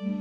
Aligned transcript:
Hola, 0.00 0.12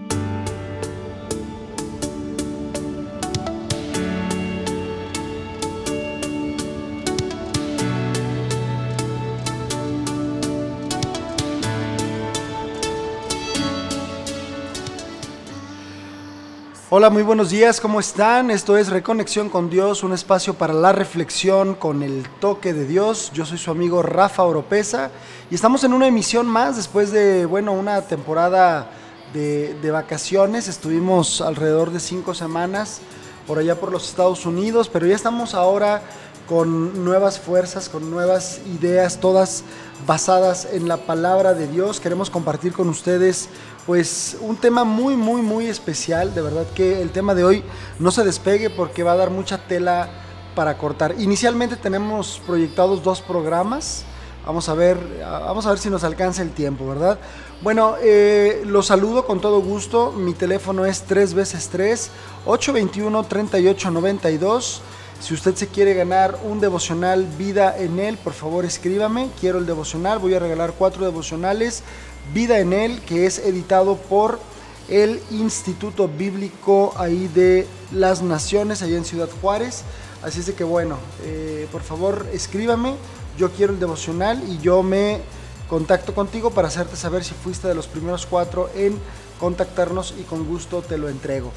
muy 17.10 17.24
buenos 17.24 17.50
días, 17.50 17.80
¿cómo 17.80 18.02
están? 18.02 18.52
Esto 18.52 18.76
es 18.76 18.90
Reconexión 18.90 19.48
con 19.48 19.70
Dios, 19.70 20.04
un 20.04 20.12
espacio 20.12 20.56
para 20.56 20.74
la 20.74 20.92
reflexión 20.92 21.76
con 21.76 22.04
el 22.04 22.28
toque 22.42 22.74
de 22.74 22.86
Dios. 22.86 23.32
Yo 23.34 23.46
soy 23.46 23.58
su 23.58 23.72
amigo 23.72 24.04
Rafa 24.04 24.44
Oropesa 24.44 25.10
y 25.50 25.56
estamos 25.56 25.86
en 25.86 25.94
una 25.94 26.08
emisión 26.08 26.48
más 26.48 26.76
después 26.76 27.14
de, 27.14 27.46
bueno, 27.46 27.72
una 27.72 28.02
temporada 28.02 28.90
de, 29.34 29.92
vacaciones. 29.92 30.68
Estuvimos 30.68 31.42
alrededor 31.42 31.92
de 31.92 32.00
cinco 32.00 32.34
semanas 32.34 33.02
por 33.48 33.60
allá 33.60 33.80
por 33.80 33.92
los 33.92 34.08
Estados 34.08 34.46
Unidos, 34.46 34.90
pero 34.90 35.08
ya 35.08 35.16
estamos 35.16 35.54
ahora 35.54 36.02
con 36.48 37.04
nuevas 37.06 37.40
fuerzas, 37.40 37.90
con 37.90 38.10
nuevas 38.10 38.60
ideas, 38.80 39.20
todas 39.20 39.64
basadas 40.08 40.68
en 40.72 40.88
la 40.88 40.98
palabra 40.98 41.54
de 41.54 41.68
Dios. 41.68 42.00
Queremos 42.00 42.30
compartir 42.30 42.74
con 42.74 42.90
ustedes 42.90 43.50
pues 43.86 44.38
un 44.42 44.56
tema 44.56 44.84
muy, 44.84 45.16
muy, 45.16 45.42
muy 45.42 45.68
especial. 45.68 46.34
De 46.34 46.42
verdad 46.42 46.66
que 46.76 47.02
el 47.02 47.12
tema 47.12 47.36
de 47.36 47.44
hoy 47.44 47.64
no 48.00 48.12
se 48.12 48.24
despegue 48.24 48.70
porque 48.70 49.04
va 49.04 49.12
a 49.14 49.18
dar 49.18 49.30
mucha 49.30 49.58
tela 49.68 50.10
para 50.56 50.78
cortar. 50.78 51.16
Inicialmente 51.20 51.76
tenemos 51.76 52.42
proyectados 52.46 53.04
dos 53.04 53.22
programas. 53.22 54.04
Vamos 54.46 54.68
a 54.70 54.74
ver, 54.74 54.98
vamos 55.22 55.66
a 55.68 55.70
ver 55.70 55.80
si 55.80 55.90
nos 55.90 56.04
alcanza 56.04 56.42
el 56.42 56.52
tiempo, 56.52 56.88
¿verdad? 56.88 57.20
Bueno, 57.62 57.96
eh, 58.02 58.64
los 58.66 58.86
saludo 58.86 59.26
con 59.26 59.42
todo 59.42 59.60
gusto. 59.60 60.14
Mi 60.14 60.34
teléfono 60.34 60.86
es 60.86 61.02
3 61.02 61.34
veces 61.34 61.68
3 61.68 62.10
821 62.46 63.24
3892. 63.26 64.82
Si 65.20 65.34
usted 65.34 65.56
se 65.56 65.68
quiere 65.68 65.94
ganar 65.94 66.40
un 66.46 66.62
devocional 66.62 67.28
Vida 67.38 67.78
en 67.78 68.00
él, 68.00 68.18
por 68.18 68.32
favor 68.32 68.64
escríbame. 68.64 69.30
Quiero 69.42 69.58
el 69.58 69.66
devocional. 69.66 70.20
Voy 70.20 70.36
a 70.36 70.40
regalar 70.40 70.74
cuatro 70.78 71.04
devocionales 71.04 71.84
Vida 72.34 72.60
en 72.60 72.72
Él, 72.72 73.02
que 73.02 73.26
es 73.26 73.40
editado 73.40 73.98
por 73.98 74.40
el 74.88 75.20
Instituto 75.30 76.08
Bíblico 76.08 76.94
ahí 76.96 77.28
de 77.28 77.68
las 77.92 78.22
Naciones, 78.22 78.82
allá 78.82 78.98
en 78.98 79.04
Ciudad 79.04 79.30
Juárez. 79.42 79.84
Así 80.24 80.40
es 80.40 80.46
de 80.46 80.54
que 80.54 80.64
bueno, 80.64 80.98
eh, 81.24 81.68
por 81.74 81.82
favor 81.82 82.26
escríbame, 82.32 82.96
yo 83.38 83.52
quiero 83.52 83.74
el 83.74 83.80
devocional 83.80 84.42
y 84.48 84.60
yo 84.60 84.82
me 84.84 85.22
contacto 85.70 86.14
contigo 86.14 86.50
para 86.52 86.68
hacerte 86.68 86.96
saber 86.96 87.24
si 87.24 87.34
fuiste 87.34 87.68
de 87.68 87.76
los 87.76 87.88
primeros 87.88 88.26
cuatro 88.26 88.70
en 88.76 89.00
contactarnos 89.40 90.16
y 90.20 90.24
con 90.24 90.46
gusto 90.46 90.82
te 90.82 90.98
lo 90.98 91.10
entrego. 91.10 91.52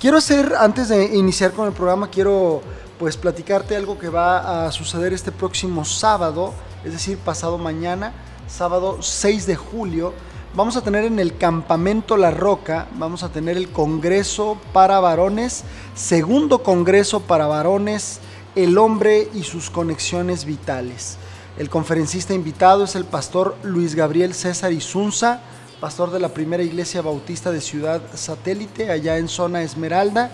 Quiero 0.00 0.18
hacer, 0.18 0.54
antes 0.58 0.88
de 0.88 1.16
iniciar 1.16 1.52
con 1.52 1.66
el 1.66 1.72
programa, 1.72 2.10
quiero 2.10 2.62
pues 2.98 3.16
platicarte 3.16 3.74
algo 3.74 3.98
que 3.98 4.08
va 4.08 4.66
a 4.66 4.72
suceder 4.72 5.12
este 5.12 5.32
próximo 5.32 5.84
sábado, 5.84 6.52
es 6.84 6.92
decir, 6.92 7.18
pasado 7.18 7.58
mañana 7.58 8.12
sábado 8.46 8.98
6 9.00 9.46
de 9.46 9.56
julio, 9.56 10.12
vamos 10.54 10.76
a 10.76 10.82
tener 10.82 11.04
en 11.04 11.18
el 11.18 11.36
campamento 11.36 12.16
La 12.16 12.30
Roca, 12.30 12.86
vamos 12.96 13.22
a 13.22 13.30
tener 13.30 13.56
el 13.56 13.70
Congreso 13.70 14.58
para 14.72 15.00
Varones, 15.00 15.64
segundo 15.94 16.62
Congreso 16.62 17.20
para 17.20 17.46
Varones, 17.46 18.20
el 18.54 18.78
hombre 18.78 19.28
y 19.34 19.42
sus 19.42 19.70
conexiones 19.70 20.44
vitales. 20.44 21.16
El 21.56 21.70
conferencista 21.70 22.34
invitado 22.34 22.82
es 22.82 22.96
el 22.96 23.04
pastor 23.04 23.56
Luis 23.62 23.94
Gabriel 23.94 24.34
César 24.34 24.72
Isunza, 24.72 25.40
pastor 25.80 26.10
de 26.10 26.18
la 26.18 26.30
primera 26.30 26.64
iglesia 26.64 27.00
bautista 27.00 27.52
de 27.52 27.60
Ciudad 27.60 28.02
Satélite, 28.12 28.90
allá 28.90 29.18
en 29.18 29.28
zona 29.28 29.62
Esmeralda. 29.62 30.32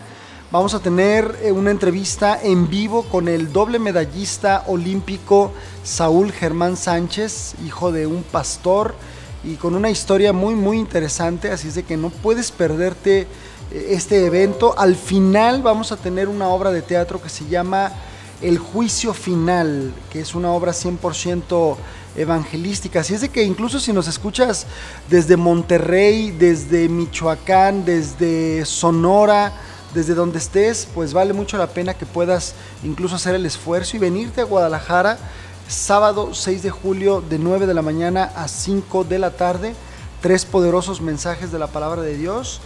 Vamos 0.51 0.73
a 0.73 0.81
tener 0.81 1.39
eh, 1.43 1.53
una 1.53 1.73
entrevista 1.73 2.41
en 2.43 2.71
vivo 2.71 3.03
con 3.03 3.29
el 3.29 3.53
doble 3.53 3.79
medallista 3.79 4.65
olímpico 4.67 5.53
Saúl 5.85 6.33
Germán 6.33 6.79
Sánchez, 6.79 7.55
hijo 7.67 7.93
de 7.93 8.07
un 8.07 8.23
pastor, 8.23 8.95
y 9.45 9.57
con 9.57 9.75
una 9.75 9.91
historia 9.91 10.33
muy, 10.33 10.55
muy 10.55 10.79
interesante, 10.79 11.51
así 11.51 11.69
es 11.69 11.75
de 11.75 11.83
que 11.83 11.99
no 11.99 12.09
puedes 12.09 12.51
perderte 12.51 13.21
eh, 13.21 13.27
este 13.91 14.25
evento. 14.25 14.75
Al 14.79 14.97
final 14.97 15.61
vamos 15.61 15.93
a 15.93 15.99
tener 15.99 16.29
una 16.29 16.49
obra 16.49 16.71
de 16.71 16.81
teatro 16.81 17.21
que 17.21 17.29
se 17.29 17.47
llama 17.47 17.93
El 18.43 18.59
Juicio 18.59 19.15
Final, 19.15 19.93
que 20.11 20.21
es 20.21 20.35
una 20.35 20.51
obra 20.51 20.73
100% 20.73 21.77
evangelística. 22.17 23.01
Así 23.01 23.15
es 23.15 23.21
de 23.21 23.29
que 23.29 23.43
incluso 23.43 23.79
si 23.81 23.93
nos 23.93 24.09
escuchas 24.09 24.67
desde 25.09 25.37
Monterrey, 25.37 26.31
desde 26.31 26.89
Michoacán, 26.89 27.85
desde 27.85 28.65
Sonora, 28.65 29.53
desde 29.95 30.15
donde 30.15 30.39
estés, 30.39 30.89
pues 30.95 31.13
vale 31.13 31.33
mucho 31.33 31.59
la 31.59 31.67
pena 31.69 31.95
que 31.95 32.07
puedas 32.07 32.55
incluso 32.83 33.17
hacer 33.17 33.35
el 33.35 33.45
esfuerzo 33.45 33.97
y 33.97 34.01
venirte 34.01 34.41
a 34.41 34.45
Guadalajara 34.45 35.19
sábado 35.71 36.35
6 36.35 36.65
de 36.65 36.71
julio 36.71 37.23
de 37.23 37.39
9 37.39 37.67
de 37.67 37.75
la 37.75 37.83
mañana 37.83 38.33
a 38.35 38.49
5 38.49 39.05
de 39.05 39.19
la 39.21 39.31
tarde. 39.31 39.75
Tres 40.21 40.45
poderosos 40.45 41.01
mensajes 41.01 41.53
de 41.53 41.59
la 41.59 41.69
palabra 41.69 42.03
de 42.03 42.17
Dios, 42.17 42.61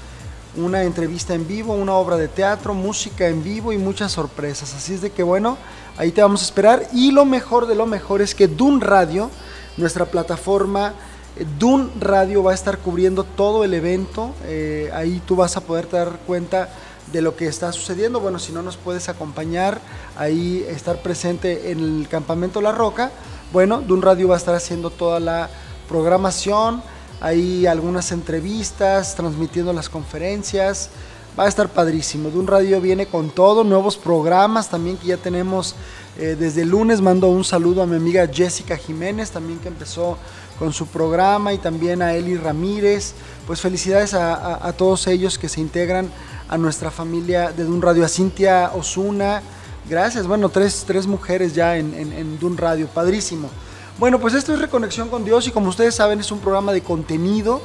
una 0.56 0.82
entrevista 0.82 1.34
en 1.34 1.47
vivo, 1.47 1.75
una 1.75 1.94
obra 1.94 2.16
de 2.16 2.28
teatro, 2.28 2.75
música 2.75 3.28
en 3.28 3.42
vivo 3.42 3.72
y 3.72 3.78
muchas 3.78 4.12
sorpresas. 4.12 4.75
Así 4.75 4.94
es 4.94 5.00
de 5.00 5.10
que 5.10 5.22
bueno, 5.22 5.59
ahí 5.97 6.12
te 6.12 6.22
vamos 6.22 6.42
a 6.42 6.44
esperar. 6.44 6.87
Y 6.92 7.10
lo 7.10 7.25
mejor 7.25 7.66
de 7.66 7.75
lo 7.75 7.87
mejor 7.87 8.22
es 8.22 8.34
que 8.34 8.48
Dun 8.48 8.81
Radio, 8.81 9.31
nuestra 9.76 10.06
plataforma, 10.06 10.94
eh, 11.37 11.47
Dun 11.59 11.91
Radio 12.00 12.43
va 12.43 12.53
a 12.53 12.54
estar 12.54 12.78
cubriendo 12.78 13.25
todo 13.25 13.64
el 13.64 13.75
evento. 13.75 14.34
Eh, 14.44 14.91
ahí 14.94 15.20
tú 15.26 15.37
vas 15.37 15.56
a 15.56 15.60
poder 15.60 15.88
dar 15.91 16.19
cuenta 16.26 16.69
de 17.12 17.22
lo 17.22 17.37
que 17.37 17.47
está 17.47 17.72
sucediendo. 17.72 18.20
Bueno, 18.20 18.38
si 18.38 18.53
no 18.53 18.62
nos 18.62 18.76
puedes 18.76 19.09
acompañar, 19.09 19.81
ahí 20.16 20.64
estar 20.69 21.03
presente 21.03 21.70
en 21.70 21.81
el 21.81 22.09
campamento 22.09 22.60
La 22.60 22.72
Roca, 22.72 23.10
bueno, 23.53 23.82
Dun 23.82 24.03
Radio 24.03 24.28
va 24.28 24.34
a 24.34 24.38
estar 24.38 24.54
haciendo 24.54 24.91
toda 24.91 25.20
la 25.20 25.48
programación, 25.88 26.82
ahí 27.24 27.66
algunas 27.66 28.12
entrevistas, 28.12 29.14
transmitiendo 29.14 29.72
las 29.72 29.88
conferencias. 29.88 30.90
Va 31.38 31.44
a 31.44 31.48
estar 31.48 31.68
padrísimo. 31.68 32.30
Dun 32.30 32.46
Radio 32.46 32.80
viene 32.80 33.06
con 33.06 33.30
todo, 33.30 33.64
nuevos 33.64 33.96
programas 33.96 34.70
también 34.70 34.96
que 34.96 35.08
ya 35.08 35.16
tenemos 35.16 35.74
eh, 36.18 36.36
desde 36.38 36.62
el 36.62 36.68
lunes. 36.68 37.00
Mando 37.00 37.28
un 37.28 37.42
saludo 37.44 37.82
a 37.82 37.86
mi 37.86 37.96
amiga 37.96 38.28
Jessica 38.32 38.76
Jiménez, 38.76 39.30
también 39.30 39.58
que 39.58 39.68
empezó 39.68 40.16
con 40.58 40.72
su 40.72 40.86
programa, 40.86 41.52
y 41.52 41.58
también 41.58 42.02
a 42.02 42.14
Eli 42.14 42.36
Ramírez. 42.36 43.14
Pues 43.46 43.60
felicidades 43.60 44.14
a 44.14 44.72
todos 44.76 45.06
ellos 45.08 45.38
que 45.38 45.48
se 45.48 45.60
integran 45.60 46.08
a 46.48 46.58
nuestra 46.58 46.90
familia 46.90 47.52
de 47.52 47.64
Dun 47.64 47.82
Radio, 47.82 48.04
a 48.04 48.08
Cintia 48.08 48.70
Osuna. 48.74 49.42
Gracias, 49.88 50.26
bueno, 50.26 50.48
tres, 50.48 50.84
tres 50.86 51.06
mujeres 51.06 51.54
ya 51.54 51.76
en, 51.76 51.94
en, 51.94 52.56
Radio, 52.56 52.86
padrísimo. 52.86 53.50
Bueno, 53.97 54.19
pues 54.19 54.34
esto 54.34 54.53
es 54.53 54.59
Reconexión 54.59 55.09
con 55.09 55.25
Dios 55.25 55.47
y 55.47 55.53
como 55.53 55.69
ustedes 55.69 55.94
saben 55.94 56.19
es 56.19 56.32
un 56.32 56.41
programa 56.41 56.72
de 56.72 56.82
contenido, 56.82 57.62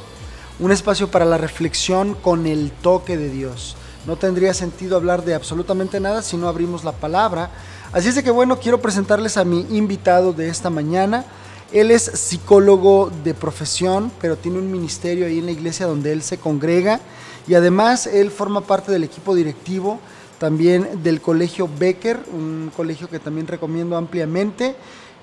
un 0.60 0.70
espacio 0.70 1.10
para 1.10 1.24
la 1.24 1.38
reflexión 1.38 2.14
con 2.14 2.46
el 2.46 2.70
toque 2.70 3.16
de 3.16 3.28
Dios. 3.30 3.74
No 4.06 4.14
tendría 4.14 4.54
sentido 4.54 4.96
hablar 4.96 5.24
de 5.24 5.34
absolutamente 5.34 5.98
nada 5.98 6.22
si 6.22 6.36
no 6.36 6.46
abrimos 6.46 6.84
la 6.84 6.92
palabra. 6.92 7.50
Así 7.90 8.10
es 8.10 8.22
que 8.22 8.30
bueno, 8.30 8.60
quiero 8.60 8.80
presentarles 8.80 9.36
a 9.38 9.44
mi 9.44 9.66
invitado 9.70 10.32
de 10.32 10.48
esta 10.48 10.70
mañana. 10.70 11.24
Él 11.72 11.90
es 11.90 12.04
psicólogo 12.04 13.10
de 13.24 13.34
profesión, 13.34 14.12
pero 14.20 14.36
tiene 14.36 14.58
un 14.58 14.70
ministerio 14.70 15.26
ahí 15.26 15.40
en 15.40 15.46
la 15.46 15.52
iglesia 15.52 15.86
donde 15.86 16.12
él 16.12 16.22
se 16.22 16.38
congrega 16.38 17.00
y 17.48 17.54
además 17.54 18.06
él 18.06 18.30
forma 18.30 18.60
parte 18.60 18.92
del 18.92 19.02
equipo 19.02 19.34
directivo 19.34 19.98
también 20.38 21.02
del 21.02 21.20
Colegio 21.20 21.68
Becker, 21.78 22.20
un 22.32 22.70
colegio 22.74 23.10
que 23.10 23.18
también 23.18 23.48
recomiendo 23.48 23.96
ampliamente, 23.96 24.74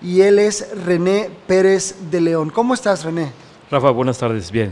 y 0.02 0.22
él 0.22 0.40
es 0.40 0.68
René 0.86 1.30
Pérez 1.48 1.96
de 2.12 2.22
León. 2.22 2.50
¿Cómo 2.50 2.74
estás, 2.74 3.04
René? 3.04 3.32
Rafa, 3.70 3.90
buenas 3.92 4.18
tardes, 4.18 4.52
bien. 4.52 4.72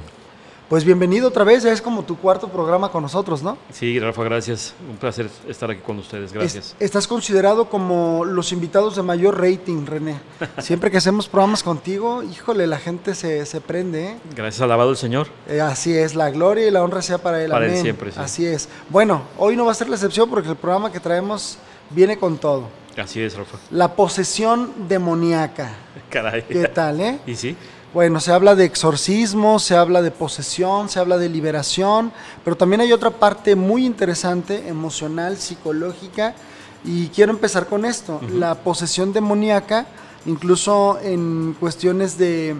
Pues 0.69 0.83
bienvenido 0.83 1.27
otra 1.27 1.43
vez, 1.43 1.61
ya 1.61 1.71
es 1.71 1.79
como 1.79 2.03
tu 2.03 2.17
cuarto 2.17 2.47
programa 2.47 2.89
con 2.89 3.03
nosotros, 3.03 3.43
¿no? 3.43 3.55
Sí, 3.71 3.99
Rafa, 3.99 4.23
gracias. 4.23 4.73
Un 4.89 4.97
placer 4.97 5.29
estar 5.47 5.69
aquí 5.69 5.81
con 5.81 5.99
ustedes, 5.99 6.33
gracias. 6.33 6.75
estás 6.79 7.07
considerado 7.07 7.69
como 7.69 8.25
los 8.25 8.51
invitados 8.51 8.95
de 8.95 9.03
mayor 9.03 9.39
rating, 9.39 9.85
René. 9.85 10.19
Siempre 10.57 10.89
que 10.89 10.97
hacemos 10.97 11.27
programas 11.27 11.61
contigo, 11.61 12.23
híjole, 12.23 12.65
la 12.65 12.79
gente 12.79 13.13
se, 13.13 13.45
se 13.45 13.61
prende. 13.61 14.05
¿eh? 14.05 14.17
Gracias, 14.35 14.59
alabado 14.59 14.89
el 14.89 14.97
Señor. 14.97 15.27
Eh, 15.47 15.61
así 15.61 15.95
es, 15.95 16.15
la 16.15 16.31
gloria 16.31 16.67
y 16.67 16.71
la 16.71 16.83
honra 16.83 17.03
sea 17.03 17.19
para 17.19 17.43
Él. 17.43 17.51
Para 17.51 17.67
Él 17.67 17.79
siempre, 17.79 18.11
sí. 18.11 18.19
Así 18.19 18.45
es. 18.47 18.67
Bueno, 18.89 19.21
hoy 19.37 19.55
no 19.55 19.65
va 19.65 19.71
a 19.71 19.75
ser 19.75 19.87
la 19.87 19.97
excepción 19.97 20.27
porque 20.31 20.49
el 20.49 20.55
programa 20.55 20.91
que 20.91 20.99
traemos 20.99 21.59
viene 21.91 22.17
con 22.17 22.39
todo. 22.39 22.63
Así 22.97 23.21
es, 23.21 23.35
Rafa. 23.35 23.57
La 23.71 23.95
posesión 23.95 24.87
demoníaca. 24.87 25.73
Caray. 26.09 26.43
¿Qué 26.43 26.67
tal, 26.67 27.01
eh? 27.01 27.19
¿Y 27.25 27.35
sí? 27.35 27.55
Bueno, 27.93 28.19
se 28.19 28.33
habla 28.33 28.55
de 28.55 28.65
exorcismo, 28.65 29.57
se 29.57 29.75
habla 29.75 30.01
de 30.01 30.11
posesión, 30.11 30.89
se 30.89 30.99
habla 30.99 31.17
de 31.17 31.29
liberación, 31.29 32.11
pero 32.43 32.57
también 32.57 32.81
hay 32.81 32.91
otra 32.91 33.09
parte 33.09 33.55
muy 33.55 33.85
interesante, 33.85 34.67
emocional, 34.67 35.37
psicológica, 35.37 36.35
y 36.83 37.07
quiero 37.07 37.31
empezar 37.31 37.67
con 37.67 37.85
esto, 37.85 38.19
la 38.33 38.55
posesión 38.55 39.13
demoníaca, 39.13 39.87
incluso 40.25 40.99
en 41.01 41.55
cuestiones 41.57 42.17
de 42.17 42.57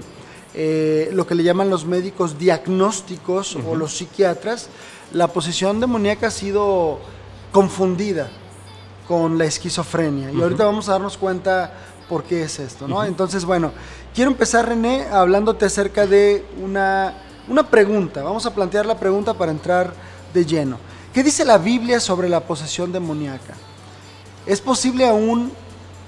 eh, 0.53 1.09
lo 1.11 1.27
que 1.27 1.35
le 1.35 1.43
llaman 1.43 1.69
los 1.69 1.85
médicos 1.85 2.39
diagnósticos 2.39 3.57
o 3.57 3.75
los 3.75 3.97
psiquiatras, 3.97 4.69
la 5.11 5.27
posesión 5.27 5.81
demoníaca 5.81 6.27
ha 6.27 6.31
sido 6.31 6.99
confundida 7.51 8.29
con 9.07 9.38
la 9.38 9.46
esquizofrenia. 9.46 10.31
Y 10.31 10.42
ahorita 10.42 10.66
vamos 10.66 10.90
a 10.90 10.94
darnos 10.94 11.18
cuenta 11.18 11.72
por 12.10 12.24
qué 12.24 12.44
es 12.44 12.60
esto, 12.60 12.88
¿no? 12.88 13.04
Entonces, 13.04 13.46
bueno, 13.46 13.72
quiero 14.13 14.31
empezar, 14.31 14.68
René, 14.68 15.07
hablándote 15.12 15.66
acerca 15.66 16.06
de 16.06 16.46
una, 16.62 17.13
una 17.48 17.69
pregunta. 17.69 18.24
Vamos 18.24 18.46
a 18.46 18.54
plantear 18.54 18.86
la 18.86 18.98
pregunta 18.98 19.34
para 19.34 19.52
entrar 19.52 19.94
de 20.34 20.46
lleno. 20.46 20.78
¿Qué 21.13 21.24
dice 21.24 21.46
la 21.46 21.57
Biblia 21.57 22.00
sobre 22.00 22.30
la 22.30 22.42
posesión 22.42 22.92
demoníaca? 22.92 23.54
¿Es 24.46 24.62
posible 24.62 25.07
aún 25.07 25.52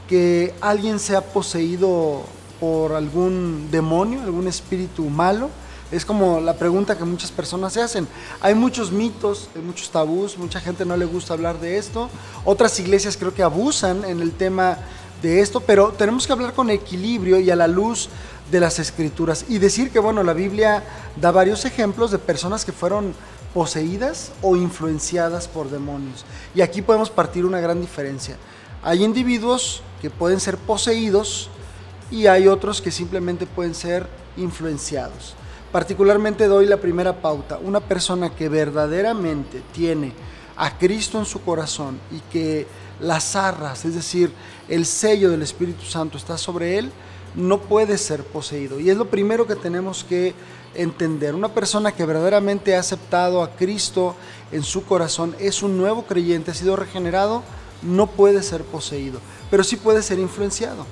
que 0.08 0.54
alguien 0.62 1.00
sea 1.00 1.22
poseído 1.22 2.24
por 2.60 2.94
algún 2.94 3.70
demonio, 3.72 4.22
algún 4.22 4.48
espíritu 4.48 5.06
malo? 5.06 5.50
Es 5.90 6.04
como 6.04 6.42
la 6.42 6.56
pregunta 6.56 6.98
que 6.98 7.06
muchas 7.06 7.32
personas 7.32 7.74
se 7.74 7.82
hacen. 7.82 8.08
Hay 8.42 8.56
muchos 8.56 8.92
mitos, 8.92 9.50
hay 9.56 9.62
muchos 9.62 9.90
tabús, 9.90 10.38
mucha 10.38 10.60
gente 10.60 10.84
no 10.84 10.98
le 10.98 11.06
gusta 11.06 11.34
hablar 11.34 11.60
de 11.62 11.78
esto. 11.78 12.10
Otras 12.44 12.78
iglesias 12.80 13.16
creo 13.16 13.34
que 13.34 13.42
abusan 13.44 14.04
en 14.04 14.20
el 14.22 14.34
tema 14.34 14.78
de 15.22 15.40
esto, 15.40 15.62
pero 15.62 15.94
tenemos 15.94 16.28
que 16.28 16.34
hablar 16.34 16.54
con 16.54 16.70
equilibrio 16.70 17.40
y 17.40 17.50
a 17.52 17.56
la 17.56 17.68
luz 17.68 18.10
de 18.52 18.60
las 18.60 18.80
escrituras 18.80 19.46
y 19.48 19.60
decir 19.60 19.90
que, 19.90 20.00
bueno, 20.00 20.24
la 20.24 20.34
Biblia 20.34 20.84
da 21.20 21.32
varios 21.32 21.64
ejemplos 21.64 22.12
de 22.12 22.20
personas 22.20 22.66
que 22.66 22.74
fueron 22.74 23.14
poseídas 23.54 24.32
o 24.42 24.58
influenciadas 24.58 25.48
por 25.48 25.70
demonios. 25.70 26.26
Y 26.54 26.62
aquí 26.62 26.82
podemos 26.82 27.10
partir 27.10 27.46
una 27.46 27.62
gran 27.62 27.80
diferencia. 27.80 28.36
Hay 28.84 29.04
individuos 29.04 29.82
que 30.02 30.10
pueden 30.10 30.40
ser 30.42 30.58
poseídos 30.58 31.50
y 32.12 32.28
hay 32.28 32.48
otros 32.48 32.82
que 32.82 32.92
simplemente 32.92 33.46
pueden 33.46 33.74
ser 33.74 34.06
influenciados. 34.36 35.36
Particularmente 35.78 36.48
doy 36.48 36.66
la 36.66 36.78
primera 36.78 37.22
pauta. 37.22 37.60
Una 37.64 37.80
persona 37.80 38.32
que 38.32 38.50
verdaderamente 38.50 39.62
tiene 39.74 40.12
a 40.56 40.76
Cristo 40.76 41.20
en 41.20 41.26
su 41.26 41.44
corazón 41.44 42.00
y 42.10 42.20
que 42.32 42.66
las 43.00 43.36
arras, 43.36 43.86
es 43.86 43.94
decir, 43.94 44.32
el 44.70 44.88
sello 44.88 45.30
del 45.30 45.44
Espíritu 45.44 45.86
Santo 45.86 46.18
está 46.18 46.36
sobre 46.36 46.80
él, 46.80 46.92
no 47.36 47.60
puede 47.60 48.00
ser 48.00 48.24
poseído. 48.24 48.80
Y 48.80 48.90
es 48.90 48.98
lo 48.98 49.12
primero 49.12 49.46
que 49.46 49.56
tenemos 49.56 50.04
que 50.04 50.34
entender. 50.74 51.36
Una 51.36 51.54
persona 51.54 51.92
que 51.92 52.08
verdaderamente 52.08 52.76
ha 52.76 52.80
aceptado 52.80 53.44
a 53.44 53.52
Cristo 53.52 54.16
en 54.52 54.64
su 54.64 54.84
corazón, 54.84 55.36
es 55.38 55.62
un 55.62 55.78
nuevo 55.78 56.06
creyente, 56.08 56.50
ha 56.50 56.56
sido 56.56 56.76
regenerado, 56.76 57.44
no 57.84 58.08
puede 58.08 58.42
ser 58.42 58.64
poseído, 58.64 59.20
pero 59.52 59.64
sí 59.64 59.76
puede 59.76 60.02
ser 60.02 60.18
influenciado. 60.18 60.88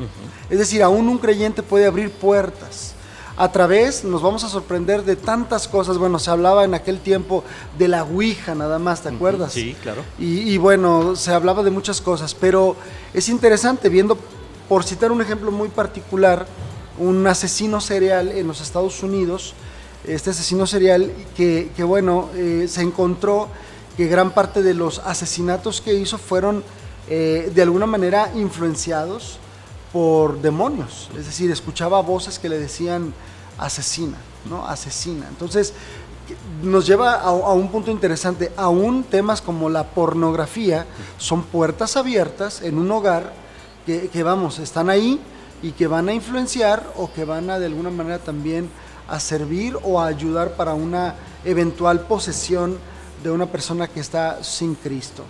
Es 0.51 0.59
decir, 0.59 0.83
aún 0.83 1.09
un 1.09 1.17
creyente 1.17 1.63
puede 1.63 1.87
abrir 1.87 2.11
puertas 2.11 2.94
a 3.37 3.51
través, 3.51 4.03
nos 4.03 4.21
vamos 4.21 4.43
a 4.43 4.49
sorprender 4.49 5.03
de 5.03 5.15
tantas 5.15 5.67
cosas. 5.67 5.97
Bueno, 5.97 6.19
se 6.19 6.31
hablaba 6.31 6.63
en 6.63 6.73
aquel 6.73 6.99
tiempo 6.99 7.43
de 7.77 7.87
la 7.87 8.03
Ouija 8.03 8.55
nada 8.55 8.79
más, 8.79 9.01
¿te 9.01 9.09
acuerdas? 9.09 9.51
Sí, 9.53 9.75
claro. 9.81 10.03
Y, 10.17 10.57
bueno, 10.57 11.15
se 11.15 11.33
hablaba 11.33 11.63
de 11.63 11.71
muchas 11.71 11.99
cosas, 11.99 12.33
pero 12.33 12.75
es 13.13 13.27
interesante 13.27 13.89
viendo, 13.89 14.17
por 14.69 14.83
citar 14.83 15.11
un 15.11 15.21
ejemplo 15.21 15.51
muy 15.51 15.69
particular, 15.69 16.47
un 16.97 17.27
asesino 17.27 17.81
serial 17.81 18.29
en 18.29 18.47
los 18.47 18.61
Estados 18.61 19.03
Unidos, 19.03 19.53
este 20.05 20.29
asesino 20.29 20.65
serial 20.65 21.11
que, 21.35 21.69
bueno, 21.79 22.29
eh, 22.35 22.67
se 22.69 22.81
encontró 22.81 23.49
que 23.97 24.07
gran 24.07 24.31
parte 24.31 24.61
de 24.61 24.73
los 24.73 24.99
asesinatos 24.99 25.81
que 25.81 25.93
hizo 25.93 26.17
fueron 26.17 26.63
eh, 27.09 27.51
de 27.53 27.61
alguna 27.61 27.85
manera 27.85 28.31
influenciados 28.35 29.39
por 29.95 30.42
demonios, 30.42 31.09
es 31.18 31.25
decir, 31.25 31.50
escuchaba 31.50 32.01
voces 32.01 32.38
que 32.38 32.50
le 32.50 32.59
decían 32.59 33.13
asesina, 33.57 34.18
¿no? 34.50 34.68
Asesina. 34.68 35.25
Entonces, 35.30 35.71
nos 36.62 36.86
lleva 36.86 37.13
a, 37.13 37.31
un 37.31 37.69
punto 37.69 37.92
interesante. 37.92 38.51
Aún 38.57 39.06
temas 39.06 39.42
como 39.42 39.69
la 39.69 39.86
pornografía 39.86 40.86
son 41.18 41.44
puertas 41.44 41.95
abiertas 41.95 42.62
en 42.62 42.77
un 42.77 42.92
hogar 42.92 43.31
que, 43.86 44.09
que, 44.09 44.21
vamos, 44.21 44.59
están 44.59 44.89
ahí 44.89 45.18
y 45.62 45.71
que 45.71 45.88
van 45.88 46.09
a 46.09 46.13
influenciar 46.13 46.86
o 46.97 47.13
que 47.13 47.24
van 47.24 47.50
a 47.50 47.57
de 47.57 47.68
alguna 47.68 47.89
manera 47.89 48.19
también 48.19 48.69
a 49.07 49.21
servir 49.21 49.77
o 49.81 50.01
a 50.01 50.07
ayudar 50.07 50.57
para 50.57 50.74
una 50.74 51.15
eventual 51.45 52.01
posesión 52.01 52.80
de 53.24 53.31
una 53.31 53.45
persona 53.45 53.88
que 53.88 54.01
está 54.01 54.44
sin 54.44 54.75
Cristo 54.75 55.24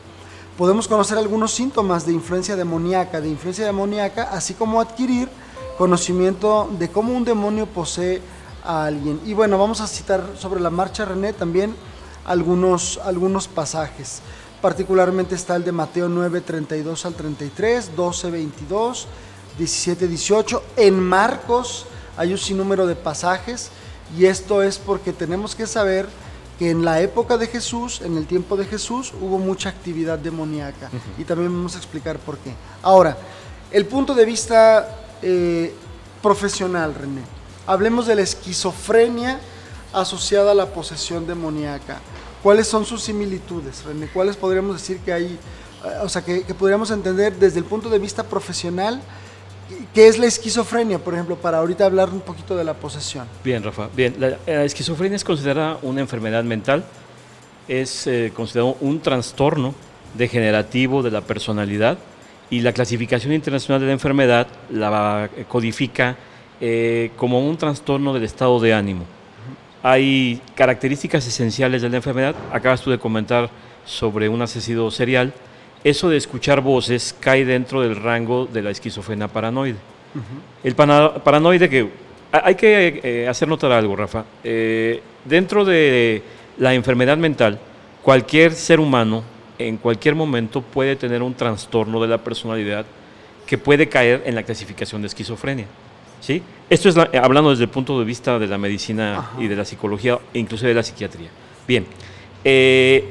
podemos 0.58 0.88
conocer 0.88 1.18
algunos 1.18 1.52
síntomas 1.52 2.06
de 2.06 2.14
influencia 2.14 2.56
demoníaca, 2.56 3.22
de 3.22 3.30
influencia 3.30 3.66
demoníaca, 3.66 4.30
así 4.32 4.54
como 4.54 4.80
adquirir 4.80 5.30
conocimiento 5.78 6.70
de 6.80 6.90
cómo 6.90 7.14
un 7.14 7.26
demonio 7.26 7.66
posee 7.66 8.22
a 8.64 8.86
alguien. 8.86 9.20
Y 9.26 9.34
bueno, 9.34 9.58
vamos 9.58 9.82
a 9.82 9.88
citar 9.88 10.24
sobre 10.38 10.62
la 10.62 10.70
marcha 10.70 11.06
René 11.06 11.34
también 11.34 11.76
algunos, 12.26 13.00
algunos 13.04 13.48
pasajes. 13.48 14.22
Particularmente 14.62 15.36
está 15.36 15.56
el 15.56 15.64
de 15.64 15.72
Mateo 15.72 16.10
9, 16.10 16.42
32 16.42 17.06
al 17.06 17.14
33, 17.14 17.96
12, 17.96 18.32
22, 18.32 19.08
17, 19.58 20.08
18. 20.08 20.64
En 20.78 21.00
Marcos 21.00 21.86
hay 22.18 22.32
un 22.32 22.38
sinnúmero 22.38 22.88
de 22.88 22.96
pasajes 22.96 23.70
y 24.18 24.26
esto 24.26 24.64
es 24.64 24.78
porque 24.78 25.14
tenemos 25.14 25.56
que 25.56 25.68
saber 25.68 26.08
que 26.58 26.70
en 26.70 26.86
la 26.86 27.02
época 27.02 27.38
de 27.38 27.48
Jesús, 27.48 28.02
en 28.02 28.18
el 28.18 28.26
tiempo 28.28 28.56
de 28.56 28.66
Jesús, 28.66 29.14
hubo 29.22 29.38
mucha 29.38 29.70
actividad 29.70 30.18
demoníaca. 30.18 30.90
Y 31.18 31.24
también 31.24 31.52
vamos 31.52 31.76
a 31.76 31.78
explicar 31.78 32.18
por 32.20 32.38
qué. 32.38 32.54
Ahora, 32.82 33.18
el 33.72 33.86
punto 33.86 34.14
de 34.14 34.26
vista 34.26 34.88
eh, 35.22 35.74
profesional, 36.22 36.96
René. 36.96 37.22
Hablemos 37.68 38.08
de 38.08 38.16
la 38.16 38.22
esquizofrenia 38.22 39.40
asociada 39.92 40.52
a 40.52 40.56
la 40.56 40.68
posesión 40.68 41.28
demoníaca. 41.28 42.00
¿Cuáles 42.42 42.68
son 42.68 42.86
sus 42.86 43.04
similitudes, 43.04 43.84
René? 43.84 44.08
¿Cuáles 44.08 44.38
podríamos 44.38 44.76
decir 44.80 45.00
que 45.00 45.12
hay, 45.12 45.26
eh, 45.26 46.00
o 46.04 46.10
sea, 46.10 46.24
que, 46.24 46.44
que 46.44 46.54
podríamos 46.54 46.92
entender 46.92 47.36
desde 47.38 47.60
el 47.60 47.66
punto 47.66 47.90
de 47.90 48.00
vista 48.00 48.24
profesional? 48.24 49.02
¿Qué 49.94 50.08
es 50.08 50.20
la 50.20 50.28
esquizofrenia, 50.28 51.00
por 51.00 51.14
ejemplo, 51.14 51.36
para 51.38 51.58
ahorita 51.58 51.86
hablar 51.86 52.10
un 52.10 52.22
poquito 52.22 52.56
de 52.56 52.64
la 52.64 52.76
posesión? 52.76 53.26
Bien, 53.44 53.64
Rafa. 53.64 53.90
Bien, 53.96 54.16
la, 54.20 54.64
esquizofrenia 54.64 55.16
es 55.16 55.24
considerada 55.24 55.80
una 55.82 56.02
enfermedad 56.02 56.44
mental, 56.44 56.86
es 57.68 58.06
eh, 58.06 58.32
considerado 58.36 58.78
un 58.82 59.00
trastorno 59.00 59.74
degenerativo 60.14 61.02
de 61.02 61.12
la 61.12 61.22
personalidad 61.22 61.98
y 62.50 62.62
la 62.62 62.74
clasificación 62.74 63.34
internacional 63.34 63.82
de 63.82 63.88
la 63.88 63.94
enfermedad 63.94 64.48
la 64.70 65.30
codifica 65.48 66.16
eh, 66.62 67.12
como 67.18 67.48
un 67.48 67.58
trastorno 67.58 68.14
del 68.14 68.24
estado 68.24 68.60
de 68.60 68.74
ánimo. 68.74 69.06
Hay 69.82 70.42
características 70.56 71.28
esenciales 71.28 71.82
de 71.82 71.90
la 71.90 71.98
enfermedad. 71.98 72.36
Acabas 72.52 72.82
tú 72.82 72.92
de 72.92 73.00
comentar 73.00 73.50
sobre 73.86 74.30
un 74.30 74.42
asesino 74.42 74.90
serial 74.92 75.34
eso 75.86 76.10
de 76.10 76.18
escuchar 76.18 76.62
voces 76.62 77.16
cae 77.20 77.46
dentro 77.46 77.82
del 77.82 77.96
rango 77.96 78.48
de 78.48 78.64
la 78.64 78.72
esquizofrenia 78.72 79.28
paranoide. 79.28 79.78
El 80.64 80.74
paranoide 80.74 81.70
que... 81.70 81.88
Hay 82.32 82.56
que 82.56 83.00
eh, 83.04 83.28
hacer 83.30 83.48
notar 83.48 83.72
algo, 83.72 83.96
Rafa. 83.96 84.26
Eh, 84.44 85.02
dentro 85.24 85.64
de 85.64 86.24
la 86.58 86.74
enfermedad 86.74 87.18
mental, 87.18 87.60
cualquier 88.02 88.54
ser 88.54 88.80
humano 88.80 89.24
en 89.60 89.78
cualquier 89.78 90.16
momento 90.16 90.62
puede 90.62 90.96
tener 90.96 91.22
un 91.22 91.36
trastorno 91.36 92.02
de 92.02 92.08
la 92.08 92.18
personalidad 92.18 92.86
que 93.46 93.58
puede 93.60 93.88
caer 93.88 94.24
en 94.26 94.34
la 94.34 94.42
clasificación 94.42 95.02
de 95.02 95.08
esquizofrenia. 95.08 95.68
¿sí? 96.20 96.42
Esto 96.68 96.90
es 96.90 96.98
hablando 96.98 97.52
desde 97.52 97.66
el 97.66 97.70
punto 97.70 97.98
de 98.00 98.06
vista 98.06 98.40
de 98.40 98.48
la 98.48 98.58
medicina 98.58 99.30
y 99.38 99.48
de 99.48 99.56
la 99.56 99.64
psicología 99.64 100.18
incluso 100.34 100.66
de 100.66 100.74
la 100.74 100.82
psiquiatría. 100.82 101.30
Bien, 101.68 101.86
eh, 102.44 103.08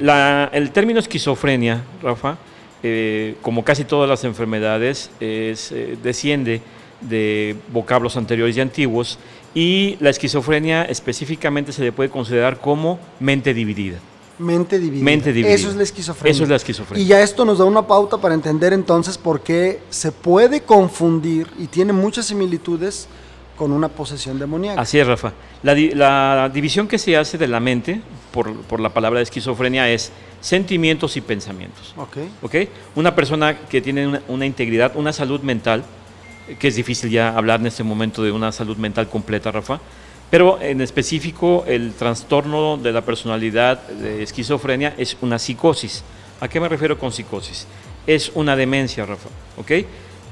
el 0.53 0.71
término 0.73 0.99
esquizofrenia, 0.99 1.83
Rafa, 2.03 2.37
eh, 2.87 3.37
como 3.41 3.65
casi 3.65 3.85
todas 3.85 4.07
las 4.11 4.25
enfermedades, 4.25 5.11
eh, 5.19 5.57
desciende 6.03 6.61
de 7.01 7.57
vocablos 7.73 8.19
anteriores 8.19 8.55
y 8.59 8.61
antiguos 8.61 9.19
y 9.55 9.97
la 10.01 10.11
esquizofrenia 10.11 10.85
específicamente 10.85 11.73
se 11.73 11.83
le 11.83 11.93
puede 11.93 12.11
considerar 12.11 12.61
como 12.61 12.99
mente 13.21 13.55
dividida. 13.55 13.97
Mente 14.39 14.79
dividida. 14.79 15.03
Mente 15.03 15.33
dividida. 15.33 15.55
Eso 15.55 15.71
es 15.71 15.77
la 15.77 15.83
esquizofrenia. 15.83 16.33
Eso 16.33 16.43
es 16.43 16.49
la 16.51 16.57
esquizofrenia. 16.57 17.03
Y 17.03 17.09
ya 17.09 17.23
esto 17.23 17.47
nos 17.47 17.57
da 17.57 17.65
una 17.65 17.87
pauta 17.87 18.19
para 18.19 18.35
entender 18.35 18.75
entonces 18.75 19.17
por 19.17 19.41
qué 19.41 19.81
se 19.89 20.13
puede 20.13 20.61
confundir 20.61 21.47
y 21.59 21.69
tiene 21.69 21.95
muchas 21.95 22.27
similitudes 22.27 23.09
con 23.57 23.73
una 23.73 23.89
posesión 23.89 24.39
demoníaca. 24.39 24.79
Así 24.79 24.99
es, 24.99 25.07
Rafa. 25.07 25.33
La, 25.63 26.51
división 26.53 26.87
que 26.87 26.99
se 26.99 27.17
hace 27.17 27.39
de 27.39 27.49
la 27.49 27.61
mente 27.61 28.03
por, 28.31 28.55
por 28.65 28.81
la 28.81 28.91
palabra 28.91 29.21
de 29.21 29.25
esquizofrenia 29.25 29.89
es 29.89 30.13
sentimientos 30.45 31.17
y 31.17 31.23
pensamientos. 31.23 31.95
Okay. 31.97 32.29
¿ok? 32.43 32.69
Una 32.97 33.15
persona 33.15 33.59
que 33.61 33.81
tiene 33.81 34.21
una, 34.29 34.45
integridad, 34.45 34.93
una 34.95 35.15
salud 35.15 35.41
mental, 35.41 35.83
que 36.59 36.69
es 36.69 36.77
difícil 36.77 37.09
ya 37.09 37.35
hablar 37.35 37.61
en 37.61 37.67
este 37.67 37.83
momento 37.83 38.23
de 38.23 38.31
una 38.31 38.53
salud 38.53 38.77
mental 38.77 39.09
completa, 39.09 39.51
Rafa, 39.51 39.81
pero 40.31 40.61
en 40.61 40.83
específico 40.83 41.65
el 41.67 41.95
trastorno 41.95 42.77
de 42.77 42.93
la 42.93 43.01
personalidad 43.01 43.89
de 43.89 44.23
esquizofrenia 44.23 44.95
es 44.99 45.17
una 45.23 45.39
psicosis. 45.39 46.05
¿A 46.43 46.49
qué 46.49 46.61
me 46.61 46.69
refiero 46.69 46.99
con 46.99 47.11
psicosis? 47.11 47.67
Es 48.07 48.31
una 48.35 48.55
demencia, 48.55 49.07
Rafa, 49.07 49.31
¿ok? 49.57 49.87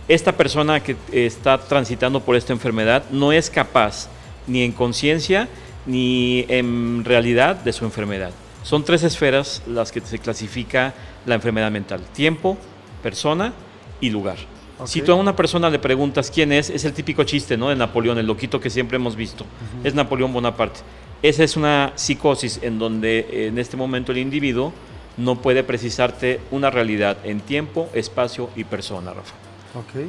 Esta 0.09 0.37
persona 0.37 0.83
que 0.83 0.95
está 1.11 1.57
transitando 1.57 2.21
por 2.21 2.37
esta 2.37 2.52
enfermedad 2.52 3.04
no 3.11 3.33
es 3.33 3.49
capaz 3.49 4.09
ni 4.47 4.62
en 4.62 4.73
conciencia, 4.73 5.49
ni 5.87 6.45
en 6.49 7.02
realidad 7.02 7.57
de 7.57 7.73
su 7.73 7.87
enfermedad. 7.87 8.33
Son 8.62 8.85
tres 8.85 9.02
esferas 9.02 9.62
las 9.66 9.92
que 9.92 10.00
se 10.00 10.19
clasifica 10.19 10.95
la 11.26 11.35
enfermedad 11.35 11.71
mental. 11.71 12.00
Tiempo, 12.12 12.57
persona 13.02 13.52
y 14.00 14.11
lugar. 14.11 14.37
Si 14.85 15.02
tú 15.02 15.12
a 15.12 15.14
una 15.14 15.37
persona 15.37 15.71
le 15.71 15.78
preguntas 15.78 16.31
quién 16.31 16.52
es, 16.52 16.71
es 16.71 16.85
el 16.85 16.92
típico 16.92 17.23
chiste 17.25 17.57
¿no? 17.57 17.69
de 17.69 17.76
Napoleón, 17.76 18.19
el 18.19 18.26
loquito 18.26 18.61
que 18.61 18.71
siempre 18.71 18.97
hemos 18.97 19.14
visto. 19.14 19.45
Es 19.85 19.95
Napoleón 19.95 20.33
Bonaparte. 20.33 20.81
Esa 21.23 21.45
es 21.45 21.57
una 21.57 21.92
psicosis 21.95 22.59
en 22.62 22.78
donde 22.78 23.47
en 23.47 23.59
este 23.59 23.76
momento 23.76 24.11
el 24.11 24.19
individuo 24.19 24.73
no 25.16 25.40
puede 25.40 25.62
precisarte 25.62 26.40
una 26.50 26.71
realidad 26.71 27.19
en 27.25 27.40
tiempo, 27.40 27.88
espacio 27.95 28.50
y 28.57 28.64
persona, 28.64 29.12
Rafa. 29.12 29.35
Ok. 29.78 30.07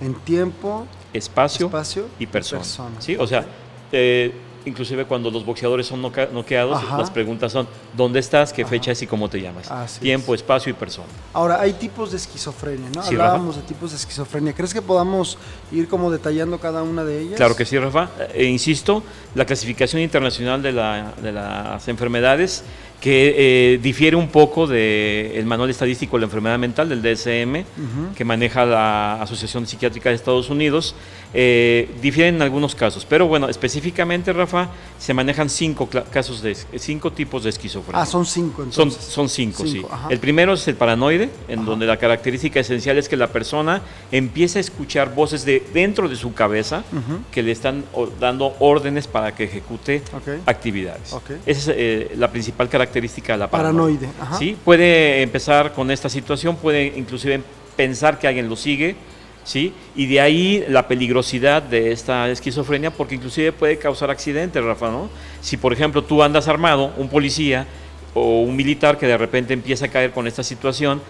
En 0.00 0.14
tiempo, 0.14 0.86
espacio, 1.12 1.70
y 2.18 2.26
persona. 2.26 2.64
¿Sí? 2.98 3.16
O 3.16 3.26
sea, 3.26 3.44
eh, 3.92 4.32
inclusive 4.64 5.04
cuando 5.04 5.30
los 5.30 5.44
boxeadores 5.44 5.86
son 5.86 6.02
noqueados, 6.02 6.82
las 6.96 7.10
preguntas 7.10 7.52
son 7.52 7.66
¿dónde 7.96 8.20
estás? 8.20 8.52
¿Qué 8.52 8.64
fecha 8.64 8.92
es 8.92 9.02
y 9.02 9.06
cómo 9.06 9.28
te 9.28 9.40
llamas? 9.40 9.70
Tiempo, 10.00 10.34
espacio 10.34 10.70
y 10.70 10.74
persona. 10.74 11.08
Ahora, 11.32 11.60
hay 11.60 11.72
tipos 11.74 12.10
de 12.10 12.16
esquizofrenia, 12.16 12.88
¿no? 12.94 13.02
Hablábamos 13.02 13.56
de 13.56 13.62
tipos 13.62 13.90
de 13.90 13.96
esquizofrenia. 13.96 14.52
¿Crees 14.52 14.72
que 14.72 14.82
podamos 14.82 15.38
ir 15.72 15.88
como 15.88 16.10
detallando 16.10 16.58
cada 16.58 16.82
una 16.82 17.04
de 17.04 17.20
ellas? 17.20 17.36
Claro 17.36 17.56
que 17.56 17.64
sí, 17.64 17.78
Rafa. 17.78 18.10
E 18.32 18.44
insisto, 18.44 19.02
la 19.34 19.44
clasificación 19.44 20.02
internacional 20.02 20.62
de, 20.62 20.72
de 20.72 21.32
las 21.32 21.88
enfermedades 21.88 22.64
que 23.00 23.74
eh, 23.74 23.78
difiere 23.82 24.16
un 24.16 24.28
poco 24.28 24.66
del 24.66 25.44
manual 25.44 25.68
estadístico 25.68 26.16
de 26.16 26.20
la 26.22 26.24
enfermedad 26.24 26.58
mental, 26.58 26.88
del 26.88 27.02
DSM, 27.02 28.14
que 28.14 28.24
maneja 28.24 28.64
la 28.64 29.20
Asociación 29.20 29.66
Psiquiátrica 29.66 30.08
de 30.08 30.14
Estados 30.14 30.48
Unidos. 30.48 30.94
Eh, 31.34 31.90
difieren 32.00 32.36
en 32.36 32.42
algunos 32.42 32.76
casos, 32.76 33.04
pero 33.04 33.26
bueno, 33.26 33.48
específicamente, 33.48 34.32
Rafa, 34.32 34.68
se 34.98 35.12
manejan 35.12 35.50
cinco 35.50 35.88
casos 36.10 36.42
de 36.42 36.56
cinco 36.76 37.12
tipos 37.12 37.42
de 37.42 37.50
esquizofrenia. 37.50 38.02
Ah, 38.02 38.06
son 38.06 38.24
cinco 38.24 38.62
entonces. 38.62 39.02
Son, 39.02 39.10
son 39.10 39.28
cinco, 39.28 39.66
sí. 39.66 39.84
El 40.08 40.20
primero 40.20 40.54
es 40.54 40.66
el 40.68 40.76
paranoide, 40.76 41.28
en 41.48 41.64
donde 41.64 41.86
la 41.86 41.96
característica 41.96 42.60
esencial 42.60 42.98
es 42.98 43.08
que 43.08 43.16
la 43.16 43.26
persona 43.26 43.82
empieza 44.12 44.58
a 44.58 44.60
escuchar 44.60 45.12
voces 45.12 45.44
de 45.44 45.62
dentro 45.74 46.08
de 46.08 46.16
su 46.16 46.32
cabeza 46.34 46.84
que 47.32 47.42
le 47.42 47.50
están 47.50 47.84
dando 48.20 48.54
órdenes 48.60 49.08
para 49.08 49.34
que 49.34 49.44
ejecute 49.44 50.02
actividades. 50.46 51.14
Esa 51.44 51.72
es 51.72 51.76
eh, 51.76 52.12
la 52.16 52.30
principal 52.30 52.68
característica 52.68 52.83
característica 52.84 53.36
la 53.36 53.50
paranoide. 53.50 54.08
¿sí? 54.38 54.56
Puede 54.64 55.22
empezar 55.22 55.72
con 55.72 55.90
esta 55.90 56.08
situación, 56.08 56.56
puede 56.56 56.92
inclusive 56.96 57.42
pensar 57.76 58.18
que 58.18 58.28
alguien 58.28 58.48
lo 58.48 58.56
sigue, 58.56 58.96
¿sí? 59.44 59.72
Y 59.96 60.06
de 60.06 60.20
ahí 60.20 60.64
la 60.68 60.86
peligrosidad 60.88 61.62
de 61.62 61.92
esta 61.92 62.28
esquizofrenia, 62.30 62.90
porque 62.90 63.14
inclusive 63.14 63.52
puede 63.52 63.78
causar 63.78 64.10
accidentes, 64.10 64.62
Rafa, 64.62 64.90
¿no? 64.90 65.08
Si, 65.40 65.56
por 65.56 65.72
ejemplo, 65.72 66.02
tú 66.02 66.22
andas 66.22 66.48
armado, 66.48 66.92
un 66.96 67.08
policía 67.08 67.66
o 68.14 68.42
un 68.42 68.54
militar 68.54 68.98
que 68.98 69.06
de 69.06 69.18
repente 69.18 69.52
empieza 69.52 69.86
a 69.86 69.88
caer 69.88 70.12
con 70.12 70.26
esta 70.26 70.42
situación, 70.42 71.00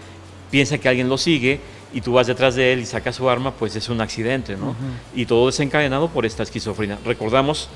piensa 0.49 0.77
que 0.77 0.89
alguien 0.89 1.09
lo 1.09 1.17
sigue 1.17 1.59
y 1.93 2.01
tú 2.01 2.13
vas 2.13 2.27
detrás 2.27 2.55
de 2.55 2.73
él 2.73 2.79
y 2.79 2.85
sacas 2.85 3.15
su 3.15 3.29
arma, 3.29 3.51
pues 3.51 3.75
es 3.75 3.89
un 3.89 4.01
accidente, 4.01 4.57
¿no? 4.57 4.75
Y 5.15 5.25
todo 5.25 5.45
desencadenado 5.45 6.09
por 6.09 6.25
esta 6.25 6.43
esquizofrenia. 6.43 6.97
Recordamos 7.05 7.69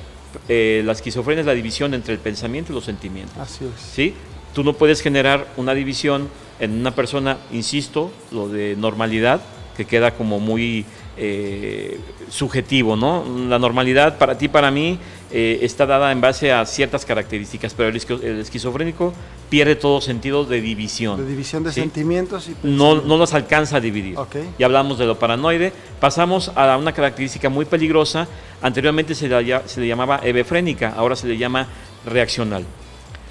eh, 0.47 0.81
la 0.85 0.91
esquizofrenia 0.91 1.41
es 1.41 1.47
la 1.47 1.53
división 1.53 1.93
entre 1.93 2.13
el 2.13 2.19
pensamiento 2.19 2.71
y 2.71 2.75
los 2.75 2.85
sentimientos. 2.85 3.37
Así 3.37 3.65
es. 3.65 3.81
¿sí? 3.81 4.13
Tú 4.53 4.63
no 4.63 4.73
puedes 4.73 5.01
generar 5.01 5.47
una 5.57 5.73
división 5.73 6.29
en 6.59 6.79
una 6.79 6.91
persona, 6.91 7.37
insisto, 7.51 8.11
lo 8.31 8.49
de 8.49 8.75
normalidad, 8.77 9.41
que 9.77 9.85
queda 9.85 10.11
como 10.11 10.39
muy 10.39 10.85
eh, 11.15 11.99
subjetivo, 12.29 12.95
¿no? 12.95 13.23
La 13.47 13.59
normalidad 13.59 14.17
para 14.17 14.37
ti, 14.37 14.47
para 14.47 14.71
mí, 14.71 14.99
eh, 15.31 15.59
está 15.61 15.85
dada 15.85 16.11
en 16.11 16.21
base 16.21 16.51
a 16.51 16.65
ciertas 16.65 17.05
características, 17.05 17.73
pero 17.73 17.89
el, 17.89 18.39
esquizofrénico 18.39 19.13
pierde 19.49 19.75
todo 19.75 20.01
sentido 20.01 20.43
de 20.45 20.61
división. 20.61 21.17
De 21.17 21.29
división 21.29 21.63
de 21.63 21.71
sentimientos 21.71 22.49
y 22.49 22.55
no, 22.63 22.95
no 23.01 23.17
los 23.17 23.33
alcanza 23.33 23.77
a 23.77 23.79
dividir. 23.79 24.17
Y 24.57 24.63
hablamos 24.63 24.97
de 24.97 25.05
lo 25.05 25.19
paranoide. 25.19 25.71
Pasamos 25.99 26.51
a 26.55 26.77
una 26.77 26.93
característica 26.93 27.49
muy 27.49 27.65
peligrosa. 27.65 28.27
Anteriormente 28.61 29.13
se 29.13 29.29
se 29.65 29.81
le 29.81 29.87
llamaba 29.87 30.19
hebefrénica, 30.23 30.93
ahora 30.95 31.15
se 31.15 31.27
le 31.27 31.37
llama 31.37 31.67
reaccional. 32.05 32.65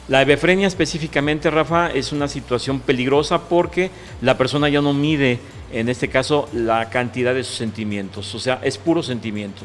La 0.08 0.22
hebefrenia 0.22 0.66
específicamente, 0.66 1.50
Rafa, 1.50 1.90
es 1.90 2.12
una 2.12 2.28
situación 2.28 2.80
peligrosa 2.80 3.42
porque 3.42 3.90
la 4.22 4.38
persona 4.38 4.70
ya 4.70 4.80
no 4.80 4.94
mide, 4.94 5.38
en 5.70 5.90
este 5.90 6.08
caso, 6.08 6.48
la 6.54 6.88
cantidad 6.88 7.34
de 7.34 7.44
sus 7.44 7.56
sentimientos, 7.56 8.34
o 8.34 8.38
sea, 8.38 8.58
es 8.62 8.78
puro 8.78 9.02
sentimiento. 9.02 9.64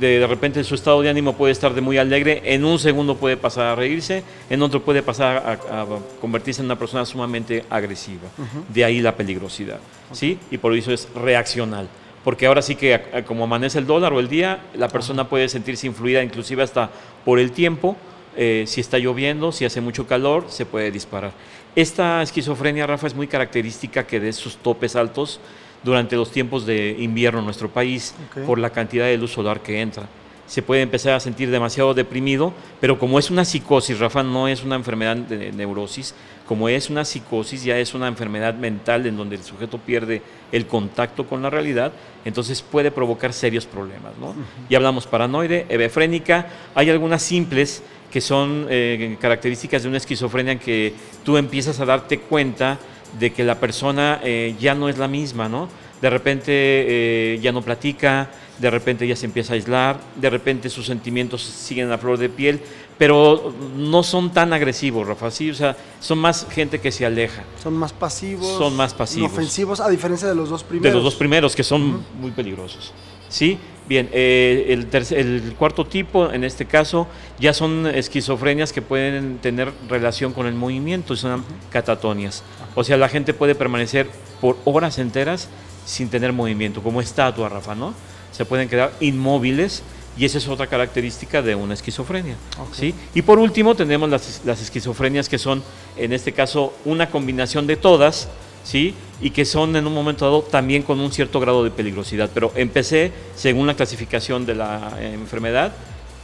De, 0.00 0.26
repente 0.26 0.64
su 0.64 0.74
estado 0.74 1.02
de 1.02 1.10
ánimo 1.10 1.36
puede 1.36 1.52
estar 1.52 1.74
de 1.74 1.80
muy 1.80 1.98
alegre, 1.98 2.42
en 2.44 2.64
un 2.64 2.78
segundo 2.78 3.16
puede 3.16 3.36
pasar 3.36 3.66
a 3.66 3.74
reírse, 3.74 4.22
en 4.48 4.62
otro 4.62 4.82
puede 4.82 5.02
pasar 5.02 5.36
a, 5.36 5.86
convertirse 6.20 6.60
en 6.60 6.66
una 6.66 6.78
persona 6.78 7.04
sumamente 7.04 7.64
agresiva. 7.68 8.28
De 8.68 8.84
ahí 8.84 9.00
la 9.00 9.16
peligrosidad, 9.16 9.80
¿sí? 10.12 10.38
Y 10.50 10.58
por 10.58 10.74
eso 10.74 10.92
es 10.92 11.08
reaccional 11.14 11.88
porque 12.24 12.46
ahora 12.46 12.62
sí 12.62 12.76
que 12.76 13.24
como 13.26 13.42
amanece 13.42 13.80
el 13.80 13.86
dólar 13.86 14.12
o 14.12 14.20
el 14.20 14.28
día, 14.28 14.60
la 14.74 14.86
persona 14.86 15.28
puede 15.28 15.48
sentirse 15.48 15.88
influida 15.88 16.22
inclusive 16.22 16.62
hasta 16.62 16.88
por 17.24 17.40
el 17.40 17.50
tiempo 17.50 17.96
eh, 18.36 18.64
si 18.66 18.80
está 18.80 18.98
lloviendo, 18.98 19.52
si 19.52 19.64
hace 19.64 19.80
mucho 19.80 20.06
calor, 20.06 20.46
se 20.48 20.64
puede 20.64 20.90
disparar. 20.90 21.32
Esta 21.76 22.22
esquizofrenia, 22.22 22.86
Rafa, 22.86 23.06
es 23.06 23.14
muy 23.14 23.26
característica 23.26 24.06
que 24.06 24.20
dé 24.20 24.32
sus 24.32 24.56
topes 24.56 24.96
altos 24.96 25.40
durante 25.82 26.16
los 26.16 26.30
tiempos 26.30 26.66
de 26.66 26.96
invierno 26.98 27.40
en 27.40 27.44
nuestro 27.44 27.68
país 27.68 28.14
por 28.46 28.58
la 28.58 28.70
cantidad 28.70 29.06
de 29.06 29.16
luz 29.16 29.32
solar 29.32 29.60
que 29.60 29.80
entra. 29.80 30.08
Se 30.46 30.62
puede 30.62 30.82
empezar 30.82 31.14
a 31.14 31.20
sentir 31.20 31.50
demasiado 31.50 31.94
deprimido, 31.94 32.52
pero 32.80 32.98
como 32.98 33.18
es 33.18 33.30
una 33.30 33.44
psicosis, 33.44 33.98
Rafa, 33.98 34.22
no 34.22 34.48
es 34.48 34.62
una 34.64 34.76
enfermedad 34.76 35.16
de 35.16 35.52
neurosis, 35.52 36.14
como 36.46 36.68
es 36.68 36.90
una 36.90 37.04
psicosis, 37.04 37.64
ya 37.64 37.78
es 37.78 37.94
una 37.94 38.08
enfermedad 38.08 38.54
mental 38.54 39.06
en 39.06 39.16
donde 39.16 39.36
el 39.36 39.42
sujeto 39.42 39.78
pierde 39.78 40.20
el 40.50 40.66
contacto 40.66 41.26
con 41.26 41.40
la 41.42 41.48
realidad, 41.48 41.92
entonces 42.24 42.60
puede 42.60 42.90
provocar 42.90 43.32
serios 43.32 43.64
problemas. 43.64 44.12
¿no? 44.20 44.34
Ya 44.68 44.76
hablamos 44.76 45.06
paranoide, 45.06 45.64
hebefrénica, 45.68 46.46
hay 46.74 46.90
algunas 46.90 47.22
simples 47.22 47.82
que 48.10 48.20
son 48.20 48.66
eh, 48.68 49.16
características 49.20 49.82
de 49.82 49.88
una 49.88 49.96
esquizofrenia 49.96 50.52
en 50.52 50.58
que 50.58 50.92
tú 51.24 51.38
empiezas 51.38 51.80
a 51.80 51.86
darte 51.86 52.18
cuenta 52.18 52.78
de 53.18 53.32
que 53.32 53.44
la 53.44 53.58
persona 53.60 54.20
eh, 54.22 54.54
ya 54.58 54.74
no 54.74 54.88
es 54.88 54.98
la 54.98 55.08
misma, 55.08 55.48
¿no? 55.48 55.68
De 56.00 56.10
repente 56.10 56.52
eh, 56.52 57.38
ya 57.40 57.52
no 57.52 57.62
platica, 57.62 58.28
de 58.58 58.70
repente 58.70 59.06
ya 59.06 59.16
se 59.16 59.26
empieza 59.26 59.52
a 59.52 59.56
aislar, 59.56 60.00
de 60.16 60.30
repente 60.30 60.68
sus 60.68 60.86
sentimientos 60.86 61.42
siguen 61.42 61.92
a 61.92 61.98
flor 61.98 62.18
de 62.18 62.28
piel, 62.28 62.60
pero 62.98 63.54
no 63.76 64.02
son 64.02 64.32
tan 64.32 64.52
agresivos, 64.52 65.06
Rafa, 65.06 65.30
¿sí? 65.30 65.50
O 65.50 65.54
sea, 65.54 65.76
son 66.00 66.18
más 66.18 66.46
gente 66.50 66.80
que 66.80 66.92
se 66.92 67.06
aleja. 67.06 67.44
Son 67.62 67.74
más 67.74 67.92
pasivos. 67.92 68.46
Son 68.46 68.76
más 68.76 68.94
pasivos. 68.94 69.30
Inofensivos, 69.30 69.80
a 69.80 69.88
diferencia 69.88 70.28
de 70.28 70.34
los 70.34 70.48
dos 70.48 70.64
primeros. 70.64 70.90
De 70.90 70.94
los 70.94 71.04
dos 71.04 71.14
primeros, 71.14 71.56
que 71.56 71.64
son 71.64 72.04
muy 72.20 72.30
peligrosos. 72.30 72.92
¿Sí? 73.28 73.58
Bien, 73.92 74.08
eh, 74.10 74.68
el, 74.70 74.88
el, 75.18 75.54
cuarto 75.58 75.84
tipo, 75.84 76.32
en 76.32 76.44
este 76.44 76.64
caso, 76.64 77.06
ya 77.38 77.52
son 77.52 77.86
esquizofrenias 77.86 78.72
que 78.72 78.80
pueden 78.80 79.36
tener 79.36 79.70
relación 79.86 80.32
con 80.32 80.46
el 80.46 80.54
movimiento, 80.54 81.14
son 81.14 81.44
catatonias. 81.68 82.42
O 82.74 82.84
sea, 82.84 82.96
la 82.96 83.10
gente 83.10 83.34
puede 83.34 83.54
permanecer 83.54 84.08
por 84.40 84.56
horas 84.64 84.98
enteras 84.98 85.50
sin 85.84 86.08
tener 86.08 86.32
movimiento, 86.32 86.82
como 86.82 87.02
estatua, 87.02 87.50
Rafa, 87.50 87.74
¿no? 87.74 87.92
Se 88.30 88.46
pueden 88.46 88.66
quedar 88.70 88.92
inmóviles 89.00 89.82
y 90.16 90.24
esa 90.24 90.38
es 90.38 90.48
otra 90.48 90.68
característica 90.68 91.42
de 91.42 91.54
una 91.54 91.74
esquizofrenia. 91.74 92.36
¿sí? 92.72 92.94
Y 93.12 93.20
por 93.20 93.38
último 93.38 93.74
tenemos 93.74 94.08
las, 94.08 94.40
las 94.46 94.62
esquizofrenias 94.62 95.28
que 95.28 95.36
son, 95.36 95.62
en 95.98 96.14
este 96.14 96.32
caso, 96.32 96.72
una 96.86 97.10
combinación 97.10 97.66
de 97.66 97.76
todas, 97.76 98.30
¿sí? 98.64 98.94
y 99.22 99.30
que 99.30 99.44
son 99.44 99.76
en 99.76 99.86
un 99.86 99.94
momento 99.94 100.24
dado 100.24 100.42
también 100.42 100.82
con 100.82 101.00
un 101.00 101.12
cierto 101.12 101.38
grado 101.38 101.62
de 101.62 101.70
peligrosidad. 101.70 102.28
Pero 102.34 102.52
empecé, 102.56 103.12
según 103.36 103.68
la 103.68 103.74
clasificación 103.74 104.44
de 104.44 104.56
la 104.56 104.96
eh, 104.98 105.14
enfermedad, 105.14 105.72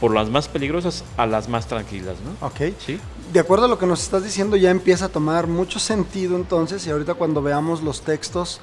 por 0.01 0.13
las 0.13 0.29
más 0.29 0.47
peligrosas 0.47 1.03
a 1.17 1.25
las 1.25 1.47
más 1.47 1.67
tranquilas. 1.67 2.15
¿no? 2.23 2.45
Ok. 2.45 2.73
¿Sí? 2.85 2.99
De 3.31 3.39
acuerdo 3.39 3.65
a 3.65 3.67
lo 3.67 3.79
que 3.79 3.85
nos 3.85 4.01
estás 4.01 4.23
diciendo, 4.23 4.57
ya 4.57 4.69
empieza 4.69 5.05
a 5.05 5.09
tomar 5.09 5.47
mucho 5.47 5.79
sentido 5.79 6.35
entonces, 6.35 6.85
y 6.87 6.89
ahorita 6.89 7.13
cuando 7.13 7.41
veamos 7.41 7.81
los 7.81 8.01
textos, 8.01 8.59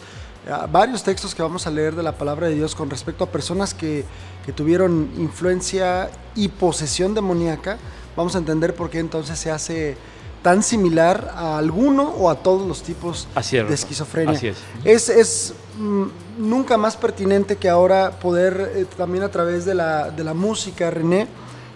eh, 0.46 0.52
varios 0.70 1.02
textos 1.02 1.34
que 1.34 1.42
vamos 1.42 1.66
a 1.66 1.70
leer 1.70 1.94
de 1.94 2.02
la 2.02 2.12
palabra 2.12 2.48
de 2.48 2.54
Dios 2.54 2.74
con 2.74 2.90
respecto 2.90 3.24
a 3.24 3.28
personas 3.28 3.72
que, 3.72 4.04
que 4.44 4.52
tuvieron 4.52 5.10
influencia 5.16 6.10
y 6.34 6.48
posesión 6.48 7.14
demoníaca, 7.14 7.78
vamos 8.16 8.34
a 8.34 8.38
entender 8.38 8.74
por 8.74 8.90
qué 8.90 8.98
entonces 8.98 9.38
se 9.38 9.50
hace 9.50 9.96
tan 10.46 10.62
similar 10.62 11.32
a 11.34 11.58
alguno 11.58 12.04
o 12.04 12.30
a 12.30 12.36
todos 12.36 12.68
los 12.68 12.80
tipos 12.84 13.26
de 13.34 13.74
esquizofrenia. 13.74 14.36
Así 14.36 14.52
es. 14.84 15.08
Es, 15.08 15.54
mm, 15.76 16.04
nunca 16.38 16.76
más 16.76 16.96
pertinente 16.96 17.56
que 17.56 17.68
ahora 17.68 18.12
poder 18.20 18.74
eh, 18.76 18.86
también 18.96 19.24
a 19.24 19.28
través 19.28 19.64
de 19.64 19.74
la, 19.74 20.12
de 20.12 20.22
la 20.22 20.34
música, 20.34 20.88
René, 20.88 21.26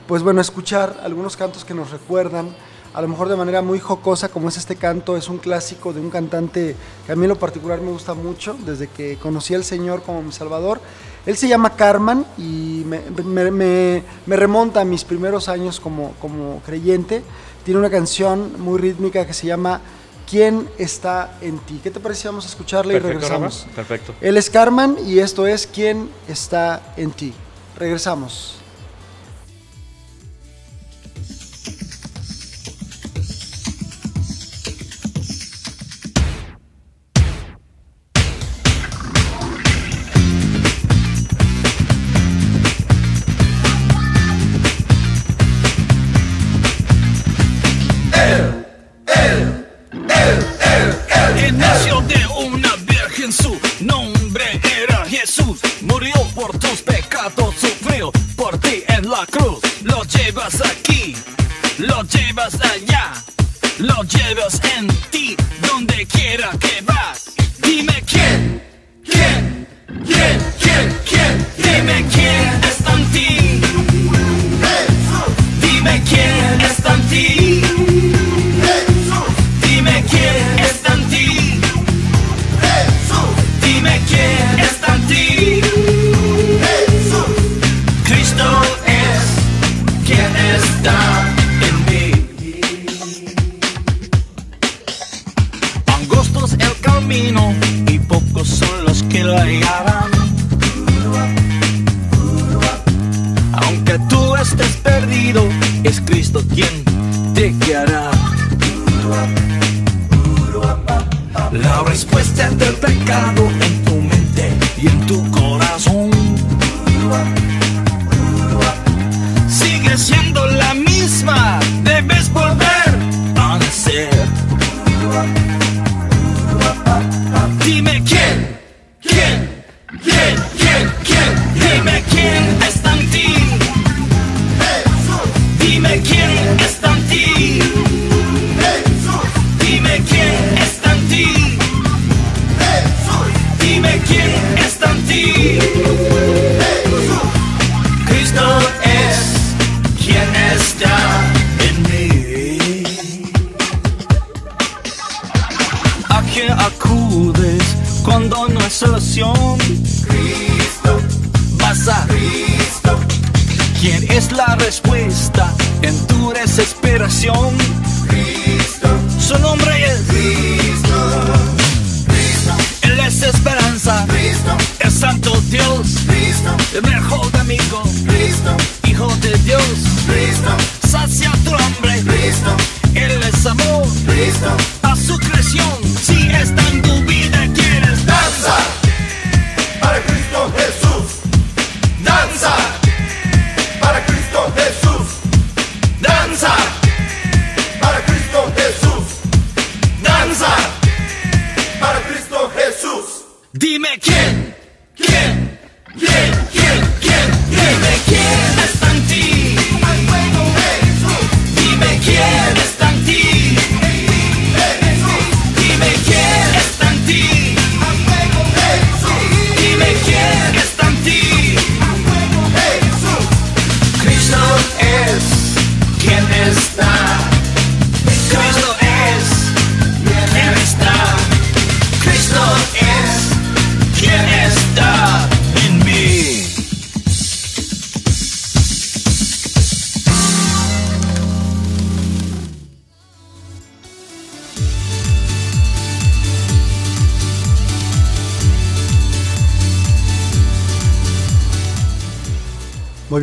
pues 0.07 0.23
bueno, 0.23 0.41
escuchar 0.41 1.01
algunos 1.03 1.37
cantos 1.37 1.65
que 1.65 1.75
nos 1.75 1.91
recuerdan 1.91 2.55
a 2.93 3.01
lo 3.03 3.09
mejor 3.09 3.29
de 3.29 3.37
manera 3.37 3.63
muy 3.63 3.79
jocosa, 3.79 4.29
como 4.29 4.49
es 4.49 4.57
este 4.57 4.77
canto, 4.77 5.17
es 5.17 5.29
un 5.29 5.39
clásico 5.39 5.93
de 5.93 6.01
un 6.01 6.11
cantante 6.11 6.75
que 7.07 7.13
a 7.13 7.17
mí 7.17 7.25
en 7.25 7.29
lo 7.29 7.39
particular 7.39 7.81
me 7.81 7.91
gusta 7.91 8.15
mucho, 8.15 8.57
desde 8.67 8.89
que 8.89 9.17
conocí 9.17 9.55
al 9.55 9.65
Señor 9.65 10.03
como 10.03 10.23
mi 10.23 10.33
Salvador. 10.33 10.81
Él 11.27 11.37
se 11.37 11.49
llama 11.49 11.77
Carman 11.77 12.27
y 12.39 12.85
me, 12.87 14.03
remonta 14.27 14.81
a 14.81 14.85
mis 14.85 15.05
primeros 15.05 15.49
años 15.49 15.79
como, 15.79 16.15
como 16.21 16.61
creyente. 16.65 17.23
Tiene 17.65 17.81
una 17.81 17.91
canción 17.91 18.61
muy 18.61 18.79
rítmica 18.79 19.27
que 19.27 19.35
se 19.35 19.47
llama 19.47 19.81
¿Quién 20.29 20.69
está 20.79 21.39
en 21.41 21.59
ti? 21.59 21.81
¿Qué 21.83 21.91
te 21.91 21.99
parece? 21.99 22.29
Vamos 22.29 22.45
a 22.45 22.49
escucharla 22.49 22.95
y 22.95 22.99
regresamos. 22.99 23.67
Perfecto. 23.75 24.15
Él 24.21 24.37
es 24.37 24.49
Carman 24.49 24.97
y 25.05 25.19
esto 25.19 25.47
es 25.47 25.67
¿Quién 25.67 26.09
está 26.29 26.95
en 26.97 27.11
ti? 27.11 27.35
Regresamos. 27.77 28.60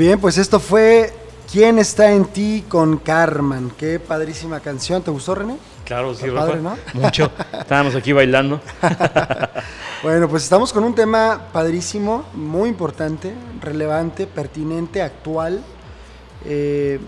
Bien, 0.07 0.19
pues 0.21 0.37
esto 0.37 0.61
fue 0.61 1.13
¿Quién 1.51 1.79
está 1.79 2.11
en 2.11 2.25
ti 2.25 2.65
con 2.67 2.97
Carmen? 2.97 3.71
Qué 3.77 4.01
padrísima 4.01 4.59
canción. 4.59 5.01
¿Te 5.01 5.11
gustó, 5.11 5.33
René? 5.33 5.57
Claro, 5.85 6.13
sí, 6.13 6.29
padre, 6.29 6.61
¿no? 6.61 6.77
Mucho. 6.93 7.31
Estábamos 7.53 7.95
aquí 7.95 8.11
bailando. 8.11 8.59
bueno, 10.03 10.27
pues 10.27 10.43
estamos 10.43 10.73
con 10.73 10.83
un 10.83 10.93
tema 10.93 11.47
padrísimo, 11.53 12.25
muy 12.33 12.67
importante, 12.67 13.33
relevante, 13.61 14.27
pertinente, 14.27 15.01
actual, 15.01 15.63
eh, 16.43 16.99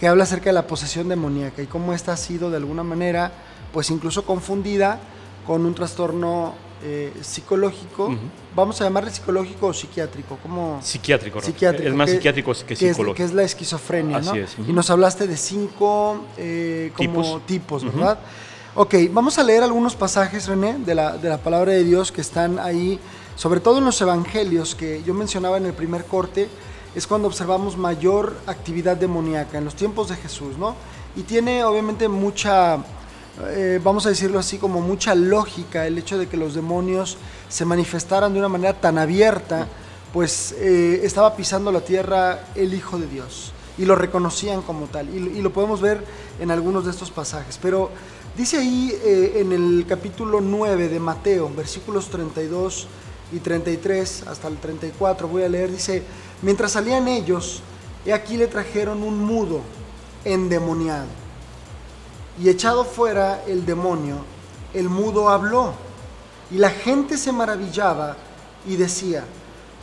que 0.00 0.08
habla 0.08 0.24
acerca 0.24 0.46
de 0.46 0.54
la 0.54 0.66
posesión 0.66 1.08
demoníaca 1.08 1.62
y 1.62 1.66
cómo 1.66 1.92
esta 1.92 2.12
ha 2.12 2.16
sido 2.16 2.50
de 2.50 2.56
alguna 2.56 2.82
manera, 2.82 3.30
pues 3.72 3.90
incluso 3.90 4.24
confundida 4.24 4.98
con 5.46 5.64
un 5.64 5.74
trastorno 5.74 6.54
eh, 6.82 7.12
psicológico, 7.20 8.12
vamos 8.54 8.80
a 8.80 8.84
llamarle 8.84 9.10
psicológico 9.10 9.68
o 9.68 9.72
psiquiátrico, 9.72 10.38
como 10.42 10.80
psiquiátrico, 10.82 11.40
psiquiátrico 11.40 11.88
es 11.88 11.94
más 11.94 12.10
psiquiátrico 12.10 12.52
que, 12.66 12.76
psicológico. 12.76 13.14
que 13.14 13.24
es 13.24 13.32
la 13.32 13.42
esquizofrenia, 13.42 14.20
¿no? 14.20 14.34
Y 14.36 14.72
nos 14.72 14.90
hablaste 14.90 15.26
de 15.26 15.36
cinco 15.36 16.24
eh, 16.36 16.92
como 16.96 17.40
tipos, 17.40 17.84
¿verdad? 17.84 18.18
Ok, 18.76 18.94
vamos 19.12 19.38
a 19.38 19.44
leer 19.44 19.62
algunos 19.62 19.94
pasajes, 19.94 20.48
René, 20.48 20.78
de 20.78 20.94
la, 20.96 21.16
de 21.16 21.28
la 21.28 21.38
palabra 21.38 21.72
de 21.72 21.84
Dios 21.84 22.10
que 22.10 22.20
están 22.20 22.58
ahí, 22.58 22.98
sobre 23.36 23.60
todo 23.60 23.78
en 23.78 23.84
los 23.84 24.00
evangelios 24.00 24.74
que 24.74 25.02
yo 25.04 25.14
mencionaba 25.14 25.58
en 25.58 25.66
el 25.66 25.74
primer 25.74 26.04
corte, 26.04 26.48
es 26.94 27.06
cuando 27.06 27.28
observamos 27.28 27.76
mayor 27.76 28.36
actividad 28.46 28.96
demoníaca, 28.96 29.58
en 29.58 29.64
los 29.64 29.74
tiempos 29.74 30.08
de 30.08 30.16
Jesús, 30.16 30.58
¿no? 30.58 30.74
Y 31.16 31.22
tiene 31.22 31.64
obviamente 31.64 32.08
mucha, 32.08 32.78
eh, 33.42 33.80
vamos 33.82 34.06
a 34.06 34.10
decirlo 34.10 34.38
así, 34.38 34.58
como 34.58 34.80
mucha 34.80 35.14
lógica 35.14 35.86
el 35.86 35.98
hecho 35.98 36.18
de 36.18 36.28
que 36.28 36.36
los 36.36 36.54
demonios 36.54 37.16
se 37.48 37.64
manifestaran 37.64 38.32
de 38.32 38.38
una 38.38 38.48
manera 38.48 38.80
tan 38.80 38.96
abierta, 38.98 39.66
pues 40.12 40.54
eh, 40.58 41.00
estaba 41.02 41.34
pisando 41.34 41.72
la 41.72 41.80
tierra 41.80 42.46
el 42.54 42.72
Hijo 42.72 42.98
de 42.98 43.08
Dios 43.08 43.52
y 43.76 43.84
lo 43.84 43.96
reconocían 43.96 44.62
como 44.62 44.86
tal. 44.86 45.08
Y, 45.12 45.42
lo 45.42 45.52
podemos 45.52 45.80
ver 45.80 46.04
en 46.38 46.52
algunos 46.52 46.84
de 46.84 46.92
estos 46.92 47.10
pasajes. 47.10 47.58
Pero 47.60 47.90
dice 48.36 48.58
ahí 48.58 48.96
eh, 49.04 49.32
en 49.36 49.52
el 49.52 49.84
capítulo 49.88 50.40
9 50.40 50.88
de 50.88 51.00
Mateo, 51.00 51.50
versículos 51.54 52.08
32 52.10 52.86
y 53.32 53.40
33 53.40 54.28
hasta 54.28 54.46
el 54.46 54.58
34, 54.58 55.26
voy 55.26 55.42
a 55.42 55.48
leer, 55.48 55.72
dice, 55.72 56.04
mientras 56.42 56.72
salían 56.72 57.08
ellos, 57.08 57.62
he 58.06 58.12
aquí 58.12 58.36
le 58.36 58.46
trajeron 58.46 59.02
un 59.02 59.18
mudo 59.18 59.62
endemoniado. 60.24 61.23
Y 62.42 62.48
echado 62.48 62.84
fuera 62.84 63.42
el 63.46 63.64
demonio, 63.64 64.16
el 64.72 64.88
mudo 64.88 65.28
habló. 65.28 65.72
Y 66.50 66.58
la 66.58 66.70
gente 66.70 67.16
se 67.16 67.32
maravillaba 67.32 68.16
y 68.66 68.76
decía, 68.76 69.24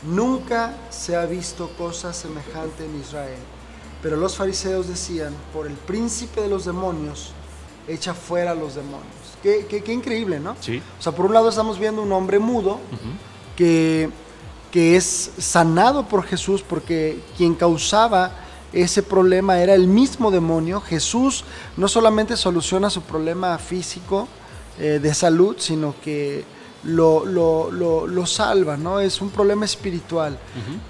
nunca 0.02 0.74
se 0.90 1.16
ha 1.16 1.24
visto 1.26 1.70
cosa 1.76 2.12
semejante 2.12 2.84
en 2.84 3.00
Israel. 3.00 3.38
Pero 4.02 4.16
los 4.16 4.36
fariseos 4.36 4.88
decían, 4.88 5.34
por 5.52 5.66
el 5.66 5.74
príncipe 5.74 6.40
de 6.40 6.48
los 6.48 6.64
demonios, 6.64 7.32
echa 7.88 8.14
fuera 8.14 8.52
a 8.52 8.54
los 8.54 8.74
demonios. 8.74 9.06
Qué, 9.42 9.66
qué, 9.66 9.92
increíble, 9.92 10.38
¿no? 10.38 10.56
Sí. 10.60 10.80
O 10.98 11.02
sea, 11.02 11.12
por 11.12 11.26
un 11.26 11.34
lado 11.34 11.48
estamos 11.48 11.78
viendo 11.78 12.02
un 12.02 12.12
hombre 12.12 12.38
mudo 12.38 12.78
que, 13.56 14.08
que 14.70 14.96
es 14.96 15.32
sanado 15.38 16.06
por 16.06 16.24
Jesús 16.24 16.62
porque 16.62 17.20
quien 17.36 17.54
causaba 17.54 18.32
ese 18.72 19.02
problema 19.02 19.60
era 19.60 19.74
el 19.74 19.86
mismo 19.86 20.30
demonio. 20.30 20.80
Jesús 20.80 21.44
no 21.76 21.88
solamente 21.88 22.36
soluciona 22.36 22.90
su 22.90 23.02
problema 23.02 23.58
físico 23.58 24.28
eh, 24.78 24.98
de 25.02 25.14
salud, 25.14 25.56
sino 25.58 25.94
que 26.02 26.44
lo, 26.84 27.24
lo, 27.24 27.70
lo, 27.70 28.26
salva, 28.26 28.76
¿no? 28.76 28.98
Es 28.98 29.20
un 29.20 29.30
problema 29.30 29.64
espiritual. 29.64 30.38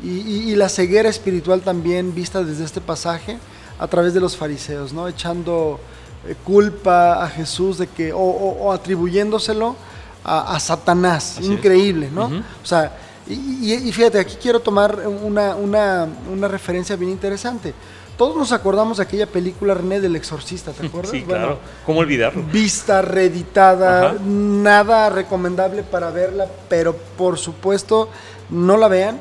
y, 0.02 0.54
la 0.54 0.68
ceguera 0.68 1.08
espiritual 1.08 1.60
también 1.60 2.14
vista 2.14 2.42
desde 2.42 2.64
este 2.64 2.80
pasaje 2.80 3.38
a 3.78 3.86
través 3.88 4.14
de 4.14 4.20
los 4.20 4.36
fariseos, 4.36 4.92
¿no? 4.92 5.08
Echando 5.08 5.80
eh, 6.26 6.36
culpa 6.44 7.24
a 7.24 7.28
Jesús 7.28 7.78
de 7.78 7.88
que, 7.88 8.12
o, 8.14 8.72
atribuyéndoselo 8.72 9.76
a, 10.24 10.58
Satanás. 10.60 11.38
Increíble, 11.40 12.08
¿no? 12.12 12.26
O 12.26 12.66
sea, 12.66 12.96
y, 13.28 13.92
fíjate, 13.92 14.18
aquí 14.18 14.36
quiero 14.40 14.60
tomar 14.60 15.06
una, 15.06 15.54
una, 15.54 16.08
una 16.30 16.48
referencia 16.48 16.96
bien 16.96 17.10
interesante. 17.10 17.72
Todos 18.16 18.36
nos 18.36 18.52
acordamos 18.52 18.98
de 18.98 19.04
aquella 19.04 19.26
película 19.26 19.74
René 19.74 20.00
del 20.00 20.16
Exorcista, 20.16 20.72
¿te 20.72 20.86
acuerdas? 20.88 21.12
Sí, 21.12 21.22
claro. 21.22 21.58
¿Cómo 21.86 22.00
olvidarlo? 22.00 22.42
Vista, 22.52 23.00
reeditada, 23.02 24.14
nada 24.24 25.08
recomendable 25.10 25.82
para 25.82 26.10
verla, 26.10 26.46
pero 26.68 26.94
por 27.16 27.38
supuesto 27.38 28.08
no 28.50 28.76
la 28.76 28.88
vean. 28.88 29.18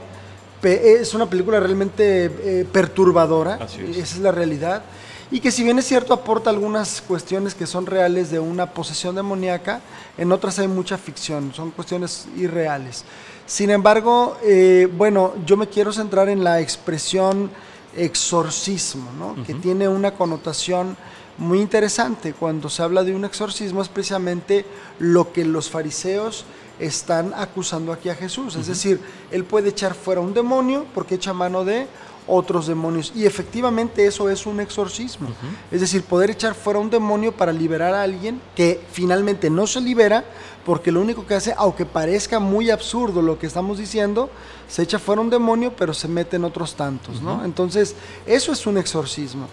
Es 0.64 1.16
una 1.16 1.28
película 1.28 1.60
realmente 1.60 2.26
eh, 2.26 2.68
perturbadora, 2.72 3.56
Así 3.62 3.82
es. 3.82 3.98
esa 3.98 4.16
es 4.18 4.20
la 4.20 4.32
realidad. 4.32 4.84
Y 5.32 5.40
que 5.40 5.50
si 5.50 5.64
bien 5.64 5.80
es 5.80 5.86
cierto 5.86 6.14
aporta 6.14 6.50
algunas 6.50 7.02
cuestiones 7.02 7.56
que 7.56 7.66
son 7.66 7.86
reales 7.86 8.30
de 8.30 8.40
una 8.40 8.74
posesión 8.74 9.16
demoníaca, 9.16 9.80
en 10.18 10.30
otras 10.32 10.60
hay 10.60 10.68
mucha 10.68 10.98
ficción, 10.98 11.54
son 11.54 11.72
cuestiones 11.72 12.28
irreales. 12.36 13.06
Sin 13.46 13.70
embargo, 13.70 14.38
eh, 14.44 14.90
bueno, 14.98 15.34
yo 15.46 15.56
me 15.56 15.68
quiero 15.68 15.94
centrar 15.94 16.28
en 16.28 16.44
la 16.44 16.60
expresión 16.60 17.50
exorcismo, 17.96 19.10
¿no? 19.18 19.42
que 19.46 19.54
tiene 19.54 19.88
una 19.88 20.12
connotación 20.12 20.98
muy 21.38 21.60
interesante. 21.60 22.34
Cuando 22.34 22.70
se 22.70 22.84
habla 22.84 23.04
de 23.04 23.16
un 23.16 23.26
exorcismo 23.26 23.82
es 23.82 23.88
precisamente 23.90 24.66
lo 25.00 25.32
que 25.32 25.46
los 25.46 25.70
fariseos 25.70 26.46
están 26.80 27.34
acusando 27.36 27.94
aquí 27.94 28.10
a 28.10 28.16
Jesús. 28.16 28.56
Es 28.56 28.68
decir, 28.68 29.00
él 29.32 29.46
puede 29.46 29.70
echar 29.70 29.94
fuera 29.94 30.20
un 30.20 30.34
demonio 30.34 30.86
porque 30.94 31.16
echa 31.16 31.34
mano 31.34 31.64
de 31.64 31.88
otros 32.28 32.68
demonios. 32.68 33.12
Y 33.16 33.26
efectivamente 33.26 34.06
eso 34.06 34.30
es 34.30 34.46
un 34.46 34.60
exorcismo. 34.60 35.30
Es 35.72 35.82
decir, 35.82 36.04
poder 36.04 36.30
echar 36.32 36.56
fuera 36.56 36.80
un 36.80 36.90
demonio 36.90 37.32
para 37.32 37.52
liberar 37.52 37.94
a 37.94 38.04
alguien 38.04 38.42
que 38.56 38.82
finalmente 38.92 39.50
no 39.50 39.68
se 39.68 39.82
libera 39.82 40.24
porque 40.66 40.92
lo 40.92 41.02
único 41.02 41.26
que 41.26 41.34
hace, 41.34 41.54
aunque 41.58 41.86
parezca 41.86 42.40
muy 42.40 42.70
absurdo 42.70 43.22
lo 43.22 43.40
que 43.40 43.48
estamos 43.48 43.78
diciendo, 43.80 44.30
se 44.68 44.84
echa 44.84 45.00
fuera 45.00 45.22
un 45.22 45.30
demonio 45.30 45.74
pero 45.76 45.94
se 45.94 46.08
mete 46.08 46.36
en 46.36 46.46
otros 46.46 46.76
tantos. 46.76 47.22
¿no? 47.22 47.44
Entonces, 47.44 47.96
eso 48.26 48.52
es 48.52 48.66
un 48.68 48.78
exorcismo. 48.78 49.48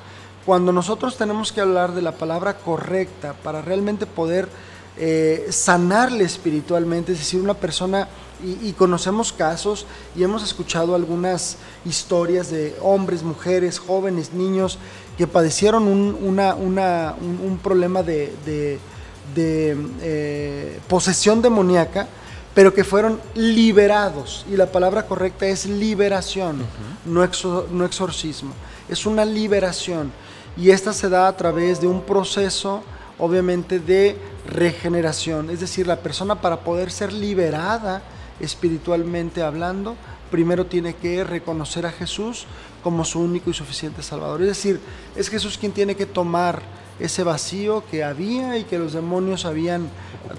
Cuando 0.44 0.72
nosotros 0.72 1.16
tenemos 1.16 1.52
que 1.52 1.60
hablar 1.60 1.92
de 1.92 2.02
la 2.02 2.12
palabra 2.12 2.56
correcta 2.56 3.34
para 3.42 3.60
realmente 3.60 4.06
poder 4.06 4.48
eh, 4.96 5.46
sanarle 5.50 6.24
espiritualmente, 6.24 7.12
es 7.12 7.18
decir, 7.18 7.40
una 7.40 7.54
persona, 7.54 8.08
y, 8.42 8.72
conocemos 8.72 9.32
casos 9.32 9.86
y 10.14 10.22
hemos 10.22 10.42
escuchado 10.42 10.94
algunas 10.94 11.56
historias 11.84 12.50
de 12.50 12.76
hombres, 12.80 13.22
mujeres, 13.22 13.78
jóvenes, 13.78 14.32
niños 14.32 14.78
que 15.16 15.26
padecieron 15.26 15.88
un, 15.88 16.16
una, 16.22 16.54
un, 16.54 17.58
problema 17.62 18.02
de, 18.02 18.32
de, 18.44 19.76
eh, 20.00 20.78
posesión 20.88 21.42
demoníaca, 21.42 22.06
pero 22.54 22.72
que 22.72 22.84
fueron 22.84 23.20
liberados. 23.34 24.46
Y 24.50 24.56
la 24.56 24.66
palabra 24.66 25.06
correcta 25.06 25.46
es 25.46 25.66
liberación, 25.66 26.62
no, 27.04 27.28
no 27.72 27.84
exorcismo. 27.84 28.52
Es 28.88 29.06
una 29.06 29.24
liberación. 29.24 30.12
Y 30.56 30.70
esta 30.70 30.92
se 30.92 31.08
da 31.08 31.28
a 31.28 31.36
través 31.36 31.80
de 31.80 31.88
un 31.88 32.02
proceso, 32.02 32.82
obviamente, 33.18 33.80
de 33.80 34.16
regeneración. 34.46 35.50
Es 35.50 35.60
decir, 35.60 35.86
la 35.86 35.96
persona 35.96 36.40
para 36.40 36.60
poder 36.60 36.90
ser 36.90 37.12
liberada 37.12 38.02
espiritualmente 38.40 39.42
hablando, 39.42 39.96
primero 40.30 40.66
tiene 40.66 40.94
que 40.94 41.24
reconocer 41.24 41.86
a 41.86 41.92
Jesús 41.92 42.46
como 42.82 43.04
su 43.04 43.20
único 43.20 43.50
y 43.50 43.54
suficiente 43.54 44.02
Salvador. 44.02 44.42
Es 44.42 44.48
decir, 44.48 44.80
es 45.16 45.28
Jesús 45.28 45.58
quien 45.58 45.72
tiene 45.72 45.94
que 45.94 46.06
tomar 46.06 46.62
ese 47.00 47.22
vacío 47.22 47.84
que 47.90 48.02
había 48.02 48.58
y 48.58 48.64
que 48.64 48.78
los 48.78 48.92
demonios 48.92 49.44
habían 49.44 49.88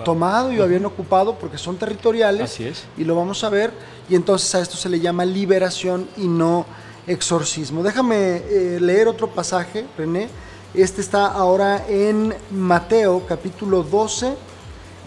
tomado 0.04 0.52
y 0.52 0.60
habían 0.60 0.86
ocupado 0.86 1.38
porque 1.40 1.58
son 1.58 1.78
territoriales. 1.78 2.52
Así 2.52 2.66
es. 2.66 2.84
Y 2.98 3.04
lo 3.04 3.16
vamos 3.16 3.44
a 3.44 3.50
ver. 3.50 3.72
Y 4.10 4.16
entonces 4.16 4.54
a 4.56 4.62
esto 4.62 4.76
se 4.76 4.90
le 4.90 5.00
llama 5.00 5.26
liberación 5.26 6.08
y 6.18 6.28
no 6.28 6.66
exorcismo. 7.08 7.82
Déjame 7.82 8.38
eh, 8.38 8.78
leer 8.82 9.08
otro 9.08 9.28
pasaje, 9.30 9.86
René 9.98 10.28
este 10.76 11.02
está 11.02 11.26
ahora 11.26 11.84
en 11.90 12.32
Mateo 12.52 13.24
capítulo 13.28 13.82
12 13.82 14.36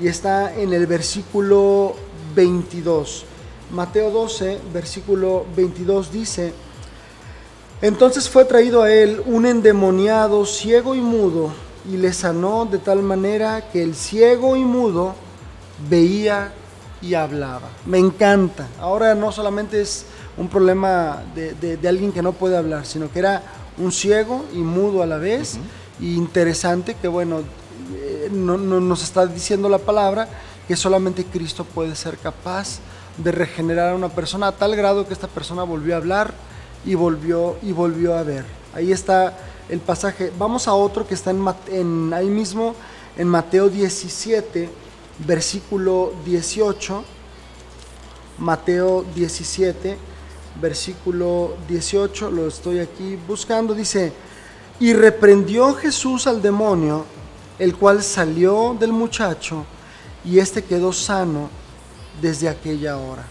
y 0.01 0.09
está 0.09 0.53
en 0.53 0.73
el 0.73 0.89
versículo 0.89 1.95
22. 2.35 3.25
Mateo 3.71 4.11
12, 4.11 4.59
versículo 4.73 5.47
22 5.57 6.13
dice, 6.13 6.53
entonces 7.81 8.29
fue 8.29 8.45
traído 8.45 8.83
a 8.83 8.93
él 8.93 9.23
un 9.27 9.47
endemoniado 9.47 10.45
ciego 10.45 10.95
y 10.95 11.01
mudo 11.01 11.53
y 11.91 11.97
le 11.97 12.13
sanó 12.13 12.67
de 12.67 12.79
tal 12.79 13.03
manera 13.03 13.71
que 13.73 13.83
el 13.83 13.95
ciego 13.95 14.57
y 14.57 14.65
mudo 14.65 15.15
veía 15.89 16.53
y 17.01 17.15
hablaba. 17.15 17.71
Me 17.87 17.99
encanta. 17.99 18.69
Ahora 18.79 19.15
no 19.15 19.33
solamente 19.33 19.81
es 19.81 20.05
un 20.37 20.49
problema 20.49 21.23
de, 21.35 21.77
de 21.77 21.89
alguien 21.89 22.13
que 22.13 22.23
no 22.23 22.33
puede 22.33 22.57
hablar, 22.57 22.87
sino 22.87 23.11
que 23.11 23.19
era 23.19 23.43
un 23.79 23.91
ciego 23.91 24.45
y 24.53 24.59
mudo 24.59 25.03
a 25.03 25.07
la 25.07 25.19
vez. 25.19 25.59
Y 25.99 26.15
interesante 26.15 26.95
que, 27.01 27.09
bueno, 27.09 27.43
eh, 27.95 28.29
no, 28.31 28.57
nos 28.57 29.03
está 29.03 29.27
diciendo 29.27 29.69
la 29.69 29.79
palabra 29.79 30.29
que 30.69 30.77
solamente 30.77 31.25
Cristo 31.25 31.65
puede 31.65 31.95
ser 31.95 32.19
capaz 32.19 32.79
de 33.17 33.33
regenerar 33.33 33.91
a 33.91 33.95
una 33.95 34.09
persona 34.09 34.49
a 34.49 34.53
tal 34.53 34.75
grado 34.77 35.07
que 35.07 35.13
esta 35.13 35.29
persona 35.29 35.63
volvió 35.63 35.95
a 35.95 35.99
hablar 35.99 36.35
y 36.85 36.95
volvió, 36.95 37.57
y 37.63 37.73
volvió 37.73 38.15
a 38.15 38.23
ver. 38.23 38.45
Ahí 38.75 38.93
está 38.93 39.39
el 39.69 39.81
pasaje. 39.81 40.33
Vamos 40.39 40.69
a 40.69 40.75
otro 40.75 41.07
que 41.07 41.15
está 41.15 41.31
en, 41.31 41.45
en 41.71 42.13
ahí 42.15 42.29
mismo 42.29 42.75
en 43.17 43.29
Mateo 43.29 43.69
17, 43.69 44.69
versículo 45.27 46.13
18. 46.25 47.05
Mateo 48.39 49.05
17, 49.15 49.97
versículo 50.61 51.57
18, 51.69 52.31
lo 52.31 52.49
estoy 52.49 52.81
aquí 52.81 53.17
buscando, 53.29 53.75
dice, 53.75 54.13
y 54.81 54.93
reprendió 54.95 55.75
Jesús 55.75 56.27
al 56.27 56.43
demonio, 56.43 57.05
el 57.59 57.77
cual 57.77 58.03
salió 58.03 58.77
del 58.79 58.93
muchacho, 58.93 59.65
y 60.25 60.39
éste 60.39 60.63
quedó 60.63 60.93
sano 60.93 61.49
desde 62.21 62.49
aquella 62.49 62.97
hora. 62.97 63.25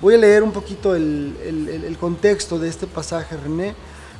Voy 0.00 0.14
a 0.14 0.18
leer 0.18 0.42
un 0.42 0.52
poquito 0.52 0.94
el, 0.94 1.96
contexto 2.00 2.58
de 2.58 2.68
este 2.68 2.86
pasaje, 2.86 3.36
René. 3.36 3.74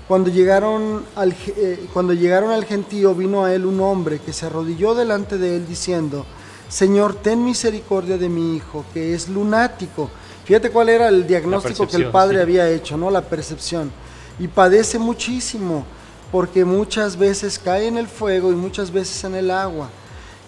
Cuando 0.09 0.31
llegaron, 0.31 1.05
al, 1.17 1.35
eh, 1.57 1.87
cuando 1.93 2.13
llegaron 2.13 2.51
al 2.51 2.65
gentío, 2.65 3.15
vino 3.15 3.45
a 3.45 3.55
él 3.55 3.65
un 3.65 3.81
hombre 3.81 4.19
que 4.19 4.33
se 4.33 4.47
arrodilló 4.47 4.95
delante 4.95 5.39
de 5.39 5.57
él 5.57 5.67
diciendo, 5.67 6.27
Señor, 6.69 7.15
ten 7.15 7.45
misericordia 7.45 8.19
de 8.19 8.29
mi 8.29 8.57
hijo, 8.57 8.85
que 8.93 9.15
es 9.15 9.29
lunático 9.29 10.11
Fíjate 10.45 10.71
cuál 10.71 10.91
era 10.91 11.09
el 11.09 11.27
diagnóstico 11.27 11.89
que 11.89 11.97
el 11.97 12.11
padre 12.11 12.43
había 12.43 12.69
hecho, 12.69 12.97
¿no? 12.99 13.11
La 13.11 13.23
percepción. 13.23 13.91
Y 14.39 14.47
padece 14.47 14.99
muchísimo 14.99 15.87
porque 16.31 16.65
muchas 16.65 17.17
veces 17.17 17.59
cae 17.59 17.87
en 17.87 17.97
el 17.97 18.09
fuego 18.09 18.53
y 18.53 18.55
muchas 18.55 18.91
veces 18.91 19.25
en 19.25 19.37
el 19.37 19.51
agua. 19.51 19.89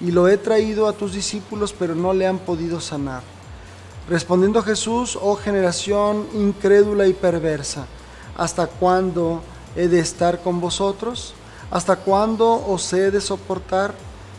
Y 0.00 0.11
lo 0.11 0.28
he 0.28 0.37
traído 0.37 0.88
a 0.88 0.92
tus 0.92 1.12
discípulos, 1.12 1.74
pero 1.78 1.94
no 1.94 2.12
le 2.12 2.26
han 2.26 2.38
podido 2.38 2.80
sanar. 2.80 3.22
Respondiendo 4.09 4.62
Jesús, 4.62 5.18
oh 5.20 5.37
generación 5.37 6.26
incrédula 6.35 7.06
y 7.06 7.12
perversa, 7.12 7.87
¿hasta 8.37 8.66
cuándo 8.66 9.42
he 9.74 9.88
de 9.88 9.98
estar 10.00 10.42
con 10.42 10.61
vosotros? 10.61 11.35
¿Hasta 11.70 11.96
cuándo 11.96 12.64
os 12.68 12.92
he 12.92 13.11
de 13.11 13.20
soportar? 13.20 13.94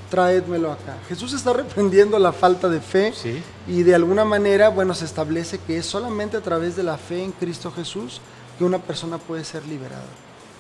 Traédmelo 0.10 0.72
acá. 0.72 0.98
Jesús 1.10 1.34
está 1.34 1.52
reprendiendo 1.62 2.18
la 2.18 2.32
falta 2.32 2.70
de 2.70 2.80
fe 2.80 3.12
Sí. 3.14 3.44
y 3.68 3.84
de 3.84 3.94
alguna 3.94 4.24
manera, 4.24 4.70
bueno, 4.70 4.94
se 4.94 5.04
establece 5.04 5.58
que 5.60 5.78
es 5.80 5.86
solamente 5.86 6.38
a 6.38 6.42
través 6.42 6.78
de 6.78 6.84
la 6.84 6.98
fe 6.98 7.22
en 7.24 7.34
Cristo 7.34 7.72
Jesús 7.76 8.22
que 8.58 8.64
una 8.64 8.80
persona 8.80 9.18
puede 9.18 9.44
ser 9.44 9.66
liberada. 9.66 10.06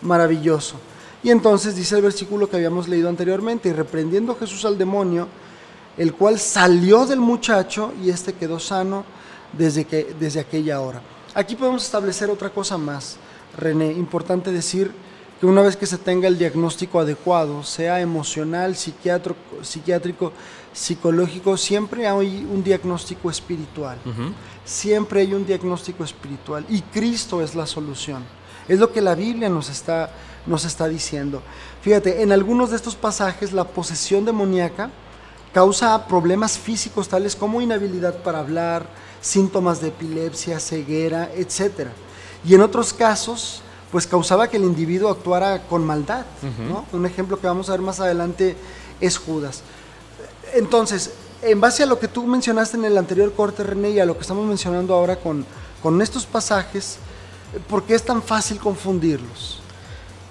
Maravilloso. 0.01 0.75
Y 1.23 1.31
entonces 1.31 1.75
dice 1.75 1.95
el 1.95 2.01
versículo 2.01 2.49
que 2.49 2.55
habíamos 2.55 2.87
leído 2.87 3.09
anteriormente, 3.09 3.69
y 3.69 3.73
reprendiendo 3.73 4.35
Jesús 4.35 4.65
al 4.65 4.77
demonio, 4.77 5.27
el 5.97 6.13
cual 6.13 6.39
salió 6.39 7.05
del 7.05 7.19
muchacho 7.19 7.93
y 8.03 8.09
éste 8.09 8.33
quedó 8.33 8.59
sano 8.59 9.03
desde, 9.53 9.85
que, 9.85 10.15
desde 10.19 10.39
aquella 10.39 10.79
hora. 10.81 11.01
Aquí 11.33 11.55
podemos 11.55 11.83
establecer 11.83 12.29
otra 12.29 12.49
cosa 12.49 12.77
más, 12.77 13.17
René. 13.57 13.91
Importante 13.91 14.51
decir 14.51 14.91
que 15.39 15.45
una 15.45 15.61
vez 15.61 15.75
que 15.75 15.85
se 15.85 15.97
tenga 15.97 16.27
el 16.27 16.37
diagnóstico 16.37 16.99
adecuado, 16.99 17.63
sea 17.63 17.99
emocional, 17.99 18.75
psiquiátrico, 18.75 19.37
psiquiátrico 19.61 20.33
psicológico, 20.73 21.57
siempre 21.57 22.07
hay 22.07 22.47
un 22.49 22.63
diagnóstico 22.63 23.29
espiritual. 23.29 23.97
Siempre 24.63 25.21
hay 25.21 25.33
un 25.33 25.45
diagnóstico 25.45 26.03
espiritual 26.03 26.65
y 26.69 26.81
Cristo 26.81 27.41
es 27.41 27.55
la 27.55 27.65
solución. 27.65 28.23
Es 28.67 28.79
lo 28.79 28.91
que 28.91 29.01
la 29.01 29.15
Biblia 29.15 29.49
nos 29.49 29.69
está, 29.69 30.09
nos 30.47 30.65
está 30.65 30.87
diciendo. 30.87 31.41
Fíjate, 31.81 32.21
en 32.23 32.31
algunos 32.31 32.71
de 32.71 32.77
estos 32.77 32.95
pasajes 32.95 33.53
la 33.53 33.65
posesión 33.65 34.25
demoníaca 34.25 34.89
causa 35.53 36.07
problemas 36.07 36.57
físicos 36.57 37.07
tales 37.07 37.35
como 37.35 37.61
inhabilidad 37.61 38.15
para 38.23 38.39
hablar, 38.39 38.85
síntomas 39.21 39.81
de 39.81 39.89
epilepsia, 39.89 40.59
ceguera, 40.59 41.29
etc. 41.35 41.89
Y 42.45 42.55
en 42.55 42.61
otros 42.61 42.93
casos, 42.93 43.61
pues 43.91 44.05
causaba 44.07 44.49
que 44.49 44.57
el 44.57 44.63
individuo 44.63 45.09
actuara 45.09 45.63
con 45.63 45.85
maldad. 45.85 46.25
¿no? 46.67 46.85
Un 46.91 47.05
ejemplo 47.05 47.39
que 47.39 47.47
vamos 47.47 47.69
a 47.69 47.73
ver 47.73 47.81
más 47.81 47.99
adelante 47.99 48.55
es 49.01 49.17
Judas. 49.17 49.61
Entonces, 50.53 51.11
en 51.41 51.59
base 51.61 51.83
a 51.83 51.85
lo 51.85 51.99
que 51.99 52.07
tú 52.07 52.25
mencionaste 52.25 52.77
en 52.77 52.85
el 52.85 52.97
anterior 52.97 53.33
corte, 53.33 53.63
René, 53.63 53.91
y 53.91 53.99
a 53.99 54.05
lo 54.05 54.15
que 54.15 54.21
estamos 54.21 54.45
mencionando 54.45 54.93
ahora 54.93 55.17
con, 55.17 55.45
con 55.83 56.01
estos 56.01 56.25
pasajes, 56.25 56.97
¿por 57.69 57.83
qué 57.83 57.95
es 57.95 58.03
tan 58.03 58.21
fácil 58.21 58.59
confundirlos? 58.59 59.61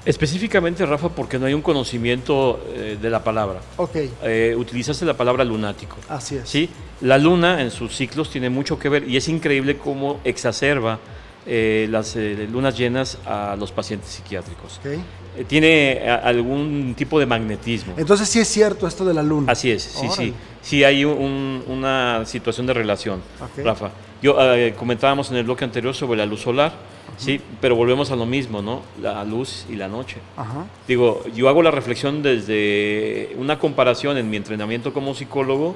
Específicamente, 0.07 0.87
Rafa, 0.87 1.09
porque 1.09 1.37
no 1.39 1.47
hay 1.47 1.53
un 1.55 1.63
conocimiento 1.63 2.61
eh, 2.75 2.97
de 3.01 3.11
la 3.11 3.23
palabra. 3.25 3.61
Ok, 3.77 3.97
Eh, 4.23 4.55
utilizaste 4.57 5.05
la 5.05 5.15
palabra 5.15 5.45
lunático. 5.45 5.97
así 6.09 6.37
es. 6.37 6.49
¿sí? 6.49 6.71
La 7.01 7.19
luna 7.19 7.61
en 7.61 7.71
sus 7.73 7.95
ciclos 7.95 8.31
tiene 8.31 8.49
mucho 8.49 8.79
que 8.79 8.89
ver 8.89 9.09
y 9.09 9.17
es 9.17 9.29
increíble 9.29 9.77
cómo 9.79 10.21
exacerba 10.25 11.01
eh, 11.49 11.87
las 11.91 12.17
lunas 12.17 12.77
llenas 12.79 13.19
a 13.27 13.57
los 13.59 13.71
pacientes 13.73 14.11
psiquiátricos. 14.11 14.79
Ok. 14.79 15.47
Tiene 15.49 16.03
a- 16.09 16.17
algún 16.17 16.95
tipo 16.97 17.21
de 17.21 17.27
magnetismo. 17.27 17.95
Entonces 17.97 18.29
sí 18.29 18.39
es 18.41 18.49
cierto 18.49 18.87
esto 18.87 19.05
de 19.05 19.13
la 19.15 19.23
luna. 19.23 19.53
Así 19.53 19.71
es, 19.71 19.83
sí, 19.83 20.07
sí. 20.09 20.23
Órale. 20.23 20.33
Sí 20.63 20.83
hay 20.85 21.05
un- 21.05 21.63
una 21.69 22.25
situación 22.27 22.67
de 22.67 22.73
relación, 22.75 23.21
Ok. 23.41 23.65
Rafa. 23.65 23.91
Yo 24.23 24.37
comentábamos 24.77 25.31
en 25.31 25.37
el 25.37 25.45
bloque 25.45 25.65
anterior 25.65 25.95
sobre 25.95 26.17
la 26.17 26.27
luz 26.27 26.41
solar, 26.41 26.73
sí, 27.17 27.41
pero 27.61 27.77
volvemos 27.77 28.11
a 28.11 28.17
lo 28.17 28.27
mismo, 28.27 28.63
¿no? 28.63 28.83
La 29.01 29.25
luz 29.25 29.67
y 29.71 29.77
la 29.77 29.89
noche. 29.89 30.19
Ajá. 30.37 30.67
Digo, 30.87 31.23
yo 31.35 31.49
hago 31.49 31.63
la 31.63 31.71
reflexión 31.71 32.23
desde 32.23 33.35
una 33.39 33.59
comparación 33.59 34.17
en 34.19 34.29
mi 34.31 34.37
entrenamiento 34.37 34.93
como 34.93 35.15
psicólogo 35.15 35.75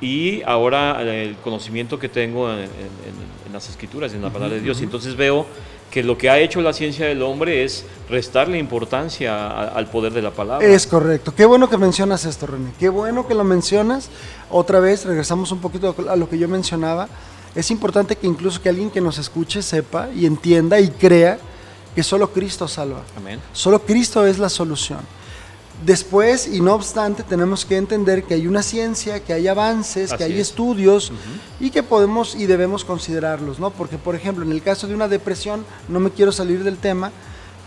y 0.00 0.42
ahora 0.42 1.00
el 1.02 1.36
conocimiento 1.36 1.98
que 1.98 2.08
tengo 2.08 2.50
en, 2.50 2.58
en- 2.58 2.64
en- 2.64 3.32
en 3.46 3.52
las 3.52 3.68
escrituras, 3.68 4.12
en 4.14 4.22
la 4.22 4.30
palabra 4.30 4.54
de 4.56 4.60
Dios. 4.62 4.80
Y 4.80 4.84
Entonces 4.84 5.14
veo 5.16 5.46
que 5.90 6.02
lo 6.02 6.16
que 6.16 6.30
ha 6.30 6.38
hecho 6.38 6.62
la 6.62 6.72
ciencia 6.72 7.06
del 7.06 7.20
hombre 7.22 7.64
es 7.64 7.84
restarle 8.08 8.58
importancia 8.58 9.46
a- 9.46 9.68
al 9.68 9.86
poder 9.88 10.12
de 10.12 10.22
la 10.22 10.30
palabra. 10.30 10.66
Es 10.66 10.86
correcto. 10.86 11.34
Qué 11.36 11.44
bueno 11.44 11.68
que 11.68 11.76
mencionas 11.76 12.24
esto, 12.24 12.46
René. 12.46 12.72
Qué 12.80 12.88
bueno 12.88 13.28
que 13.28 13.34
lo 13.34 13.44
mencionas. 13.44 14.08
Otra 14.50 14.80
vez, 14.80 15.04
regresamos 15.04 15.52
un 15.52 15.60
poquito 15.60 15.94
a 16.08 16.16
lo 16.16 16.28
que 16.28 16.38
yo 16.38 16.48
mencionaba. 16.48 17.08
Es 17.54 17.70
importante 17.70 18.16
que 18.16 18.26
incluso 18.26 18.62
que 18.62 18.68
alguien 18.68 18.90
que 18.90 19.00
nos 19.00 19.18
escuche 19.18 19.62
sepa 19.62 20.08
y 20.14 20.26
entienda 20.26 20.80
y 20.80 20.88
crea 20.88 21.38
que 21.94 22.02
solo 22.02 22.32
Cristo 22.32 22.66
salva. 22.66 23.02
Amén. 23.16 23.40
Solo 23.52 23.82
Cristo 23.82 24.26
es 24.26 24.38
la 24.38 24.48
solución. 24.48 25.00
Después, 25.84 26.46
y 26.46 26.60
no 26.60 26.74
obstante, 26.74 27.24
tenemos 27.24 27.64
que 27.64 27.76
entender 27.76 28.22
que 28.22 28.34
hay 28.34 28.46
una 28.46 28.62
ciencia, 28.62 29.20
que 29.20 29.32
hay 29.32 29.48
avances, 29.48 30.12
que 30.14 30.22
hay 30.22 30.34
es. 30.34 30.48
estudios 30.48 31.12
y 31.58 31.70
que 31.70 31.82
podemos 31.82 32.36
y 32.36 32.46
debemos 32.46 32.84
considerarlos, 32.84 33.58
¿no? 33.58 33.70
Porque, 33.70 33.98
por 33.98 34.14
ejemplo, 34.14 34.44
en 34.44 34.52
el 34.52 34.62
caso 34.62 34.86
de 34.86 34.94
una 34.94 35.08
depresión, 35.08 35.64
no 35.88 35.98
me 35.98 36.10
quiero 36.10 36.30
salir 36.30 36.62
del 36.62 36.78
tema, 36.78 37.10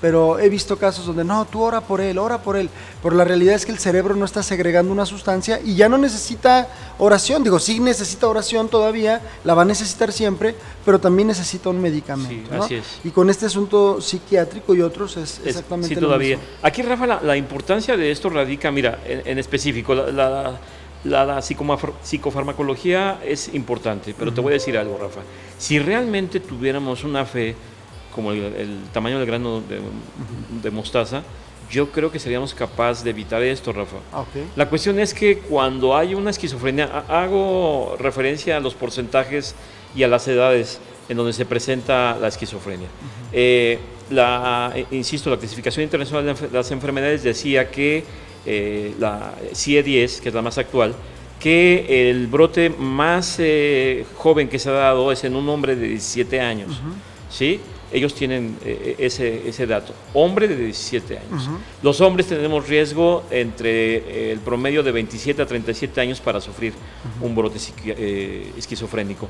pero 0.02 0.38
he 0.40 0.50
visto 0.50 0.78
casos 0.78 1.06
donde 1.06 1.24
no, 1.24 1.46
tú 1.46 1.62
ora 1.64 1.82
por 1.82 2.02
él, 2.02 2.18
ora 2.18 2.40
por 2.42 2.58
él. 2.58 2.70
Pero 3.02 3.16
la 3.16 3.24
realidad 3.24 3.56
es 3.56 3.66
que 3.66 3.72
el 3.72 3.80
cerebro 3.80 4.16
no 4.16 4.26
está 4.26 4.44
segregando 4.44 4.92
una 4.92 5.06
sustancia 5.06 5.60
y 5.64 5.76
ya 5.76 5.90
no 5.90 5.98
necesita 5.98 6.68
oración. 7.00 7.44
Digo, 7.44 7.60
sí 7.60 7.80
necesita 7.80 8.28
oración 8.28 8.68
todavía, 8.70 9.22
la 9.44 9.54
va 9.54 9.64
a 9.64 9.66
necesitar 9.66 10.12
siempre, 10.12 10.56
pero 10.84 11.00
también 11.00 11.28
necesita 11.30 11.70
un 11.70 11.82
medicamento. 11.82 12.50
Sí, 12.50 12.56
¿no? 12.56 12.64
así 12.64 12.76
es. 12.76 12.86
Y 13.04 13.10
con 13.10 13.30
este 13.30 13.46
asunto 13.48 14.00
psiquiátrico 14.02 14.76
y 14.76 14.82
otros 14.82 15.18
es 15.18 15.40
Es- 15.40 15.48
exactamente 15.48 15.96
sí, 15.96 15.96
lo 16.02 16.08
todavía. 16.08 16.38
mismo. 16.38 16.52
Aquí, 16.62 16.82
Rafa, 16.82 17.08
la, 17.08 17.22
la 17.22 17.38
importancia 17.38 17.98
de 17.98 18.12
esto 18.12 18.30
radica, 18.30 18.72
mira, 18.72 19.00
en, 19.06 19.22
en 19.26 19.40
específico, 19.40 19.96
la, 19.96 20.12
la- 20.12 20.60
la- 21.26 21.42
psicofarmacología 21.42 23.20
es 23.24 23.54
importante, 23.54 24.16
pero 24.18 24.34
te 24.34 24.42
voy 24.42 24.52
a 24.52 24.54
decir 24.56 24.78
algo, 24.78 24.98
Rafa. 25.02 25.22
Si 25.58 25.80
realmente 25.80 26.40
tuviéramos 26.40 27.04
una 27.04 27.26
fe 27.26 27.56
como 28.16 28.32
el, 28.32 28.40
el 28.56 28.80
tamaño 28.94 29.18
del 29.20 29.28
grano 29.28 29.62
de, 29.62 29.80
de 30.64 30.72
mostaza, 30.72 31.22
yo 31.70 31.92
creo 31.92 32.12
que 32.12 32.20
seríamos 32.20 32.54
capaces 32.54 33.04
de 33.04 33.10
evitar 33.10 33.44
esto, 33.44 33.74
Rafa. 33.74 33.98
Ah. 34.14 34.24
La 34.56 34.70
cuestión 34.70 35.00
es 35.00 35.14
que 35.14 35.40
cuando 35.40 35.96
hay 35.98 36.14
una 36.16 36.30
esquizofrenia, 36.30 36.86
ha- 37.10 37.24
hago 37.24 37.96
referencia 38.00 38.58
a 38.58 38.60
los 38.60 38.74
porcentajes 38.76 39.56
y 39.96 40.04
a 40.04 40.08
las 40.08 40.28
edades 40.28 40.80
en 41.10 41.18
donde 41.18 41.34
se 41.34 41.46
presenta 41.46 42.18
la 42.20 42.28
esquizofrenia. 42.30 42.88
Eh, 43.34 43.80
la, 44.10 44.72
eh, 44.76 44.86
insisto, 44.92 45.30
la 45.30 45.38
clasificación 45.38 45.84
internacional 45.84 46.26
de 46.36 46.50
las 46.52 46.72
enfermedades 46.72 47.24
decía 47.24 47.70
que 47.70 48.04
eh, 48.46 48.94
la 49.00 49.34
CIE-10, 49.54 50.20
que 50.22 50.30
es 50.30 50.36
la 50.36 50.42
más 50.44 50.58
actual, 50.60 50.94
que 51.40 52.10
el 52.10 52.28
brote 52.28 52.70
más 52.70 53.38
eh, 53.40 54.06
joven 54.16 54.48
que 54.48 54.58
se 54.60 54.70
ha 54.70 54.74
dado 54.74 55.12
es 55.12 55.24
en 55.24 55.36
un 55.36 55.50
hombre 55.50 55.76
de 55.76 55.88
17 55.90 56.40
años. 56.42 56.80
¿sí? 57.30 57.60
Ellos 57.92 58.14
tienen 58.16 58.58
eh, 58.66 58.96
ese, 59.00 59.48
ese 59.48 59.66
dato. 59.68 59.94
Hombre 60.14 60.48
de 60.48 60.56
17 60.56 61.18
años. 61.20 61.50
Los 61.82 62.02
hombres 62.02 62.28
tenemos 62.28 62.68
riesgo 62.68 63.24
entre 63.32 63.98
eh, 63.98 64.32
el 64.32 64.40
promedio 64.40 64.84
de 64.84 64.92
27 64.92 65.42
a 65.42 65.46
37 65.46 66.02
años 66.02 66.20
para 66.20 66.42
sufrir 66.42 66.74
un 67.22 67.36
brote 67.36 67.60
eh, 67.86 68.52
esquizofrénico. 68.58 69.30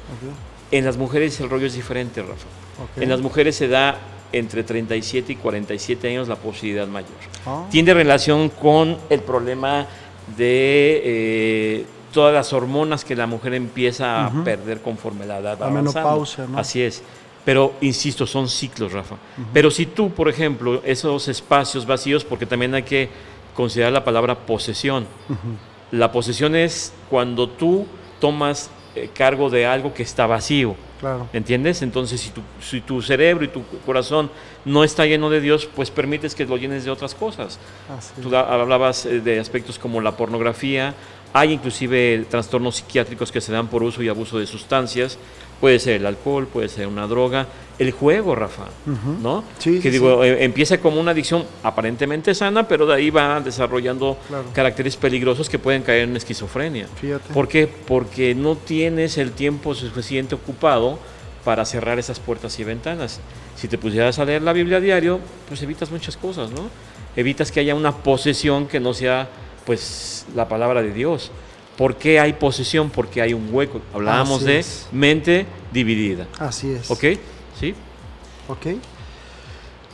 En 0.71 0.85
las 0.85 0.97
mujeres 0.97 1.39
el 1.39 1.49
rollo 1.49 1.67
es 1.67 1.73
diferente, 1.73 2.21
Rafa. 2.21 2.47
ok. 2.83 3.01
En 3.01 3.09
las 3.09 3.21
mujeres 3.21 3.55
se 3.55 3.67
da 3.67 3.97
entre 4.31 4.63
37 4.63 5.33
y 5.33 5.35
47 5.35 6.09
años 6.09 6.27
la 6.27 6.35
posibilidad 6.35 6.87
mayor. 6.87 7.11
Ah, 7.45 7.65
Tiene 7.69 7.93
relación 7.93 8.49
con 8.49 8.97
el 9.09 9.21
problema 9.21 9.85
de 10.35 11.01
eh, 11.03 11.85
todas 12.11 12.33
las 12.33 12.51
hormonas 12.53 13.05
que 13.05 13.15
la 13.15 13.27
mujer 13.27 13.53
empieza 13.53 14.25
a 14.25 14.43
perder 14.43 14.81
conforme 14.81 15.25
la 15.25 15.39
edad 15.39 15.59
La 15.59 15.69
menopausia, 15.69 16.47
¿no? 16.47 16.57
Así 16.57 16.81
es. 16.81 17.03
Pero, 17.45 17.75
insisto, 17.81 18.25
son 18.25 18.49
ciclos, 18.49 18.91
Rafa. 18.91 19.15
Pero 19.53 19.69
si 19.69 19.86
tú, 19.86 20.10
por 20.10 20.27
ejemplo, 20.27 20.81
esos 20.84 21.27
espacios 21.27 21.86
vacíos, 21.86 22.25
porque 22.25 22.47
también 22.47 22.73
hay 22.73 22.84
que 22.84 23.10
considerar 23.55 23.93
la 23.93 24.03
palabra 24.03 24.36
posesión. 24.36 25.05
La 25.91 26.12
posesión 26.12 26.55
es 26.55 26.91
cuando 27.10 27.47
tú 27.47 27.86
tomas 28.19 28.71
eh, 28.95 29.10
cargo 29.13 29.49
de 29.49 29.65
algo 29.65 29.93
que 29.93 30.03
está 30.03 30.25
vacío. 30.25 30.75
Claro. 30.99 31.27
¿Entiendes? 31.34 31.81
Entonces, 31.84 32.19
si 32.19 32.31
tu, 32.31 32.41
si 32.62 32.81
tu 32.81 33.01
cerebro 33.01 33.45
y 33.45 33.49
tu 33.49 33.63
corazón 33.86 34.31
no 34.63 34.84
está 34.84 35.05
lleno 35.05 35.29
de 35.29 35.41
Dios, 35.41 35.69
pues 35.75 35.91
permites 35.91 36.34
que 36.34 36.45
lo 36.45 36.58
llenes 36.58 36.84
de 36.86 36.89
otras 36.89 37.13
cosas. 37.13 37.60
Así. 37.95 38.21
Tú 38.21 38.36
hablabas 38.36 39.05
eh, 39.05 39.19
de 39.19 39.39
aspectos 39.39 39.77
como 39.77 40.01
la 40.01 40.17
pornografía, 40.17 40.95
hay 41.34 41.51
inclusive 41.51 42.25
trastornos 42.29 42.77
psiquiátricos 42.77 43.29
que 43.29 43.41
se 43.41 43.51
dan 43.51 43.67
por 43.67 43.84
uso 43.84 44.01
y 44.01 44.08
abuso 44.08 44.39
de 44.39 44.47
sustancias, 44.47 45.17
puede 45.61 45.79
ser 45.79 45.95
el 45.97 46.05
alcohol, 46.05 46.47
puede 46.47 46.69
ser 46.69 46.87
una 46.87 47.07
droga, 47.07 47.47
el 47.77 47.91
juego, 47.91 48.35
Rafa. 48.35 48.65
¿no? 49.21 49.43
Sí, 49.59 49.75
que 49.75 49.83
sí, 49.83 49.89
digo, 49.89 50.23
eh, 50.23 50.43
empieza 50.45 50.77
como 50.79 50.99
una 50.99 51.11
adicción 51.11 51.43
aparentemente 51.63 52.33
sana, 52.33 52.67
pero 52.67 52.85
de 52.85 52.93
ahí 52.93 53.09
va 53.09 53.39
desarrollando 53.41 54.17
Claro. 54.27 54.45
caracteres 54.53 54.95
peligrosos 54.95 55.49
que 55.49 55.59
pueden 55.59 55.81
caer 55.83 56.03
en 56.03 56.15
esquizofrenia. 56.15 56.87
Fíjate. 56.99 57.33
¿Por 57.33 57.47
qué? 57.47 57.67
Porque 57.67 58.33
no 58.35 58.55
tienes 58.55 59.17
el 59.17 59.31
tiempo 59.31 59.75
suficiente 59.75 60.35
ocupado 60.35 60.99
para 61.43 61.65
cerrar 61.65 61.99
esas 61.99 62.19
puertas 62.19 62.57
y 62.59 62.63
ventanas. 62.63 63.19
Si 63.55 63.67
te 63.67 63.77
pusieras 63.77 64.17
a 64.19 64.25
leer 64.25 64.41
la 64.41 64.53
Biblia 64.53 64.77
a 64.77 64.81
diario, 64.81 65.19
pues 65.47 65.61
evitas 65.61 65.91
muchas 65.91 66.17
cosas, 66.17 66.51
¿no? 66.51 66.69
evitas 67.17 67.49
que 67.49 67.61
haya 67.61 67.75
una 67.75 67.93
posesión 67.95 68.67
que 68.67 68.79
no 68.81 68.93
sea 68.93 69.29
pues 69.65 70.25
la 70.35 70.47
palabra 70.49 70.81
de 70.81 70.91
Dios. 70.91 71.31
¿Por 71.77 71.95
qué 71.95 72.19
hay 72.19 72.33
posesión? 72.33 72.89
Porque 72.89 73.21
hay 73.21 73.33
un 73.33 73.49
hueco. 73.51 73.81
Hablábamos 73.93 74.38
Así 74.38 74.45
de 74.45 74.59
es. 74.59 74.88
mente 74.91 75.45
dividida. 75.73 76.27
Así 76.39 76.71
es. 76.71 76.89
¿Ok? 76.89 77.03
¿Sí? 77.59 77.75
Ok. 78.47 78.77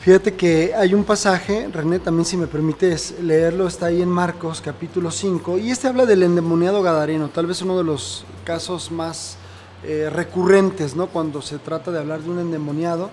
Fíjate 0.01 0.33
que 0.33 0.73
hay 0.75 0.95
un 0.95 1.03
pasaje, 1.03 1.69
René, 1.71 1.99
también 1.99 2.25
si 2.25 2.35
me 2.35 2.47
permites 2.47 3.19
leerlo, 3.21 3.67
está 3.67 3.85
ahí 3.85 4.01
en 4.01 4.09
Marcos 4.09 4.59
capítulo 4.59 5.11
5, 5.11 5.59
y 5.59 5.69
este 5.69 5.87
habla 5.87 6.07
del 6.07 6.23
endemoniado 6.23 6.81
gadareno, 6.81 7.29
tal 7.29 7.45
vez 7.45 7.61
uno 7.61 7.77
de 7.77 7.83
los 7.83 8.25
casos 8.43 8.89
más 8.89 9.37
eh, 9.83 10.09
recurrentes, 10.11 10.95
¿no? 10.95 11.05
Cuando 11.05 11.43
se 11.43 11.59
trata 11.59 11.91
de 11.91 11.99
hablar 11.99 12.21
de 12.21 12.31
un 12.31 12.39
endemoniado. 12.39 13.11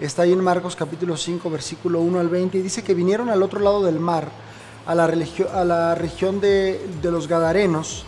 Está 0.00 0.22
ahí 0.22 0.32
en 0.32 0.42
Marcos 0.42 0.74
capítulo 0.74 1.18
5, 1.18 1.50
versículo 1.50 2.00
1 2.00 2.18
al 2.18 2.30
20, 2.30 2.56
y 2.56 2.62
dice 2.62 2.82
que 2.82 2.94
vinieron 2.94 3.28
al 3.28 3.42
otro 3.42 3.60
lado 3.60 3.82
del 3.82 4.00
mar, 4.00 4.28
a 4.86 4.94
la, 4.94 5.06
religio- 5.06 5.50
a 5.52 5.64
la 5.64 5.94
región 5.94 6.40
de, 6.40 6.84
de 7.00 7.10
los 7.10 7.28
Gadarenos, 7.28 8.04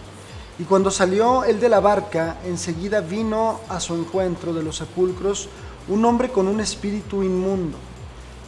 y 0.58 0.64
cuando 0.64 0.90
salió 0.90 1.44
él 1.44 1.58
de 1.58 1.68
la 1.68 1.80
barca, 1.80 2.36
enseguida 2.44 3.00
vino 3.00 3.60
a 3.68 3.80
su 3.80 3.94
encuentro 3.94 4.52
de 4.52 4.62
los 4.62 4.76
sepulcros 4.76 5.48
un 5.88 6.04
hombre 6.04 6.30
con 6.30 6.46
un 6.48 6.60
espíritu 6.60 7.22
inmundo, 7.22 7.76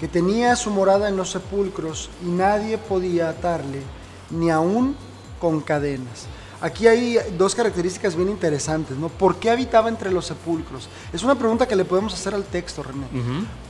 que 0.01 0.09
tenía 0.09 0.57
su 0.57 0.71
morada 0.71 1.09
en 1.09 1.17
los 1.17 1.31
sepulcros 1.31 2.11
y 2.25 2.29
nadie 2.29 2.79
podía 2.79 3.29
atarle, 3.29 3.83
ni 4.31 4.51
aún 4.51 4.97
con 5.41 5.61
cadenas. 5.61 6.27
Aquí 6.61 6.87
hay 6.87 7.19
dos 7.37 7.55
características 7.55 8.17
bien 8.17 8.29
interesantes, 8.31 8.97
¿no? 8.97 9.09
¿Por 9.09 9.37
qué 9.37 9.51
habitaba 9.51 9.89
entre 9.89 10.11
los 10.11 10.27
sepulcros? 10.27 10.89
Es 11.13 11.23
una 11.23 11.35
pregunta 11.35 11.69
que 11.69 11.77
le 11.77 11.85
podemos 11.85 12.15
hacer 12.15 12.35
al 12.35 12.45
texto, 12.45 12.83
René. 12.83 13.07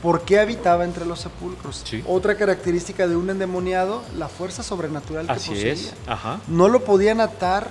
¿Por 0.01 0.21
qué 0.21 0.39
habitaba 0.39 0.85
entre 0.85 1.05
los 1.05 1.19
sepulcros? 1.19 1.81
Sí. 1.85 2.03
Otra 2.07 2.35
característica 2.37 3.07
de 3.07 3.15
un 3.15 3.29
endemoniado, 3.29 4.03
la 4.17 4.29
fuerza 4.29 4.63
sobrenatural 4.63 5.25
que 5.25 5.31
Así 5.33 5.49
poseía 5.49 5.73
es. 5.73 5.93
Ajá. 6.07 6.39
no 6.47 6.69
lo 6.69 6.83
podían 6.85 7.19
atar 7.19 7.69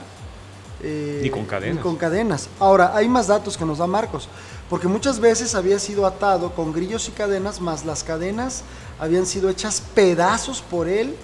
eh, 0.83 1.21
Ni 1.23 1.31
con 1.31 1.47
cadenas. 1.47 1.77
ni 1.77 1.81
con 1.83 1.97
cadenas. 1.97 2.49
Ahora, 2.61 2.95
hay 2.95 3.09
más 3.09 3.27
datos 3.29 3.57
que 3.57 3.65
nos 3.65 3.79
da 3.79 3.87
Marcos, 3.87 4.29
porque 4.69 4.87
muchas 4.89 5.19
veces 5.21 5.55
había 5.55 5.79
sido 5.79 6.05
atado 6.07 6.53
con 6.55 6.73
grillos 6.75 7.09
y 7.09 7.13
cadenas, 7.13 7.61
más 7.63 7.87
las 7.87 8.05
cadenas 8.05 8.63
habían 8.99 9.25
sido 9.25 9.49
hechas 9.49 9.83
pedazos 9.95 10.61
por 10.61 10.89
él 10.89 11.17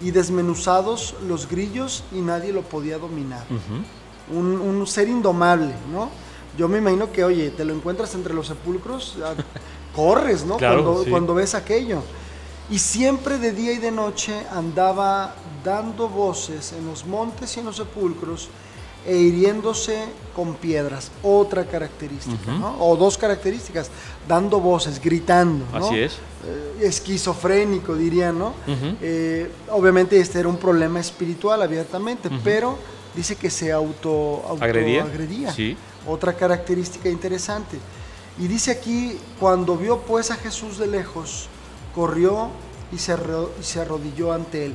y 0.00 0.10
desmenuzados 0.10 1.14
los 1.26 1.48
grillos 1.48 2.04
y 2.12 2.20
nadie 2.20 2.52
lo 2.52 2.62
podía 2.62 2.98
dominar. 2.98 3.44
Un, 4.30 4.60
un 4.60 4.86
ser 4.86 5.08
indomable, 5.08 5.74
¿no? 5.92 6.10
Yo 6.56 6.68
me 6.68 6.78
imagino 6.78 7.10
que, 7.12 7.24
oye, 7.24 7.50
te 7.50 7.64
lo 7.64 7.72
encuentras 7.72 8.14
entre 8.14 8.34
los 8.34 8.48
sepulcros, 8.48 9.16
corres, 9.94 10.44
¿no? 10.44 10.56
Claro, 10.56 10.82
cuando, 10.82 11.04
sí. 11.04 11.10
cuando 11.10 11.34
ves 11.34 11.54
aquello. 11.54 12.02
Y 12.70 12.78
siempre 12.78 13.38
de 13.38 13.52
día 13.52 13.72
y 13.72 13.78
de 13.78 13.90
noche 13.90 14.34
andaba 14.52 15.34
dando 15.64 16.08
voces 16.08 16.72
en 16.72 16.86
los 16.86 17.06
montes 17.06 17.56
y 17.56 17.60
en 17.60 17.66
los 17.66 17.76
sepulcros 17.76 18.50
e 19.06 19.16
hiriéndose 19.16 20.04
con 20.34 20.54
piedras. 20.54 21.10
Otra 21.22 21.64
característica, 21.64 22.52
Ujú. 22.52 22.60
¿no? 22.60 22.76
O 22.80 22.96
dos 22.96 23.18
características, 23.18 23.90
dando 24.26 24.60
voces, 24.60 25.00
gritando, 25.00 25.64
¿no? 25.72 25.86
Así 25.86 25.98
es. 25.98 26.12
Eh, 26.46 26.86
esquizofrénico, 26.86 27.94
dirían, 27.94 28.38
¿no? 28.38 28.54
Eh, 29.02 29.50
obviamente 29.70 30.20
este 30.20 30.38
era 30.38 30.48
un 30.48 30.56
problema 30.58 31.00
espiritual 31.00 31.62
abiertamente, 31.62 32.30
pero 32.44 32.78
dice 33.16 33.36
que 33.36 33.50
se 33.50 33.72
auto, 33.72 34.44
auto 34.48 34.62
¿Agredía? 34.64 35.02
agredía. 35.02 35.52
Sí. 35.52 35.76
Otra 36.06 36.34
característica 36.34 37.08
interesante. 37.08 37.78
Y 38.38 38.46
dice 38.46 38.70
aquí, 38.70 39.18
cuando 39.40 39.76
vio 39.76 39.98
pues 39.98 40.30
a 40.30 40.36
Jesús 40.36 40.78
de 40.78 40.86
lejos, 40.86 41.48
corrió 41.94 42.50
y 42.92 42.98
se, 42.98 43.16
y 43.60 43.64
se 43.64 43.80
arrodilló 43.80 44.32
ante 44.32 44.66
él. 44.66 44.74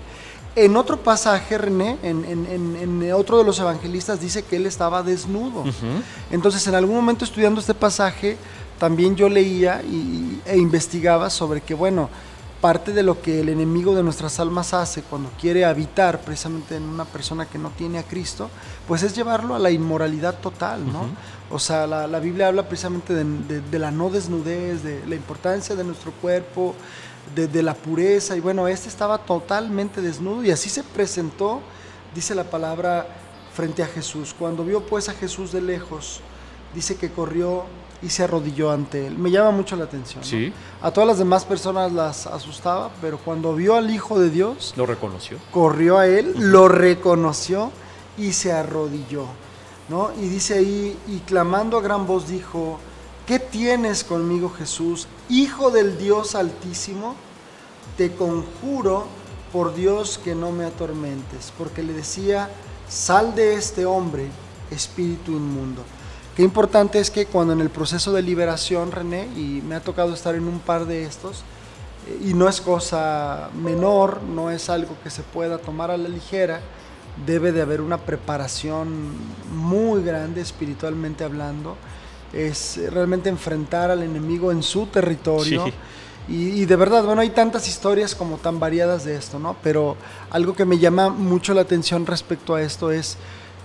En 0.55 0.75
otro 0.77 0.97
pasaje, 0.97 1.57
René, 1.57 1.97
en, 2.03 2.23
en- 2.25 2.45
en- 2.45 3.01
en 3.03 3.13
otro 3.13 3.39
de 3.39 3.43
los 3.43 3.57
evangelistas, 3.59 4.19
dice 4.21 4.43
que 4.43 4.57
él 4.57 4.65
estaba 4.67 5.01
desnudo. 5.01 5.63
Entonces, 6.31 6.65
en 6.67 6.75
algún 6.75 6.95
momento 6.95 7.25
estudiando 7.25 7.59
este 7.59 7.73
pasaje, 7.73 8.37
también 8.79 9.15
yo 9.15 9.29
leía 9.29 9.81
y- 9.81 10.39
e 10.45 10.57
investigaba 10.57 11.29
sobre 11.31 11.61
que, 11.61 11.73
bueno, 11.73 12.09
parte 12.63 12.93
de 12.93 13.03
lo 13.03 13.21
que 13.21 13.41
el 13.41 13.49
enemigo 13.49 13.93
de 13.93 14.03
nuestras 14.03 14.39
almas 14.39 14.73
hace 14.73 15.01
cuando 15.01 15.29
quiere 15.37 15.65
habitar 15.65 16.21
precisamente 16.21 16.77
en 16.77 16.83
una 16.83 17.03
persona 17.03 17.45
que 17.45 17.57
no 17.57 17.71
tiene 17.71 17.99
a 17.99 18.03
Cristo, 18.03 18.49
pues 18.87 19.03
es 19.03 19.13
llevarlo 19.13 19.53
a 19.53 19.59
la 19.59 19.69
inmoralidad 19.69 20.39
total, 20.39 20.79
¿no? 20.87 21.07
O 21.51 21.59
sea, 21.59 21.85
la, 21.85 22.07
la 22.07 22.19
Biblia 22.21 22.47
habla 22.47 22.63
precisamente 22.69 23.13
de, 23.13 23.25
de- 23.25 23.59
de 23.59 23.79
la 23.79 23.91
no 23.91 24.09
desnudez, 24.09 24.81
de 24.81 25.05
la 25.05 25.15
importancia 25.15 25.75
de 25.75 25.83
nuestro 25.83 26.13
cuerpo, 26.13 26.73
de, 27.35 27.47
de 27.49 27.63
la 27.63 27.73
pureza, 27.73 28.37
y 28.37 28.39
bueno, 28.39 28.65
este 28.69 28.87
estaba 28.87 29.17
totalmente 29.17 30.01
desnudo 30.01 30.41
y 30.45 30.51
así 30.51 30.69
se 30.69 30.83
presentó, 30.83 31.59
dice 32.15 32.33
la 32.33 32.45
palabra, 32.45 33.05
frente 33.53 33.83
a 33.83 33.87
Jesús. 33.87 34.33
Cuando 34.39 34.63
vio 34.63 34.85
pues 34.85 35.09
a 35.09 35.13
Jesús 35.13 35.51
de 35.51 35.59
lejos, 35.61 36.21
dice 36.73 36.95
que 36.95 37.11
corrió 37.11 37.65
y 38.03 38.09
se 38.09 38.23
arrodilló 38.23 38.71
ante 38.71 39.07
él. 39.07 39.17
Me 39.17 39.31
llama 39.31 39.51
mucho 39.51 39.75
la 39.75 39.85
atención. 39.85 40.23
A 40.81 40.91
todas 40.91 41.07
las 41.07 41.17
demás 41.17 41.45
personas 41.45 41.91
las 41.91 42.27
asustaba, 42.27 42.91
pero 43.01 43.17
cuando 43.17 43.55
vio 43.55 43.75
al 43.75 43.89
Hijo 43.89 44.19
de 44.19 44.29
Dios, 44.29 44.73
Lo 44.75 44.85
reconoció. 44.85 45.37
corrió 45.51 45.97
a 45.97 46.07
él, 46.07 46.33
lo 46.37 46.67
reconoció 46.67 47.71
y 48.17 48.33
se 48.33 48.51
arrodilló. 48.51 49.25
¿no? 49.89 50.11
Y 50.21 50.27
dice 50.27 50.55
ahí, 50.55 50.97
y 51.07 51.19
clamando 51.19 51.77
a 51.77 51.81
gran 51.81 52.05
voz 52.07 52.27
dijo, 52.27 52.79
¿qué 53.25 53.39
tienes 53.39 54.03
conmigo 54.03 54.49
Jesús, 54.49 55.07
Hijo 55.29 55.71
del 55.71 55.97
Dios 55.97 56.35
Altísimo? 56.35 57.15
Te 57.97 58.11
conjuro 58.13 59.05
por 59.51 59.75
Dios 59.75 60.19
que 60.23 60.35
no 60.35 60.51
me 60.51 60.65
atormentes, 60.65 61.53
porque 61.57 61.83
le 61.83 61.93
decía, 61.93 62.49
sal 62.89 63.35
de 63.35 63.55
este 63.55 63.85
hombre, 63.85 64.27
espíritu 64.71 65.31
inmundo. 65.31 65.83
Qué 66.35 66.41
importante 66.41 66.99
es 66.99 67.11
que 67.11 67.27
cuando 67.27 67.53
en 67.53 67.61
el 67.61 67.69
proceso 67.69 68.11
de 68.11 68.23
liberación, 68.23 68.91
René, 68.91 69.27
y 69.35 69.61
me 69.67 69.75
ha 69.75 69.81
tocado 69.81 70.13
estar 70.13 70.33
en 70.33 70.47
un 70.47 70.59
par 70.59 70.85
de 70.85 71.03
estos, 71.03 71.43
eh, 72.07 72.29
y 72.29 72.33
no 72.33 72.49
es 72.49 72.59
cosa 72.59 73.49
menor, 73.53 74.23
no 74.23 74.49
es 74.49 74.69
algo 74.69 74.95
que 75.03 75.11
se 75.11 75.21
pueda 75.21 75.59
tomar 75.59 75.91
a 75.91 75.97
la 75.97 76.09
ligera, 76.09 76.59
debe 77.27 77.51
de 77.51 77.61
haber 77.61 77.81
una 77.81 77.99
preparación 77.99 79.11
muy 79.55 80.03
grande 80.03 80.41
espiritualmente 80.41 81.23
hablando, 81.23 81.77
es 82.33 82.79
realmente 82.91 83.29
enfrentar 83.29 83.91
al 83.91 84.01
enemigo 84.01 84.51
en 84.51 84.63
su 84.63 84.87
territorio. 84.87 85.65
Sí. 85.65 85.73
Y, 86.27 86.61
y 86.61 86.65
de 86.65 86.75
verdad, 86.75 87.03
bueno, 87.03 87.21
hay 87.21 87.29
tantas 87.29 87.67
historias 87.67 88.15
como 88.15 88.37
tan 88.37 88.59
variadas 88.59 89.03
de 89.03 89.15
esto, 89.15 89.37
¿no? 89.37 89.55
Pero 89.61 89.97
algo 90.31 90.55
que 90.55 90.65
me 90.65 90.79
llama 90.79 91.09
mucho 91.09 91.53
la 91.53 91.61
atención 91.61 92.07
respecto 92.07 92.55
a 92.55 92.61
esto 92.63 92.91
es 92.91 93.17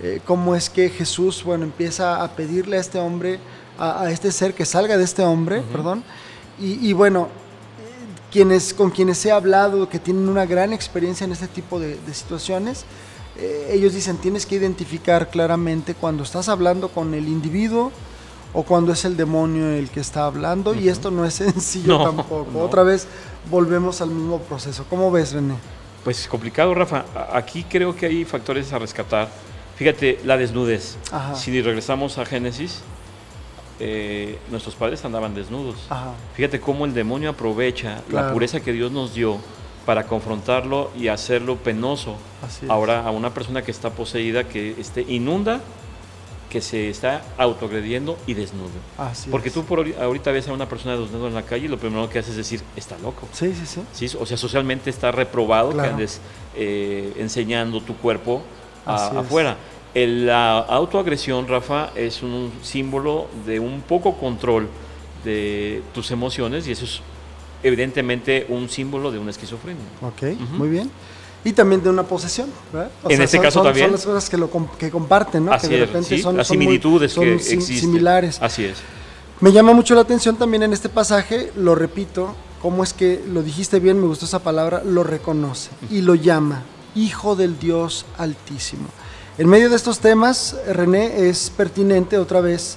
eh, 0.02 0.20
cómo 0.24 0.54
es 0.54 0.70
que 0.70 0.88
Jesús, 0.90 1.42
bueno, 1.44 1.64
empieza 1.64 2.22
a 2.22 2.28
pedirle 2.36 2.76
a 2.76 2.80
este 2.80 2.98
hombre, 2.98 3.40
a, 3.78 4.02
a 4.02 4.10
este 4.10 4.30
ser 4.32 4.54
que 4.54 4.64
salga 4.64 4.96
de 4.96 5.04
este 5.04 5.22
hombre, 5.22 5.62
perdón, 5.72 6.04
y, 6.60 6.88
y 6.88 6.92
bueno, 6.92 7.28
eh, 7.80 8.30
quienes, 8.32 8.74
con 8.74 8.90
quienes 8.90 9.24
he 9.26 9.32
hablado, 9.32 9.88
que 9.88 9.98
tienen 9.98 10.28
una 10.28 10.46
gran 10.46 10.72
experiencia 10.72 11.24
en 11.24 11.32
este 11.32 11.48
tipo 11.48 11.78
de, 11.80 11.96
de 11.96 12.14
situaciones, 12.14 12.84
eh, 13.36 13.70
ellos 13.72 13.94
dicen, 13.94 14.16
tienes 14.18 14.46
que 14.46 14.56
identificar 14.56 15.30
claramente 15.30 15.94
cuando 15.94 16.22
estás 16.24 16.48
hablando 16.48 16.88
con 16.88 17.14
el 17.14 17.28
individuo 17.28 17.92
o 18.52 18.62
cuando 18.64 18.92
es 18.92 19.04
el 19.04 19.16
demonio 19.16 19.68
el 19.70 19.90
que 19.90 20.00
está 20.00 20.24
hablando, 20.26 20.74
y 20.74 20.88
esto 20.88 21.10
no 21.10 21.24
es 21.24 21.34
sencillo 21.44 21.98
No, 21.98 22.04
tampoco. 22.04 22.48
no. 22.52 22.60
Otra 22.60 22.82
vez 22.82 23.06
volvemos 23.50 24.00
al 24.00 24.10
mismo 24.10 24.38
proceso. 24.40 24.84
¿Cómo 24.88 25.10
ves, 25.10 25.32
René? 25.32 25.54
Pues 26.02 26.26
complicado, 26.26 26.74
Rafa. 26.74 27.04
Aquí 27.32 27.64
creo 27.64 27.94
que 27.94 28.06
hay 28.06 28.24
factores 28.24 28.72
a 28.72 28.78
rescatar. 28.78 29.28
Fíjate, 29.78 30.18
la 30.24 30.36
desnudez. 30.36 30.96
Ajá. 31.12 31.34
Si 31.36 31.62
regresamos 31.62 32.18
a 32.18 32.26
Génesis, 32.26 32.80
eh, 33.80 34.38
nuestros 34.50 34.74
padres 34.74 35.04
andaban 35.04 35.34
desnudos. 35.34 35.76
Ajá. 35.88 36.12
Fíjate 36.34 36.58
cómo 36.60 36.84
el 36.84 36.94
demonio 36.94 37.30
aprovecha 37.30 38.02
Claro. 38.08 38.26
la 38.28 38.32
pureza 38.32 38.60
que 38.60 38.72
Dios 38.72 38.90
nos 38.90 39.14
dio 39.14 39.38
para 39.86 40.04
confrontarlo 40.06 40.90
y 40.98 41.08
hacerlo 41.08 41.56
penoso. 41.56 42.16
Ahora, 42.68 43.06
a 43.06 43.10
una 43.10 43.32
persona 43.32 43.62
que 43.62 43.70
está 43.70 43.90
poseída, 43.90 44.44
que 44.44 44.74
esté 44.78 45.02
inunda, 45.02 45.60
que 46.50 46.60
se 46.60 46.88
está 46.90 47.22
autoagrediendo 47.36 48.18
y 48.26 48.34
desnudo. 48.34 48.70
Así 48.96 49.30
Porque 49.30 49.48
es. 49.48 49.54
tú 49.54 49.64
por 49.64 49.80
ahori- 49.80 49.96
ahorita 49.98 50.32
ves 50.32 50.48
a 50.48 50.52
una 50.52 50.68
persona 50.68 50.96
desnuda 50.96 51.28
en 51.28 51.34
la 51.34 51.42
calle 51.42 51.66
y 51.66 51.68
lo 51.68 51.78
primero 51.78 52.08
que 52.10 52.18
haces 52.18 52.32
es 52.32 52.36
decir, 52.38 52.62
está 52.74 52.98
loco. 52.98 53.28
Sí, 53.32 53.54
sí, 53.54 53.64
sí. 53.66 53.82
¿sí? 54.08 54.16
O 54.18 54.24
sea, 54.26 54.36
socialmente 54.36 54.88
está 54.90 55.12
reprobado 55.12 55.70
Claro. 55.70 55.88
que 55.88 55.92
andes 55.94 56.20
eh, 56.56 57.12
enseñando 57.18 57.80
tu 57.82 57.94
cuerpo 57.96 58.42
a- 58.86 59.20
afuera. 59.20 59.56
El- 59.94 60.26
la 60.26 60.58
autoagresión, 60.58 61.48
Rafa, 61.48 61.90
es 61.94 62.22
un 62.22 62.52
símbolo 62.62 63.26
de 63.46 63.58
un 63.58 63.80
poco 63.82 64.14
control 64.16 64.68
de 65.24 65.82
tus 65.94 66.10
emociones 66.10 66.66
y 66.68 66.72
eso 66.72 66.84
es 66.84 67.00
evidentemente 67.62 68.46
un 68.48 68.68
símbolo 68.68 69.10
de 69.10 69.18
una 69.18 69.30
esquizofrenia. 69.30 69.82
Ok, 70.02 70.38
muy 70.52 70.68
bien. 70.68 70.90
Y 71.44 71.52
también 71.52 71.82
de 71.82 71.88
una 71.90 72.02
posesión, 72.02 72.50
¿verdad? 72.72 72.90
O 73.02 73.10
En 73.10 73.22
este 73.22 73.36
son, 73.38 73.44
caso 73.44 73.54
son- 73.60 73.64
también. 73.66 73.86
Son 73.86 73.92
las 73.92 74.04
cosas 74.06 74.30
que, 74.30 74.36
lo, 74.36 74.50
que 74.78 74.90
comparten, 74.90 75.44
¿no? 75.46 75.52
Así 75.52 75.68
que 75.68 75.76
de 75.76 75.82
es, 75.82 75.88
repente 75.88 76.16
sí, 76.16 76.22
son, 76.22 76.36
las 76.36 76.46
son 76.48 76.56
muy- 76.56 76.66
similitudes 76.66 77.12
son 77.12 77.24
que 77.24 77.38
sim- 77.38 77.58
existen. 77.58 77.90
similares. 77.90 78.38
Así 78.42 78.64
es. 78.64 78.76
Me 79.40 79.52
llama 79.52 79.72
mucho 79.72 79.94
la 79.94 80.00
atención 80.02 80.36
también 80.36 80.64
en 80.64 80.72
este 80.72 80.88
pasaje, 80.88 81.52
lo 81.56 81.74
repito, 81.76 82.34
cómo 82.60 82.82
es 82.82 82.92
que, 82.92 83.22
lo 83.28 83.42
dijiste 83.42 83.78
bien, 83.78 84.00
me 84.00 84.06
gustó 84.08 84.24
esa 84.26 84.40
palabra, 84.40 84.82
lo 84.84 85.04
reconoce 85.04 85.70
y 85.90 86.00
lo 86.02 86.16
llama 86.16 86.62
Hijo 86.98 87.36
del 87.36 87.60
Dios 87.60 88.04
Altísimo. 88.18 88.88
En 89.38 89.48
medio 89.48 89.70
de 89.70 89.76
estos 89.76 90.00
temas, 90.00 90.56
René, 90.66 91.28
es 91.28 91.48
pertinente 91.48 92.18
otra 92.18 92.40
vez 92.40 92.76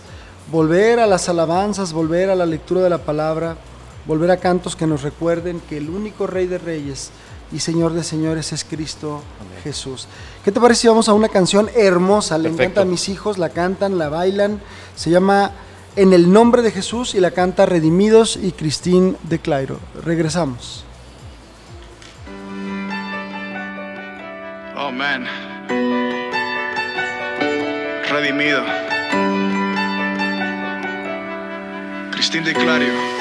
volver 0.51 0.99
a 0.99 1.07
las 1.07 1.28
alabanzas, 1.28 1.91
volver 1.91 2.30
a 2.30 2.36
la 2.36 2.45
lectura 2.45 2.82
de 2.82 2.89
la 2.91 2.99
palabra, 2.99 3.57
volver 4.05 4.30
a 4.30 4.38
cantos 4.38 4.76
que 4.76 4.86
nos 4.86 5.01
recuerden 5.01 5.59
que 5.67 5.78
el 5.78 5.89
único 5.89 6.28
Rey 6.28 6.45
de 6.45 6.59
Reyes 6.59 7.09
y 7.51 7.61
Señor 7.61 7.93
de 7.93 8.03
Señores 8.03 8.53
es 8.53 8.63
Cristo 8.63 9.24
Jesús. 9.63 10.07
¿Qué 10.45 10.51
te 10.51 10.61
parece 10.61 10.82
si 10.82 10.88
vamos 10.88 11.09
a 11.09 11.13
una 11.13 11.30
canción 11.30 11.67
hermosa? 11.76 12.38
Le 12.38 12.49
encanta 12.49 12.82
a 12.82 12.86
mis 12.86 13.09
hijos, 13.09 13.39
la 13.39 13.49
cantan, 13.49 13.97
la 13.97 14.09
bailan. 14.09 14.61
Se 14.95 15.09
llama 15.09 15.49
En 15.95 16.13
el 16.13 16.32
nombre 16.32 16.61
de 16.61 16.69
Jesús 16.69 17.15
y 17.15 17.19
la 17.22 17.32
canta 17.32 17.65
Redimidos 17.65 18.38
y 18.39 18.51
Cristín 18.51 19.17
de 19.24 19.39
Clairo. 19.39 19.80
Regresamos. 20.05 20.86
Oh, 24.84 24.92
man. 24.92 25.28
Redimido. 28.10 28.66
Cristín 32.12 32.44
de 32.44 32.54
Clario. 32.56 33.20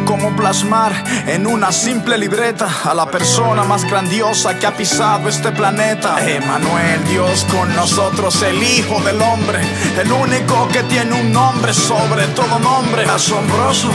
cómo 0.11 0.35
plasmar 0.35 0.91
en 1.25 1.47
una 1.47 1.71
simple 1.71 2.17
libreta 2.17 2.67
a 2.83 2.93
la 2.93 3.05
persona 3.05 3.63
más 3.63 3.85
grandiosa 3.85 4.59
que 4.59 4.67
ha 4.67 4.75
pisado 4.75 5.29
este 5.29 5.53
planeta. 5.53 6.17
Emanuel, 6.29 7.01
Dios 7.07 7.45
con 7.49 7.73
nosotros, 7.77 8.43
el 8.43 8.61
Hijo 8.61 8.99
del 9.03 9.21
Hombre, 9.21 9.61
el 9.97 10.11
único 10.11 10.67
que 10.67 10.83
tiene 10.83 11.13
un 11.13 11.31
nombre 11.31 11.73
sobre 11.73 12.27
todo 12.27 12.59
nombre, 12.59 13.05
asombroso, 13.05 13.89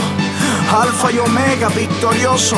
Alfa 0.81 1.11
y 1.11 1.19
Omega, 1.19 1.69
victorioso 1.69 2.57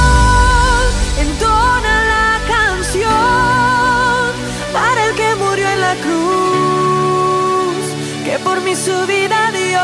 Por 8.43 8.61
mi 8.61 8.75
su 8.75 9.05
vida 9.07 9.51
dio, 9.51 9.79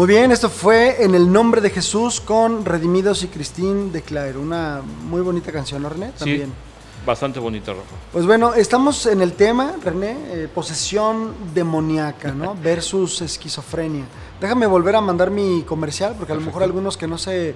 Muy 0.00 0.06
bien, 0.06 0.32
esto 0.32 0.48
fue 0.48 1.04
En 1.04 1.14
el 1.14 1.30
nombre 1.30 1.60
de 1.60 1.68
Jesús 1.68 2.22
con 2.22 2.64
Redimidos 2.64 3.22
y 3.22 3.26
Christine 3.26 3.90
de 3.90 4.00
Claire. 4.00 4.38
Una 4.38 4.80
muy 4.80 5.20
bonita 5.20 5.52
canción, 5.52 5.82
¿no, 5.82 5.90
René? 5.90 6.12
También. 6.18 6.46
Sí, 6.46 7.04
bastante 7.04 7.38
bonita, 7.38 7.74
Rafa. 7.74 7.96
Pues 8.10 8.24
bueno, 8.24 8.54
estamos 8.54 9.04
en 9.04 9.20
el 9.20 9.34
tema, 9.34 9.74
René, 9.84 10.16
eh, 10.28 10.48
posesión 10.54 11.34
demoníaca, 11.52 12.32
¿no? 12.32 12.54
Versus 12.62 13.20
esquizofrenia. 13.20 14.06
Déjame 14.40 14.66
volver 14.66 14.96
a 14.96 15.02
mandar 15.02 15.30
mi 15.30 15.64
comercial, 15.64 16.14
porque 16.16 16.32
a 16.32 16.36
lo 16.36 16.40
mejor 16.40 16.62
algunos 16.62 16.96
que 16.96 17.06
no 17.06 17.18
se, 17.18 17.54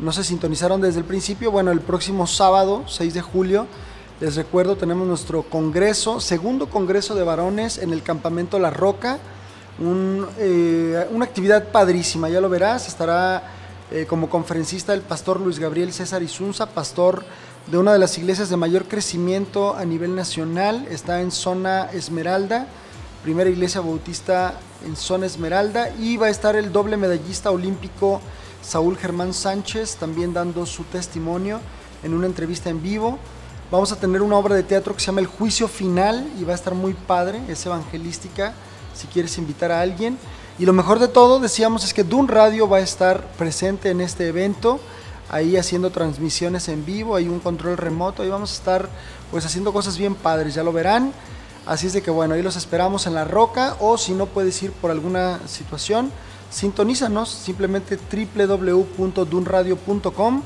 no 0.00 0.12
se 0.12 0.24
sintonizaron 0.24 0.80
desde 0.80 0.98
el 0.98 1.04
principio. 1.04 1.50
Bueno, 1.50 1.72
el 1.72 1.80
próximo 1.82 2.26
sábado, 2.26 2.84
6 2.86 3.12
de 3.12 3.20
julio, 3.20 3.66
les 4.18 4.36
recuerdo, 4.36 4.76
tenemos 4.76 5.06
nuestro 5.06 5.42
congreso, 5.42 6.20
segundo 6.20 6.70
congreso 6.70 7.14
de 7.14 7.22
varones 7.22 7.76
en 7.76 7.92
el 7.92 8.02
campamento 8.02 8.58
La 8.58 8.70
Roca. 8.70 9.18
Eh, 9.80 11.08
una 11.10 11.24
actividad 11.24 11.68
padrísima, 11.68 12.28
ya 12.28 12.40
lo 12.40 12.48
verás. 12.48 12.88
Estará 12.88 13.42
eh, 13.90 14.06
como 14.06 14.28
conferencista 14.28 14.94
el 14.94 15.00
pastor 15.00 15.40
Luis 15.40 15.58
Gabriel 15.58 15.92
César 15.92 16.22
Isunza, 16.22 16.66
pastor 16.66 17.24
de 17.66 17.78
una 17.78 17.92
de 17.92 17.98
las 17.98 18.18
iglesias 18.18 18.48
de 18.48 18.56
mayor 18.56 18.86
crecimiento 18.86 19.74
a 19.74 19.84
nivel 19.84 20.14
nacional. 20.14 20.86
Está 20.90 21.20
en 21.20 21.30
zona 21.30 21.90
Esmeralda, 21.92 22.66
primera 23.22 23.50
iglesia 23.50 23.80
bautista 23.80 24.54
en 24.84 24.96
zona 24.96 25.26
Esmeralda. 25.26 25.90
Y 25.98 26.16
va 26.16 26.26
a 26.26 26.30
estar 26.30 26.56
el 26.56 26.72
doble 26.72 26.96
medallista 26.96 27.50
olímpico 27.50 28.20
Saúl 28.62 28.96
Germán 28.96 29.34
Sánchez, 29.34 29.96
también 29.96 30.32
dando 30.32 30.66
su 30.66 30.84
testimonio 30.84 31.60
en 32.02 32.14
una 32.14 32.26
entrevista 32.26 32.70
en 32.70 32.82
vivo. 32.82 33.18
Vamos 33.70 33.90
a 33.90 33.96
tener 33.96 34.22
una 34.22 34.36
obra 34.36 34.54
de 34.54 34.62
teatro 34.62 34.94
que 34.94 35.00
se 35.00 35.06
llama 35.06 35.20
El 35.20 35.26
Juicio 35.26 35.66
Final 35.66 36.30
y 36.38 36.44
va 36.44 36.52
a 36.52 36.56
estar 36.56 36.74
muy 36.74 36.92
padre, 36.92 37.40
es 37.48 37.64
evangelística, 37.64 38.52
si 38.94 39.06
quieres 39.06 39.38
invitar 39.38 39.72
a 39.72 39.80
alguien. 39.80 40.18
Y 40.58 40.66
lo 40.66 40.72
mejor 40.72 40.98
de 40.98 41.08
todo, 41.08 41.40
decíamos, 41.40 41.84
es 41.84 41.94
que 41.94 42.04
Dun 42.04 42.28
Radio 42.28 42.68
va 42.68 42.76
a 42.78 42.80
estar 42.80 43.24
presente 43.38 43.90
en 43.90 44.00
este 44.00 44.28
evento, 44.28 44.80
ahí 45.30 45.56
haciendo 45.56 45.90
transmisiones 45.90 46.68
en 46.68 46.84
vivo, 46.84 47.16
hay 47.16 47.28
un 47.28 47.40
control 47.40 47.76
remoto, 47.76 48.22
ahí 48.22 48.28
vamos 48.28 48.52
a 48.52 48.54
estar 48.54 48.88
pues 49.30 49.44
haciendo 49.46 49.72
cosas 49.72 49.98
bien 49.98 50.14
padres, 50.14 50.54
ya 50.54 50.62
lo 50.62 50.72
verán. 50.72 51.12
Así 51.64 51.86
es 51.86 51.92
de 51.92 52.02
que 52.02 52.10
bueno, 52.10 52.34
ahí 52.34 52.42
los 52.42 52.56
esperamos 52.56 53.06
en 53.06 53.14
la 53.14 53.24
roca 53.24 53.76
o 53.80 53.96
si 53.96 54.12
no 54.12 54.26
puedes 54.26 54.62
ir 54.62 54.72
por 54.72 54.90
alguna 54.90 55.40
situación, 55.46 56.10
sintonízanos 56.50 57.30
simplemente 57.30 57.96
www.dunradio.com 57.96 60.42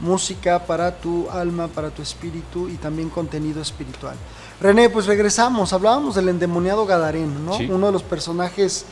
música 0.00 0.64
para 0.64 0.96
tu 0.96 1.28
alma, 1.30 1.68
para 1.68 1.90
tu 1.90 2.02
espíritu 2.02 2.68
y 2.68 2.74
también 2.74 3.10
contenido 3.10 3.60
espiritual. 3.60 4.16
René, 4.60 4.90
pues 4.90 5.06
regresamos, 5.06 5.72
hablábamos 5.72 6.14
del 6.16 6.28
endemoniado 6.28 6.84
Gadareno, 6.84 7.38
¿no? 7.40 7.56
Sí. 7.56 7.68
Uno 7.70 7.86
de 7.86 7.92
los 7.92 8.02
personajes 8.02 8.84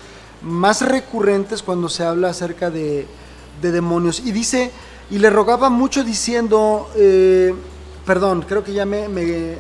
más 0.42 0.80
recurrentes 0.82 1.62
cuando 1.62 1.88
se 1.88 2.04
habla 2.04 2.28
acerca 2.30 2.70
de, 2.70 3.06
de 3.60 3.72
demonios. 3.72 4.20
Y 4.20 4.30
dice, 4.30 4.70
y 5.10 5.18
le 5.18 5.28
rogaba 5.30 5.68
mucho 5.68 6.04
diciendo, 6.04 6.88
eh, 6.94 7.52
perdón, 8.04 8.44
creo 8.48 8.62
que 8.62 8.72
ya 8.72 8.86
me, 8.86 9.08
me- 9.08 9.56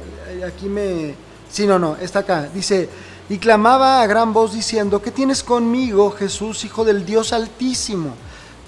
aquí 0.46 0.68
me, 0.68 1.14
sí, 1.50 1.66
no, 1.66 1.78
no, 1.78 1.96
está 1.96 2.20
acá, 2.20 2.48
dice, 2.54 2.88
y 3.28 3.38
clamaba 3.38 4.00
a 4.02 4.06
gran 4.06 4.32
voz 4.32 4.52
diciendo, 4.52 5.02
¿qué 5.02 5.10
tienes 5.10 5.42
conmigo, 5.42 6.12
Jesús, 6.12 6.64
Hijo 6.64 6.84
del 6.84 7.04
Dios 7.04 7.32
Altísimo? 7.32 8.10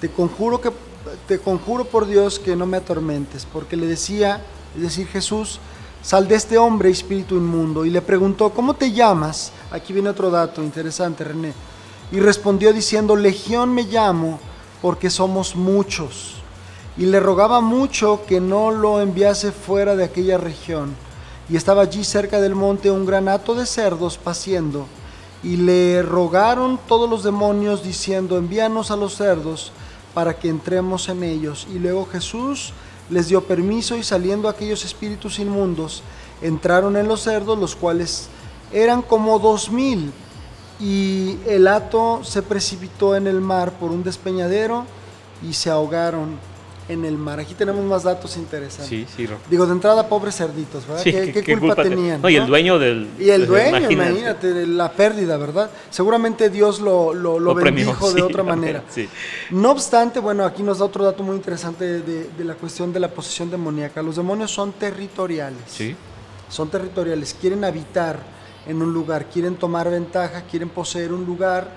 Te 0.01 0.09
conjuro 0.09 0.59
que 0.59 0.71
te 1.27 1.39
conjuro 1.39 1.85
por 1.85 2.05
Dios 2.05 2.37
que 2.39 2.57
no 2.57 2.65
me 2.65 2.75
atormentes, 2.77 3.45
porque 3.51 3.77
le 3.77 3.87
decía, 3.87 4.41
es 4.75 4.81
decir, 4.81 5.07
Jesús, 5.07 5.59
sal 6.01 6.27
de 6.27 6.35
este 6.35 6.57
hombre, 6.57 6.89
espíritu 6.89 7.35
inmundo, 7.35 7.85
y 7.85 7.89
le 7.89 8.01
preguntó, 8.01 8.49
¿cómo 8.51 8.73
te 8.73 8.91
llamas? 8.91 9.51
Aquí 9.71 9.93
viene 9.93 10.09
otro 10.09 10.29
dato 10.29 10.63
interesante, 10.63 11.23
René. 11.23 11.53
Y 12.11 12.19
respondió 12.19 12.73
diciendo, 12.73 13.15
Legión 13.15 13.73
me 13.73 13.83
llamo, 13.83 14.39
porque 14.81 15.09
somos 15.09 15.55
muchos. 15.55 16.35
Y 16.97 17.05
le 17.05 17.19
rogaba 17.19 17.61
mucho 17.61 18.21
que 18.27 18.41
no 18.41 18.71
lo 18.71 19.01
enviase 19.01 19.51
fuera 19.51 19.95
de 19.95 20.03
aquella 20.03 20.37
región. 20.37 20.95
Y 21.49 21.55
estaba 21.55 21.83
allí 21.83 22.03
cerca 22.03 22.39
del 22.41 22.55
monte 22.55 22.91
un 22.91 23.05
gran 23.05 23.27
hato 23.27 23.55
de 23.55 23.65
cerdos 23.65 24.17
paciendo. 24.17 24.85
Y 25.43 25.57
le 25.57 26.01
rogaron 26.01 26.79
todos 26.87 27.09
los 27.09 27.23
demonios 27.23 27.83
diciendo, 27.83 28.37
envíanos 28.37 28.91
a 28.91 28.97
los 28.97 29.15
cerdos 29.15 29.71
para 30.13 30.37
que 30.37 30.49
entremos 30.49 31.07
en 31.09 31.23
ellos. 31.23 31.67
Y 31.73 31.79
luego 31.79 32.05
Jesús 32.11 32.73
les 33.09 33.27
dio 33.27 33.43
permiso 33.43 33.95
y 33.95 34.03
saliendo 34.03 34.47
aquellos 34.49 34.85
espíritus 34.85 35.39
inmundos, 35.39 36.03
entraron 36.41 36.95
en 36.95 37.07
los 37.07 37.21
cerdos, 37.21 37.57
los 37.57 37.75
cuales 37.75 38.29
eran 38.71 39.01
como 39.01 39.39
dos 39.39 39.71
mil. 39.71 40.11
Y 40.79 41.37
el 41.45 41.67
hato 41.67 42.21
se 42.23 42.41
precipitó 42.41 43.15
en 43.15 43.27
el 43.27 43.41
mar 43.41 43.73
por 43.73 43.91
un 43.91 44.03
despeñadero 44.03 44.85
y 45.47 45.53
se 45.53 45.69
ahogaron 45.69 46.37
en 46.89 47.05
el 47.05 47.17
mar. 47.17 47.39
Aquí 47.39 47.53
tenemos 47.53 47.85
más 47.85 48.03
datos 48.03 48.35
interesantes. 48.35 48.89
Sí, 48.89 49.05
sí. 49.15 49.27
Digo, 49.49 49.65
de 49.65 49.71
entrada, 49.73 50.09
pobres 50.09 50.35
cerditos, 50.35 50.85
¿verdad? 50.87 51.03
Sí, 51.03 51.11
¿Qué, 51.11 51.31
qué 51.43 51.57
culpa, 51.57 51.75
te- 51.81 51.89
tenían? 51.89 52.21
No, 52.21 52.29
y 52.29 52.35
el 52.35 52.47
dueño 52.47 52.77
del. 52.79 53.07
Y 53.19 53.29
el 53.29 53.45
pues, 53.47 53.69
dueño, 53.71 53.91
imagínate. 53.91 54.49
imagínate, 54.49 54.67
la 54.67 54.91
pérdida, 54.91 55.37
¿verdad? 55.37 55.69
Seguramente 55.91 56.49
Dios 56.49 56.81
lo, 56.81 57.13
lo, 57.13 57.39
lo 57.39 57.53
Lo 57.53 57.55
premió, 57.61 57.85
bendijo 57.85 58.07
de 58.11 58.15
sí, 58.15 58.21
otra 58.21 58.43
manera. 58.43 58.83
sí. 58.89 59.07
No 59.51 59.71
obstante, 59.71 60.19
bueno, 60.19 60.43
aquí 60.45 60.63
nos 60.63 60.79
da 60.79 60.85
otro 60.85 61.03
dato 61.05 61.23
muy 61.23 61.35
interesante 61.35 61.85
de, 61.85 62.01
de- 62.01 62.29
de 62.37 62.43
la 62.43 62.55
cuestión 62.55 62.91
de 62.91 62.99
la 62.99 63.07
posesión 63.09 63.49
demoníaca. 63.51 64.01
Los 64.01 64.15
demonios 64.17 64.51
son 64.51 64.71
territoriales. 64.73 65.61
Sí, 65.67 65.95
Son 66.49 66.69
territoriales, 66.69 67.35
quieren 67.39 67.63
habitar 67.63 68.19
en 68.67 68.81
un 68.81 68.91
lugar, 68.91 69.25
quieren 69.31 69.55
tomar 69.55 69.89
ventaja, 69.91 70.41
quieren 70.49 70.69
poseer 70.69 71.13
un 71.13 71.23
lugar. 71.25 71.69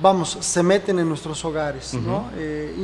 Vamos, 0.00 0.36
se 0.40 0.62
meten 0.62 0.98
en 0.98 1.08
nuestros 1.08 1.44
hogares, 1.44 1.94
¿no? 1.94 2.30
Eh, 2.36 2.74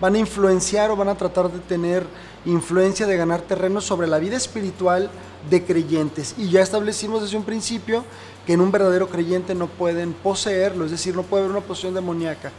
van 0.00 0.14
a 0.14 0.18
influenciar 0.18 0.90
o 0.90 0.96
van 0.96 1.08
a 1.08 1.16
tratar 1.16 1.50
de 1.50 1.58
tener 1.60 2.06
influencia 2.44 3.06
de 3.06 3.16
ganar 3.16 3.40
terreno 3.42 3.80
sobre 3.80 4.06
la 4.06 4.18
vida 4.18 4.36
espiritual 4.36 5.10
de 5.50 5.64
creyentes. 5.64 6.34
Y 6.38 6.50
ya 6.50 6.62
establecimos 6.62 7.22
desde 7.22 7.36
un 7.36 7.44
principio 7.44 8.04
que 8.46 8.54
en 8.54 8.60
un 8.60 8.72
verdadero 8.72 9.08
creyente 9.08 9.54
no 9.54 9.66
pueden 9.66 10.12
poseerlo, 10.12 10.84
es 10.84 10.90
decir, 10.90 11.14
no 11.14 11.22
puede 11.22 11.44
haber 11.44 11.56
una 11.56 11.66
posesión 11.66 11.94
demoníaca, 11.94 12.50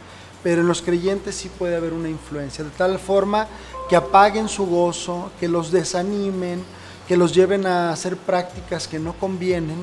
pero 0.42 0.60
en 0.60 0.68
los 0.68 0.82
creyentes 0.82 1.34
sí 1.34 1.50
puede 1.58 1.76
haber 1.76 1.92
una 1.92 2.08
influencia, 2.08 2.64
de 2.64 2.70
tal 2.70 2.98
forma 2.98 3.48
que 3.88 3.96
apaguen 3.96 4.48
su 4.48 4.66
gozo, 4.66 5.30
que 5.40 5.48
los 5.48 5.72
desanimen, 5.72 6.62
que 7.10 7.16
los 7.16 7.34
lleven 7.34 7.66
a 7.66 7.90
hacer 7.90 8.16
prácticas 8.16 8.86
que 8.86 9.00
no 9.00 9.14
convienen. 9.14 9.78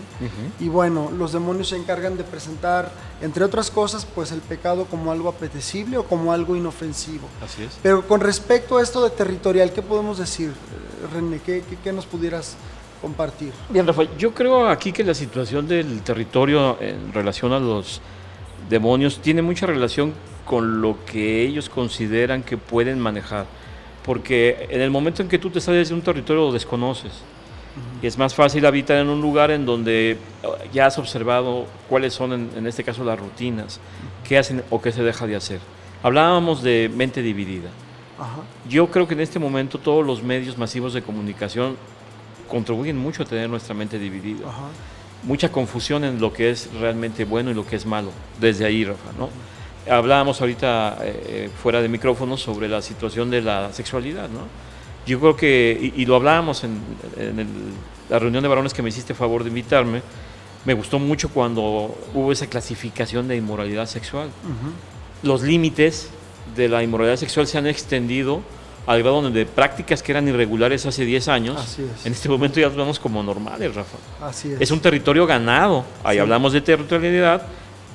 Y 0.61 0.69
bueno, 0.69 1.11
los 1.11 1.34
demonios 1.34 1.67
se 1.67 1.75
encargan 1.75 2.15
de 2.15 2.23
presentar, 2.23 2.89
entre 3.21 3.43
otras 3.43 3.69
cosas, 3.69 4.05
pues 4.05 4.32
el 4.32 4.39
pecado 4.39 4.86
como 4.86 5.11
algo 5.11 5.28
apetecible 5.28 5.97
o 5.97 6.05
como 6.05 6.32
algo 6.32 6.55
inofensivo. 6.55 7.28
así 7.43 7.63
es. 7.63 7.80
Pero 7.84 8.07
con 8.07 8.21
respecto 8.21 8.78
a 8.78 8.82
esto 8.82 9.03
de 9.03 9.09
territorial, 9.09 9.73
¿qué 9.73 9.82
podemos 9.82 10.17
decir, 10.17 10.51
eh, 10.51 11.07
René? 11.13 11.41
¿Qué, 11.45 11.65
qué- 11.69 11.75
qué 11.84 11.91
nos 11.91 12.05
pudieras 12.05 12.55
compartir? 13.01 13.51
Bien, 13.71 13.86
Rafael, 13.86 14.07
yo 14.17 14.34
creo 14.34 14.69
aquí 14.69 14.93
que 14.93 15.03
la 15.03 15.13
situación 15.13 15.67
del 15.67 16.03
territorio 16.03 16.78
en 16.80 17.11
relación 17.11 17.51
a 17.51 17.59
los 17.59 17.99
demonios 18.69 19.19
tiene 19.21 19.41
mucha 19.41 19.65
relación 19.65 20.13
con 20.45 20.80
lo 20.80 20.95
que 21.05 21.41
ellos 21.45 21.67
consideran 21.67 22.41
que 22.41 22.55
pueden 22.55 23.01
manejar. 23.01 23.47
Porque 24.08 24.68
en 24.72 24.82
el 24.82 24.89
momento 24.89 25.22
en 25.22 25.28
que 25.28 25.38
tú 25.38 25.51
te 25.51 25.62
sales 25.62 25.89
de 25.89 25.93
un 25.93 26.01
territorio 26.01 26.45
lo 26.45 26.51
desconoces. 26.51 27.12
Y 28.01 28.08
es 28.08 28.18
más 28.18 28.34
fácil 28.34 28.66
habitar 28.66 28.97
en 28.97 29.10
un 29.10 29.22
lugar 29.22 29.51
en 29.51 29.66
donde 29.66 30.12
eh, 30.12 30.18
ya 30.74 30.88
has 30.88 30.97
observado 30.97 31.68
cuáles 31.88 32.14
son, 32.14 32.34
en, 32.34 32.49
en 32.55 32.66
este 32.66 32.84
caso, 32.84 33.03
las 33.03 33.20
rutinas, 33.20 33.80
qué 34.28 34.39
hacen 34.39 34.64
o 34.72 34.82
qué 34.82 34.91
se 34.91 35.03
deja 35.03 35.28
de 35.28 35.36
hacer. 35.36 35.60
Hablábamos 36.01 36.64
de 36.64 36.89
mente 36.95 37.22
dividida. 37.22 37.70
Ajá. 38.18 38.41
Yo 38.68 38.88
creo 38.88 39.08
que 39.08 39.14
en 39.14 39.20
este 39.20 39.39
momento 39.39 39.78
todos 39.78 40.05
los 40.05 40.24
medios 40.24 40.58
masivos 40.58 40.93
de 40.93 41.01
comunicación 41.01 41.76
contribuyen 42.47 42.97
mucho 42.97 43.24
a 43.24 43.26
tener 43.26 43.49
nuestra 43.49 43.76
mente 43.76 43.99
dividida. 43.99 44.47
Ajá. 44.47 44.70
Mucha 45.24 45.51
confusión 45.51 46.03
en 46.03 46.22
lo 46.22 46.32
que 46.32 46.49
es 46.49 46.70
realmente 46.80 47.26
bueno 47.26 47.51
y 47.51 47.53
lo 47.53 47.66
que 47.66 47.76
es 47.76 47.86
malo, 47.86 48.12
desde 48.39 48.66
ahí, 48.66 48.86
Rafa, 48.86 49.12
¿no? 49.20 49.30
Hablábamos 49.89 50.39
ahorita 50.41 50.97
eh, 51.01 51.23
eh, 51.27 51.49
fuera 51.61 51.81
de 51.81 51.89
micrófono 51.89 52.38
sobre 52.38 52.67
la 52.67 52.81
situación 52.81 53.29
de 53.29 53.41
la 53.41 53.71
sexualidad, 53.73 54.29
¿no? 54.29 54.41
Yo 55.05 55.19
creo 55.19 55.35
que, 55.38 55.91
y, 55.95 56.01
y 56.01 56.05
lo 56.05 56.15
hablábamos 56.17 56.63
en, 56.63 56.79
en 57.17 57.39
el- 57.39 57.47
la 58.09 58.19
reunión 58.19 58.41
de 58.43 58.49
varones 58.49 58.73
que 58.73 58.81
me 58.81 58.89
hiciste 58.89 59.13
favor 59.13 59.43
de 59.43 59.49
invitarme, 59.49 60.01
me 60.65 60.73
gustó 60.73 60.99
mucho 60.99 61.29
cuando 61.29 61.95
hubo 62.13 62.31
esa 62.31 62.47
clasificación 62.47 63.27
de 63.27 63.35
inmoralidad 63.38 63.85
sexual 63.85 64.27
Ujú. 64.27 65.27
los 65.27 65.41
límites 65.41 66.09
de 66.55 66.67
la 66.69 66.83
inmoralidad 66.83 67.15
sexual 67.17 67.47
se 67.47 67.57
han 67.57 67.67
extendido 67.67 68.41
al 68.85 68.99
grado 69.01 69.21
donde 69.21 69.45
prácticas 69.45 70.01
que 70.01 70.13
eran 70.13 70.27
irregulares 70.29 70.85
hace 70.85 71.03
10 71.05 71.27
años, 71.27 71.57
Así 71.57 71.83
es. 71.83 72.05
en 72.05 72.13
este 72.13 72.29
momento 72.29 72.59
ya 72.59 72.67
las 72.67 72.75
vemos 72.77 72.99
como 72.99 73.21
normales, 73.21 73.75
Rafa. 73.75 73.97
Así 74.21 74.53
es. 74.53 74.61
Es 74.61 74.71
un 74.71 74.79
territorio 74.79 75.25
ganado, 75.27 75.83
ahí 76.05 76.15
Sí. 76.15 76.21
hablamos 76.21 76.53
de 76.53 76.61
territorialidad 76.61 77.45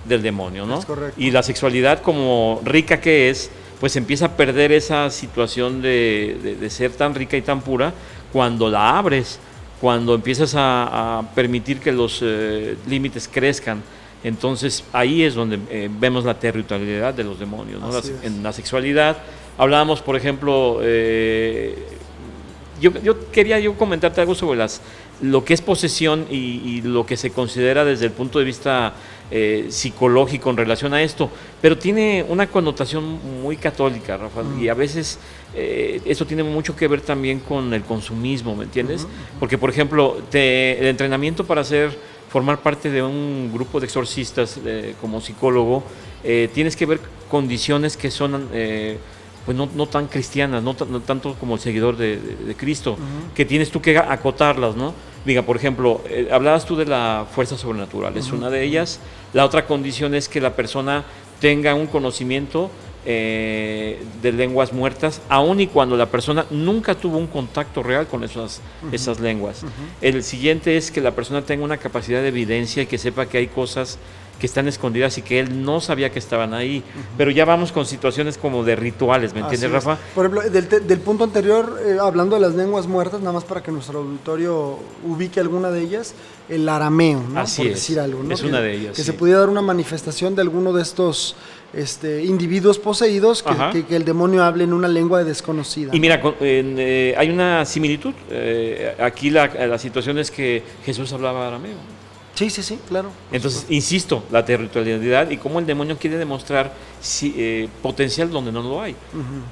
del 0.05 0.23
demonio, 0.23 0.67
¿no? 0.67 0.79
Es 0.79 0.85
correcto. 0.85 1.21
Y 1.21 1.31
la 1.31 1.43
sexualidad 1.43 2.03
como 2.03 2.61
rica 2.65 3.01
que 3.01 3.31
es, 3.31 3.51
pues 3.81 3.97
empieza 3.97 4.27
a 4.27 4.37
perder 4.37 4.73
esa 4.73 5.11
situación 5.11 5.83
de, 5.83 6.39
de- 6.43 6.55
de 6.57 6.71
ser 6.71 6.93
tan 6.93 7.15
rica 7.15 7.37
y 7.37 7.43
tan 7.43 7.61
pura 7.63 7.93
cuando 8.33 8.69
la 8.71 8.99
abres, 8.99 9.39
cuando 9.81 10.15
empiezas 10.15 10.55
a, 10.55 11.19
a 11.19 11.23
permitir 11.35 11.79
que 11.81 11.91
los 11.93 12.21
eh, 12.23 12.77
límites 12.89 13.29
crezcan 13.33 13.83
Entonces 14.25 14.85
ahí 14.93 15.23
es 15.25 15.35
donde 15.35 15.59
eh, 15.69 15.89
vemos 15.91 16.25
la 16.25 16.35
territorialidad 16.39 17.13
de 17.15 17.25
los 17.25 17.39
demonios, 17.41 17.81
¿no? 17.81 17.91
En 18.23 18.43
la 18.45 18.53
sexualidad. 18.53 19.17
Hablábamos, 19.59 20.01
por 20.01 20.15
ejemplo, 20.17 20.79
eh, 20.83 21.77
yo, 22.81 22.93
yo 23.03 23.31
quería 23.33 23.59
yo 23.59 23.75
comentarte 23.75 24.21
algo 24.21 24.35
sobre 24.37 24.59
las, 24.59 24.81
lo 25.21 25.45
que 25.45 25.55
es 25.55 25.61
posesión 25.61 26.27
y, 26.31 26.37
y 26.65 26.83
lo 26.83 27.05
que 27.05 27.17
se 27.17 27.31
considera 27.31 27.85
desde 27.85 28.07
el 28.07 28.13
punto 28.13 28.39
de 28.39 28.45
vista 28.45 28.93
eh, 29.35 29.67
psicológico 29.71 30.51
en 30.51 30.59
relación 30.59 30.93
a 30.93 31.03
esto, 31.03 31.31
pero 31.63 31.79
tiene 31.79 32.25
una 32.29 32.47
connotación 32.47 33.19
muy 33.43 33.57
católica, 33.57 34.17
Rafa, 34.19 34.43
y 34.61 34.69
a 34.69 34.75
veces 34.75 35.19
eh, 35.55 36.01
eso 36.05 36.27
tiene 36.27 36.43
mucho 36.43 36.77
que 36.77 36.87
ver 36.87 37.01
también 37.01 37.41
con 37.41 37.73
el 37.73 37.83
consumismo, 37.83 38.55
¿me 38.55 38.65
entiendes? 38.65 39.07
Porque, 39.41 39.57
por 39.57 39.71
ejemplo, 39.71 40.19
te- 40.31 40.79
el 40.79 40.87
entrenamiento 40.87 41.45
para 41.47 41.65
ser, 41.65 41.97
formar 42.29 42.59
parte 42.61 42.91
de 42.91 43.03
un 43.03 43.51
grupo 43.53 43.81
de 43.81 43.87
exorcistas 43.87 44.61
eh, 44.65 44.95
como 45.01 45.21
psicólogo, 45.21 45.83
eh, 46.25 46.49
tienes 46.55 46.77
que 46.77 46.85
ver 46.87 47.01
condiciones 47.31 47.97
que 47.97 48.11
son... 48.11 48.49
pues 49.45 49.57
no, 49.57 49.69
no 49.75 49.87
tan 49.87 50.07
cristianas, 50.07 50.63
no, 50.63 50.75
tan- 50.75 50.93
no 50.93 51.01
tanto 51.01 51.35
como 51.35 51.55
el 51.55 51.61
seguidor 51.61 51.97
de, 51.97 52.17
de- 52.19 52.37
de 52.37 52.55
Cristo, 52.55 52.97
que 53.35 53.45
tienes 53.45 53.71
tú 53.73 53.81
que 53.81 53.99
acotarlas, 53.99 54.77
¿no? 54.77 54.95
Diga, 55.25 55.43
por 55.43 55.57
ejemplo, 55.57 56.03
eh, 56.09 56.29
hablabas 56.33 56.65
tú 56.65 56.77
de 56.77 56.87
la 56.87 57.27
fuerza 57.31 57.57
sobrenatural, 57.57 58.17
es 58.17 58.33
una 58.33 58.51
de 58.51 58.65
ellas. 58.65 59.01
La 59.33 59.45
otra 59.45 59.67
condición 59.67 60.15
es 60.15 60.29
que 60.29 60.41
la 60.41 60.57
persona 60.57 61.05
tenga 61.41 61.75
un 61.75 61.87
conocimiento 61.87 62.71
eh, 63.05 64.01
de 64.23 64.33
lenguas 64.33 64.73
muertas, 64.73 65.23
aun 65.29 65.61
y 65.61 65.67
cuando 65.67 65.97
la 65.97 66.07
persona 66.07 66.47
nunca 66.51 66.95
tuvo 66.95 67.19
un 67.19 67.27
contacto 67.27 67.83
real 67.83 68.07
con 68.07 68.23
esas, 68.23 68.61
esas 68.93 69.19
lenguas. 69.19 69.65
El 70.01 70.23
siguiente 70.23 70.77
es 70.77 70.91
que 70.91 71.01
la 71.01 71.13
persona 71.13 71.43
tenga 71.43 71.65
una 71.65 71.79
capacidad 71.79 72.23
de 72.23 72.29
evidencia 72.29 72.85
y 72.85 72.87
que 72.87 72.99
sepa 72.99 73.27
que 73.27 73.39
hay 73.39 73.49
cosas 73.49 73.99
que 74.43 74.47
están 74.47 74.67
escondidas 74.67 75.17
y 75.19 75.23
que 75.23 75.39
él 75.39 75.65
no 75.65 75.81
sabía 75.81 76.11
que 76.11 76.19
estaban 76.19 76.53
ahí. 76.53 76.83
Pero 77.17 77.31
ya 77.31 77.45
vamos 77.45 77.71
con 77.71 77.87
situaciones 77.87 78.37
como 78.37 78.65
de 78.65 78.75
rituales, 78.75 79.33
¿me 79.35 79.39
entiendes. 79.39 79.71
Rafa? 79.71 79.97
Por 80.17 80.27
ejemplo, 80.27 80.51
del, 80.51 80.69
del 80.89 80.99
punto 80.99 81.23
anterior, 81.23 81.81
eh, 81.87 81.97
hablando 82.01 82.35
de 82.35 82.43
las 82.43 82.57
lenguas 82.57 82.89
muertas, 82.89 83.21
nada 83.21 83.31
más 83.35 83.45
para 83.45 83.63
que 83.63 83.71
nuestro 83.71 84.01
auditorio 84.01 84.81
ubique 85.07 85.39
alguna 85.39 85.71
de 85.71 85.83
ellas, 85.83 86.15
el 86.49 86.69
arameo, 86.69 87.23
¿no? 87.33 87.39
Así 87.39 87.59
Por 87.63 87.69
es. 87.69 87.75
decir 87.75 88.01
algo, 88.01 88.21
¿no? 88.25 88.35
Es 88.35 88.41
Que- 88.41 88.49
una 88.49 88.61
de 88.61 88.75
ellas, 88.75 88.97
Que 88.97 89.03
sí. 89.03 89.05
se 89.05 89.13
pudiera 89.13 89.39
dar 89.39 89.49
una 89.49 89.63
manifestación 89.63 90.35
de 90.35 90.43
alguno 90.43 90.73
de 90.73 90.83
estos 90.83 91.37
este, 91.73 92.25
individuos 92.25 92.81
poseídos, 92.81 93.45
que, 93.45 93.51
Ajá. 93.51 93.71
que- 93.71 93.87
que 93.87 93.95
el 93.95 94.05
demonio 94.05 94.43
hable 94.43 94.65
en 94.65 94.73
una 94.73 94.89
lengua 94.89 95.23
desconocida. 95.23 95.95
Y 95.95 96.01
mira, 96.01 96.21
con- 96.21 96.35
en, 96.41 96.75
eh, 96.81 97.15
hay 97.17 97.31
una 97.31 97.65
similitud. 97.65 98.13
Eh, 98.29 98.97
aquí 98.99 99.31
la, 99.31 99.47
la 99.47 99.79
situación 99.79 100.19
es 100.19 100.33
que 100.33 100.65
Jesús 100.85 101.13
hablaba 101.13 101.47
arameo. 101.47 101.77
Sí, 102.43 102.51
sí, 102.51 102.63
sí, 102.63 102.79
claro. 102.89 103.11
Entonces, 103.31 103.61
supuesto. 103.61 103.75
insisto, 103.75 104.25
la 104.33 104.45
territorialidad 104.45 105.31
y 105.31 105.37
cómo 105.37 105.61
el 105.61 105.67
demonio 105.67 105.97
quiere 105.97 106.19
demostrar 106.19 106.73
si- 107.01 107.35
eh, 107.37 107.69
potencial 107.83 108.31
donde 108.31 108.51
no 108.51 108.63
lo 108.63 108.81
hay. 108.83 108.97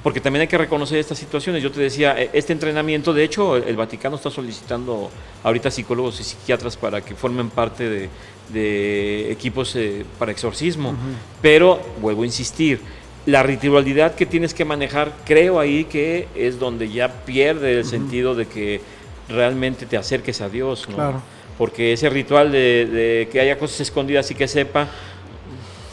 Porque 0.03 0.19
también 0.19 0.41
hay 0.41 0.47
que 0.47 0.57
reconocer 0.57 0.97
estas 0.99 1.17
situaciones. 1.17 1.63
Yo 1.63 1.71
te 1.71 1.79
decía, 1.79 2.21
eh, 2.21 2.29
este 2.33 2.51
entrenamiento, 2.51 3.13
de 3.13 3.23
hecho, 3.23 3.55
el, 3.55 3.63
el 3.63 3.75
Vaticano 3.77 4.17
está 4.17 4.29
solicitando 4.29 5.09
ahorita 5.43 5.71
psicólogos 5.71 6.19
y 6.19 6.23
psiquiatras 6.23 6.75
para 6.75 6.99
que 6.99 7.15
formen 7.15 7.49
parte 7.49 7.89
de, 7.89 8.09
de 8.53 9.31
equipos 9.31 9.75
eh, 9.77 10.05
para 10.19 10.31
exorcismo. 10.31 10.93
Pero, 11.41 11.79
vuelvo 12.01 12.23
a 12.23 12.25
insistir, 12.25 12.81
la 13.25 13.43
ritualidad 13.43 14.15
que 14.15 14.25
tienes 14.25 14.53
que 14.53 14.65
manejar, 14.65 15.13
creo 15.25 15.59
ahí 15.59 15.85
que 15.85 16.27
es 16.35 16.59
donde 16.59 16.89
ya 16.89 17.07
pierde 17.23 17.77
el 17.79 17.85
sentido 17.85 18.35
de 18.35 18.47
que 18.47 18.81
realmente 19.29 19.85
te 19.85 19.95
acerques 19.95 20.41
a 20.41 20.49
Dios. 20.49 20.87
¿no? 20.89 20.95
Claro. 20.95 21.21
Porque 21.61 21.93
ese 21.93 22.09
ritual 22.09 22.51
de, 22.51 22.87
de 22.87 23.29
que 23.31 23.39
haya 23.39 23.59
cosas 23.59 23.81
escondidas 23.81 24.31
y 24.31 24.33
que 24.33 24.47
sepa, 24.47 24.87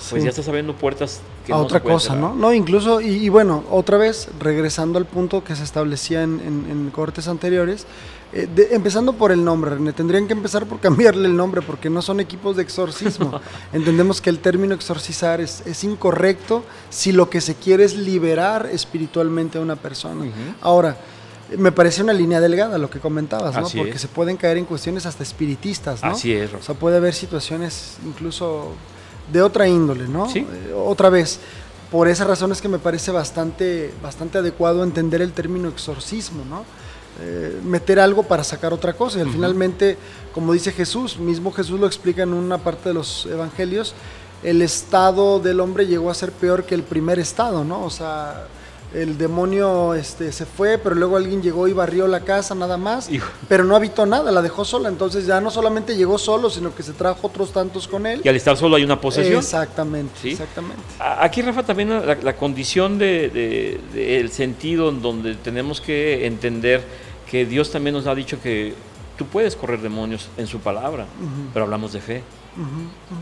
pues 0.09 0.23
Sí. 0.23 0.25
ya 0.25 0.31
estás 0.31 0.49
abriendo 0.49 0.73
puertas 0.75 1.21
que 1.45 1.53
a 1.53 1.57
no 1.57 1.63
otra 1.65 1.81
cosa, 1.81 2.15
cerrar. 2.15 2.21
¿no? 2.31 2.35
No, 2.35 2.55
incluso, 2.55 3.03
y, 3.03 3.09
y 3.09 3.29
bueno, 3.29 3.65
otra 3.71 3.99
vez, 3.99 4.29
regresando 4.41 4.99
al 4.99 5.05
punto 5.05 5.45
que 5.45 5.55
se 5.55 5.65
establecía 5.65 6.23
en, 6.23 6.41
en- 6.41 6.67
en 6.71 6.89
cortes 6.91 7.29
anteriores, 7.29 7.85
eh, 8.33 8.49
de- 8.55 8.69
empezando 8.75 9.13
por 9.13 9.31
el 9.31 9.45
nombre, 9.45 9.73
René, 9.73 9.93
tendrían 9.93 10.27
que 10.27 10.33
empezar 10.33 10.65
por 10.65 10.81
cambiarle 10.81 11.29
el 11.29 11.37
nombre, 11.37 11.61
porque 11.61 11.91
no 11.91 12.01
son 12.01 12.21
equipos 12.21 12.57
de 12.57 12.63
exorcismo. 12.63 13.39
Entendemos 13.75 14.23
que 14.23 14.31
el 14.31 14.39
término 14.39 14.75
exorcizar 14.75 15.43
es, 15.43 15.63
es 15.67 15.85
incorrecto 15.85 16.65
si 16.89 17.13
lo 17.13 17.29
que 17.29 17.43
se 17.43 17.57
quiere 17.57 17.85
es 17.85 17.95
liberar 17.95 18.71
espiritualmente 18.73 19.59
a 19.59 19.61
una 19.61 19.77
persona. 19.77 20.23
Ujú. 20.23 20.31
Ahora, 20.63 20.97
me 21.57 21.73
parece 21.73 22.03
una 22.03 22.13
línea 22.13 22.41
delgada 22.41 22.79
lo 22.79 22.91
que 22.91 23.01
comentabas, 23.01 23.55
¿no? 23.55 23.67
Así 23.67 23.79
Porque 23.79 23.95
es. 23.95 24.01
se 24.01 24.09
pueden 24.09 24.37
caer 24.37 24.59
en 24.59 24.65
cuestiones 24.65 25.07
hasta 25.07 25.23
espiritistas, 25.23 26.03
¿no? 26.03 26.11
Así 26.11 26.33
es, 26.33 26.53
O 26.53 26.63
sea, 26.63 26.75
puede 26.75 26.97
haber 26.99 27.15
situaciones 27.15 27.97
incluso 28.05 28.73
de 29.33 29.43
otra 29.43 29.67
índole, 29.67 30.09
¿no? 30.09 30.29
Sí. 30.29 30.41
Eh, 30.41 30.75
otra 30.75 31.09
vez, 31.11 31.39
por 31.91 32.09
esa 32.09 32.25
razón 32.25 32.53
es 32.53 32.61
que 32.61 32.69
me 32.69 32.79
parece 32.79 33.11
bastante, 33.11 33.93
bastante 34.03 34.39
adecuado 34.39 34.83
entender 34.85 35.23
el 35.23 35.33
término 35.33 35.69
exorcismo, 35.69 36.45
¿no? 36.45 36.65
Eh, 37.21 37.59
meter 37.65 37.99
algo 37.99 38.23
para 38.23 38.45
sacar 38.45 38.73
otra 38.73 38.93
cosa. 38.93 39.19
Y 39.19 39.23
al 39.23 39.31
finalmente, 39.31 39.97
como 40.35 40.53
dice 40.53 40.73
Jesús, 40.73 41.19
mismo 41.19 41.51
Jesús 41.53 41.81
lo 41.81 41.87
explica 41.87 42.23
en 42.23 42.33
una 42.33 42.59
parte 42.59 42.91
de 42.91 42.95
los 42.95 43.27
evangelios, 43.27 43.95
el 44.43 44.63
estado 44.63 45.41
del 45.41 45.61
hombre 45.61 45.87
llegó 45.87 46.11
a 46.11 46.15
ser 46.15 46.31
peor 46.31 46.65
que 46.65 46.75
el 46.75 46.83
primer 46.83 47.19
estado, 47.19 47.65
¿no? 47.65 47.85
O 47.85 47.91
sea, 47.91 48.47
el 48.95 49.19
demonio 49.19 49.93
este, 49.95 50.33
se 50.33 50.47
fue, 50.47 50.79
pero 50.79 50.95
luego 50.95 51.17
alguien 51.19 51.43
llegó 51.43 51.69
y 51.69 51.73
barrió 51.75 52.07
la 52.09 52.21
casa 52.21 52.55
nada 52.55 52.77
más, 52.79 53.11
Hijo. 53.11 53.29
pero 53.49 53.65
no 53.65 53.77
habitó 53.77 54.07
nada, 54.07 54.31
la 54.33 54.41
dejó 54.41 54.65
sola. 54.65 54.89
Entonces 54.89 55.27
ya 55.27 55.41
no 55.41 55.51
solamente 55.51 55.95
llegó 55.97 56.17
solo, 56.19 56.49
sino 56.49 56.75
que 56.75 56.83
se 56.83 56.93
trajo 56.95 57.27
otros 57.27 57.53
tantos 57.53 57.87
con 57.87 58.07
él. 58.07 58.23
Y 58.25 58.29
al 58.29 58.37
estar 58.37 58.57
solo 58.57 58.77
hay 58.77 58.85
una 58.85 59.01
posesión. 59.01 59.37
Exactamente, 59.39 60.13
¿Sí? 60.23 60.31
exactamente. 60.31 60.83
Aquí, 60.99 61.43
Rafa, 61.43 61.63
también 61.65 61.91
la, 61.91 62.15
la 62.15 62.37
condición 62.37 62.99
del 62.99 63.33
de, 63.33 63.81
de- 63.93 64.21
el 64.21 64.31
sentido 64.33 64.89
en 64.89 65.03
donde 65.03 65.35
tenemos 65.35 65.81
que 65.83 66.27
entender 66.27 66.83
que 67.31 67.45
Dios 67.45 67.71
también 67.71 67.95
nos 67.95 68.07
ha 68.07 68.15
dicho 68.15 68.41
que 68.43 68.73
tú 69.19 69.27
puedes 69.27 69.55
correr 69.55 69.81
demonios 69.83 70.29
en 70.39 70.47
su 70.47 70.61
palabra, 70.61 71.05
pero 71.53 71.65
hablamos 71.67 71.93
de 71.93 72.01
fe. 72.01 72.23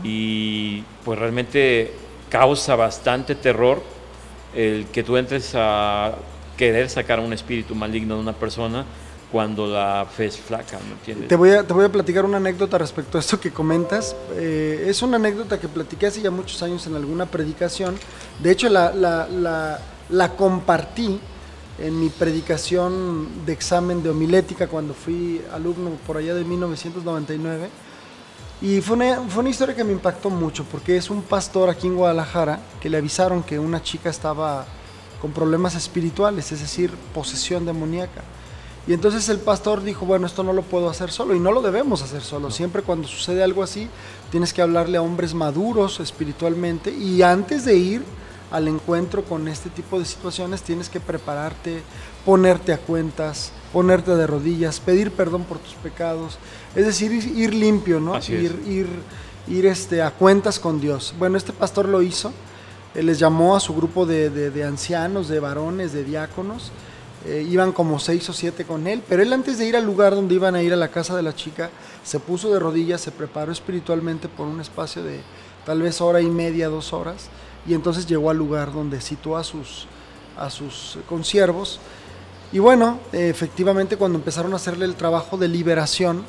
Y 0.03 0.81
pues 1.03 1.19
realmente 1.19 1.91
causa 2.29 2.75
bastante 2.75 3.35
terror 3.35 3.81
el 4.57 4.87
que 4.87 5.03
tú 5.03 5.15
entres 5.17 5.51
a 5.55 6.15
querer 6.57 6.89
sacar 6.89 7.19
un 7.19 7.31
espíritu 7.31 7.75
maligno 7.75 8.15
de 8.15 8.21
una 8.21 8.33
persona 8.33 8.83
cuando 9.31 9.67
la 9.67 10.05
fe 10.11 10.25
es 10.27 10.37
flaca, 10.37 10.79
¿me 10.87 10.93
entiendes? 10.93 11.27
Te 11.27 11.35
voy, 11.35 11.51
a, 11.51 11.61
te 11.63 11.73
voy 11.73 11.85
a 11.85 11.91
platicar 11.91 12.25
una 12.25 12.37
anécdota 12.37 12.77
respecto 12.77 13.17
a 13.17 13.21
esto 13.21 13.39
que 13.39 13.51
comentas. 13.51 14.15
Eh, 14.35 14.85
es 14.87 15.01
una 15.01 15.17
anécdota 15.17 15.59
que 15.59 15.67
platiqué 15.67 16.07
hace 16.07 16.21
ya 16.21 16.31
muchos 16.31 16.63
años 16.63 16.87
en 16.87 16.95
alguna 16.95 17.25
predicación. 17.25 17.95
De 18.41 18.51
hecho, 18.51 18.69
la, 18.69 18.93
la- 18.93 19.27
la- 19.27 19.79
la 20.09 20.35
compartí 20.37 21.19
en 21.79 21.99
mi 21.99 22.09
predicación 22.09 23.45
de 23.45 23.53
examen 23.53 24.01
de 24.01 24.09
homilética 24.09 24.67
cuando 24.67 24.93
fui 24.93 25.41
alumno 25.53 25.91
por 26.07 26.17
allá 26.17 26.33
de 26.33 26.43
1999. 26.45 27.69
Y 28.61 28.81
fue 28.81 28.95
una, 28.95 29.21
fue 29.29 29.41
una 29.41 29.49
historia 29.49 29.75
que 29.75 29.83
me 29.83 29.91
impactó 29.91 30.29
mucho 30.29 30.65
porque 30.65 30.97
es 30.97 31.09
un 31.09 31.21
pastor 31.21 31.69
aquí 31.69 31.87
en 31.87 31.95
Guadalajara 31.95 32.59
que 32.81 32.89
le 32.89 32.97
avisaron 32.97 33.43
que 33.43 33.59
una 33.59 33.83
chica 33.83 34.09
estaba 34.09 34.65
con 35.21 35.31
problemas 35.31 35.75
espirituales, 35.75 36.51
es 36.51 36.61
decir, 36.61 36.91
posesión 37.13 37.65
demoníaca. 37.65 38.23
Y 38.87 38.93
entonces 38.93 39.27
el 39.29 39.39
pastor 39.39 39.83
dijo, 39.83 40.05
bueno, 40.05 40.25
esto 40.25 40.43
no 40.43 40.53
lo 40.53 40.61
puedo 40.61 40.89
hacer 40.89 41.11
solo 41.11 41.35
y 41.35 41.39
no 41.39 41.51
lo 41.51 41.61
debemos 41.61 42.01
hacer 42.01 42.21
solo. 42.21 42.49
Siempre 42.51 42.83
cuando 42.83 43.07
sucede 43.07 43.43
algo 43.43 43.61
así, 43.61 43.89
tienes 44.31 44.53
que 44.53 44.61
hablarle 44.61 44.97
a 44.97 45.01
hombres 45.01 45.33
maduros 45.33 45.99
espiritualmente 45.99 46.91
y 46.91 47.21
antes 47.21 47.65
de 47.65 47.75
ir 47.75 48.03
al 48.49 48.67
encuentro 48.69 49.23
con 49.23 49.47
este 49.49 49.69
tipo 49.69 49.99
de 49.99 50.05
situaciones 50.05 50.61
tienes 50.61 50.89
que 50.89 51.01
prepararte, 51.01 51.81
ponerte 52.25 52.71
a 52.71 52.77
cuentas, 52.77 53.51
ponerte 53.73 54.15
de 54.15 54.25
rodillas, 54.25 54.79
pedir 54.79 55.11
perdón 55.11 55.43
por 55.43 55.59
tus 55.59 55.73
pecados, 55.73 56.37
es 56.77 56.85
decir, 56.85 57.11
ir, 57.11 57.53
limpio, 57.53 57.99
¿no? 57.99 58.13
Así 58.15 58.35
es. 58.35 58.43
ir, 58.43 58.61
ir, 58.67 58.87
ir 59.47 59.65
este, 59.65 60.01
a 60.01 60.11
cuentas 60.11 60.59
con 60.59 60.79
Dios. 60.79 61.13
Bueno, 61.17 61.37
este 61.37 61.51
pastor 61.53 61.87
lo 61.89 62.01
hizo, 62.01 62.31
él 62.95 63.07
les 63.07 63.19
llamó 63.19 63.55
a 63.55 63.59
su 63.59 63.75
grupo 63.75 64.05
de, 64.05 64.29
de- 64.29 64.51
de 64.51 64.63
ancianos, 64.63 65.27
de 65.27 65.39
varones, 65.39 65.91
de 65.93 66.03
diáconos, 66.03 66.71
eh, 67.25 67.45
iban 67.49 67.71
como 67.71 67.99
seis 67.99 68.29
o 68.29 68.33
siete 68.33 68.63
con 68.63 68.87
él, 68.87 69.01
pero 69.09 69.21
él 69.23 69.33
antes 69.33 69.57
de 69.57 69.65
ir 69.65 69.75
al 69.75 69.85
lugar 69.85 70.13
donde 70.15 70.35
iban 70.35 70.55
a 70.55 70.61
ir 70.61 70.71
a 70.71 70.75
la 70.77 70.89
casa 70.89 71.15
de 71.15 71.23
la 71.23 71.35
chica, 71.35 71.69
se 72.03 72.19
puso 72.19 72.53
de 72.53 72.59
rodillas, 72.59 73.01
se 73.01 73.11
preparó 73.11 73.51
espiritualmente 73.51 74.29
por 74.29 74.47
un 74.47 74.61
espacio 74.61 75.03
de 75.03 75.19
tal 75.65 75.81
vez 75.81 75.99
hora 75.99 76.21
y 76.21 76.27
media, 76.29 76.69
dos 76.69 76.93
horas, 76.93 77.27
y 77.67 77.73
entonces 77.73 78.05
llegó 78.07 78.29
al 78.29 78.37
lugar 78.37 78.71
donde 78.71 79.01
situó 79.01 79.35
a 79.35 79.43
sus, 79.43 79.87
a 80.37 80.49
sus 80.49 80.99
consiervos. 81.09 81.79
Y 82.53 82.59
bueno, 82.59 82.99
eh, 83.11 83.27
efectivamente 83.29 83.97
cuando 83.97 84.17
empezaron 84.19 84.53
a 84.53 84.55
hacerle 84.55 84.85
el 84.85 84.95
trabajo 84.95 85.37
de 85.37 85.49
liberación, 85.49 86.23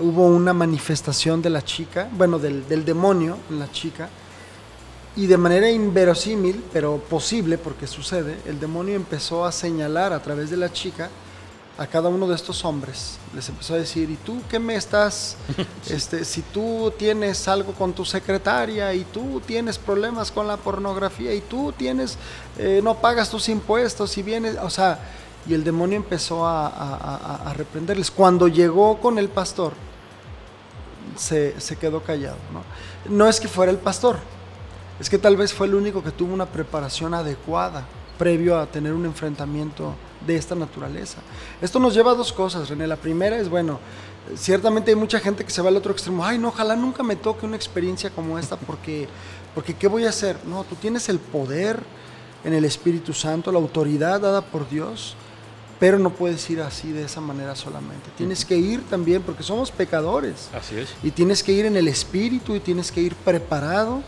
hubo 0.00 0.26
una 0.26 0.52
manifestación 0.52 1.42
de 1.42 1.50
la 1.50 1.64
chica, 1.64 2.08
bueno, 2.12 2.38
del, 2.38 2.68
del 2.68 2.84
demonio 2.84 3.38
en 3.50 3.58
la 3.58 3.70
chica, 3.70 4.08
y 5.16 5.26
de 5.26 5.36
manera 5.36 5.70
inverosímil, 5.70 6.62
pero 6.72 6.98
posible 6.98 7.58
porque 7.58 7.86
sucede, 7.86 8.38
el 8.46 8.60
demonio 8.60 8.94
empezó 8.94 9.44
a 9.44 9.52
señalar 9.52 10.12
a 10.12 10.22
través 10.22 10.50
de 10.50 10.56
la 10.56 10.72
chica 10.72 11.10
a 11.78 11.86
cada 11.86 12.08
uno 12.08 12.26
de 12.26 12.34
estos 12.34 12.64
hombres. 12.64 13.18
Les 13.34 13.48
empezó 13.48 13.74
a 13.74 13.78
decir, 13.78 14.10
¿y 14.10 14.16
tú 14.16 14.42
qué 14.50 14.58
me 14.58 14.74
estás? 14.74 15.36
Este, 15.88 16.24
si 16.24 16.42
tú 16.42 16.92
tienes 16.98 17.48
algo 17.48 17.72
con 17.72 17.94
tu 17.94 18.04
secretaria 18.04 18.92
y 18.92 19.04
tú 19.04 19.40
tienes 19.46 19.78
problemas 19.78 20.30
con 20.30 20.46
la 20.46 20.56
pornografía 20.56 21.32
y 21.32 21.40
tú 21.40 21.72
tienes, 21.72 22.18
eh, 22.58 22.80
no 22.82 22.96
pagas 22.96 23.30
tus 23.30 23.48
impuestos 23.48 24.18
y 24.18 24.22
vienes, 24.22 24.56
o 24.60 24.68
sea, 24.68 24.98
y 25.46 25.54
el 25.54 25.64
demonio 25.64 25.96
empezó 25.96 26.46
a, 26.46 27.52
reprenderles. 27.56 28.10
Cuando 28.10 28.48
llegó 28.48 28.98
con 29.00 29.18
el 29.18 29.28
pastor, 29.28 29.72
se, 31.16 31.58
se 31.60 31.76
quedó 31.76 32.02
callado. 32.02 32.36
¿no? 32.52 32.62
no 33.14 33.26
es 33.28 33.40
que 33.40 33.48
fuera 33.48 33.72
el 33.72 33.78
pastor, 33.78 34.18
es 35.00 35.08
que 35.08 35.18
tal 35.18 35.36
vez 35.36 35.52
fue 35.52 35.66
el 35.66 35.74
único 35.74 36.02
que 36.02 36.10
tuvo 36.10 36.34
una 36.34 36.46
preparación 36.46 37.14
adecuada 37.14 37.86
previo 38.18 38.58
a 38.58 38.66
tener 38.66 38.92
un 38.92 39.06
enfrentamiento 39.06 39.94
de 40.26 40.36
esta 40.36 40.54
naturaleza. 40.54 41.18
Esto 41.62 41.78
nos 41.78 41.94
lleva 41.94 42.10
a 42.10 42.14
dos 42.14 42.32
cosas, 42.32 42.68
René. 42.68 42.86
La 42.86 42.96
primera 42.96 43.38
es, 43.38 43.48
bueno, 43.48 43.78
ciertamente 44.36 44.90
hay 44.90 44.96
mucha 44.96 45.20
gente 45.20 45.44
que 45.44 45.50
se 45.50 45.62
va 45.62 45.68
al 45.68 45.76
otro 45.76 45.92
extremo. 45.92 46.24
Ay, 46.24 46.38
no, 46.38 46.48
ojalá 46.48 46.74
nunca 46.74 47.02
me 47.02 47.16
toque 47.16 47.46
una 47.46 47.56
experiencia 47.56 48.10
como 48.10 48.38
esta 48.38 48.56
porque, 48.56 49.08
porque 49.54 49.74
¿qué 49.74 49.86
voy 49.86 50.04
a 50.04 50.08
hacer? 50.08 50.36
No, 50.44 50.64
tú 50.64 50.74
tienes 50.74 51.08
el 51.08 51.20
poder 51.20 51.80
en 52.44 52.52
el 52.52 52.64
Espíritu 52.64 53.12
Santo, 53.12 53.52
la 53.52 53.58
autoridad 53.58 54.20
dada 54.20 54.42
por 54.42 54.68
Dios, 54.68 55.14
pero 55.78 55.98
no 55.98 56.10
puedes 56.10 56.48
ir 56.50 56.60
así 56.60 56.92
de 56.92 57.04
esa 57.04 57.20
manera 57.20 57.54
solamente. 57.54 58.10
Tienes 58.16 58.44
que 58.44 58.56
ir 58.56 58.82
también 58.88 59.22
porque 59.22 59.42
somos 59.42 59.70
pecadores. 59.70 60.48
Así 60.52 60.76
es. 60.76 60.90
Y 61.02 61.10
tienes 61.10 61.42
que 61.42 61.52
ir 61.52 61.66
en 61.66 61.76
el 61.76 61.88
espíritu 61.88 62.54
y 62.54 62.60
tienes 62.60 62.90
que 62.90 63.00
ir 63.00 63.14
preparado 63.14 64.02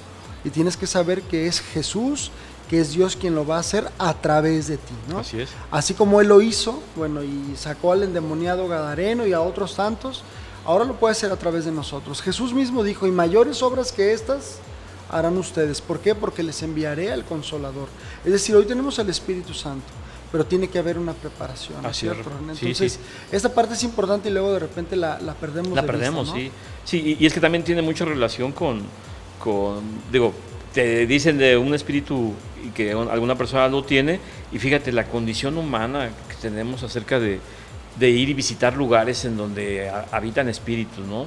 y 0.45 0.51
tienes 0.51 0.77
que 0.77 0.87
saber 0.87 1.23
que 1.23 1.47
es 1.47 1.61
Jesús, 1.61 2.31
que 2.69 2.81
es 2.81 2.93
Dios 2.93 3.17
quien 3.17 3.35
lo 3.35 3.47
va 3.47 3.57
a 3.57 3.61
hacer 3.61 3.91
a 3.99 4.15
través 4.15 4.69
de 4.69 4.77
ti, 4.79 4.95
¿no? 5.09 5.19
Así 5.19 5.41
es. 5.41 5.51
Así 5.71 5.95
como 5.95 6.21
él 6.21 6.29
lo 6.29 6.41
hizo, 6.41 6.83
bueno, 6.97 7.23
y 7.23 7.55
sacó 7.57 7.93
al 7.93 8.03
endemoniado 8.03 8.69
Gadareno 8.69 9.27
y 9.27 9.33
a 9.33 9.41
otros 9.41 9.77
tantos, 9.77 10.23
ahora 10.65 10.85
lo 10.85 10.95
puede 10.95 11.13
hacer 11.13 11.31
a 11.33 11.37
través 11.37 11.65
de 11.65 11.73
nosotros. 11.73 12.23
Jesús 12.23 12.53
mismo 12.53 12.83
dijo, 12.83 13.07
y 13.07 13.11
mayores 13.11 13.63
obras 13.63 13.93
que 13.93 14.13
estas 14.13 14.59
harán 15.11 15.37
ustedes. 15.37 15.81
¿Por 15.81 16.01
qué? 16.01 16.15
Porque 16.15 16.43
les 16.43 16.63
enviaré 16.63 17.13
al 17.13 17.25
consolador. 17.25 17.89
Es 18.25 18.33
decir, 18.33 18.55
hoy 18.55 18.65
tenemos 18.65 18.99
el 18.99 19.09
Espíritu 19.11 19.55
Santo, 19.55 19.87
pero 20.33 20.45
tiene 20.47 20.69
que 20.69 20.79
haber 20.79 20.99
una 20.99 21.13
preparación. 21.13 21.83
¿no 21.83 21.89
es 21.89 21.97
Así 21.97 22.07
es, 22.07 22.13
cierto, 22.15 22.31
sí, 22.55 22.67
Entonces, 22.67 22.93
sí. 22.95 22.99
esta 23.33 23.53
parte 23.53 23.75
es 23.75 23.83
importante 23.83 24.29
y 24.29 24.33
luego 24.33 24.53
de 24.53 24.59
repente 24.61 24.97
la, 24.97 25.19
la 25.21 25.35
perdemos. 25.35 25.71
La 25.73 25.83
de 25.83 25.87
vista, 25.87 25.93
perdemos, 25.93 26.29
¿no? 26.29 26.35
sí. 26.35 26.51
Sí, 26.85 27.17
y, 27.19 27.23
y 27.23 27.27
es 27.27 27.33
que 27.35 27.41
también 27.41 27.65
tiene 27.65 27.83
mucha 27.83 28.05
relación 28.05 28.53
con, 28.53 28.83
con, 29.43 29.83
digo, 30.13 30.33
te 30.73 31.07
dicen 31.07 31.37
de 31.39 31.57
un 31.57 31.75
espíritu 31.75 32.33
y 32.65 32.69
que 32.71 32.95
un- 32.95 33.09
alguna 33.09 33.37
persona 33.37 33.69
lo 33.69 33.83
tiene, 33.85 34.21
y 34.53 34.59
fíjate 34.59 34.93
la 34.93 35.05
condición 35.05 35.57
humana 35.59 36.11
que 36.29 36.35
tenemos 36.37 36.83
acerca 36.83 37.19
de, 37.19 37.41
de 37.99 38.11
ir 38.11 38.29
y 38.29 38.35
visitar 38.35 38.77
lugares 38.77 39.25
en 39.25 39.37
donde 39.37 39.89
ha- 39.91 40.07
habitan 40.13 40.49
espíritus, 40.49 41.05
¿no? 41.07 41.27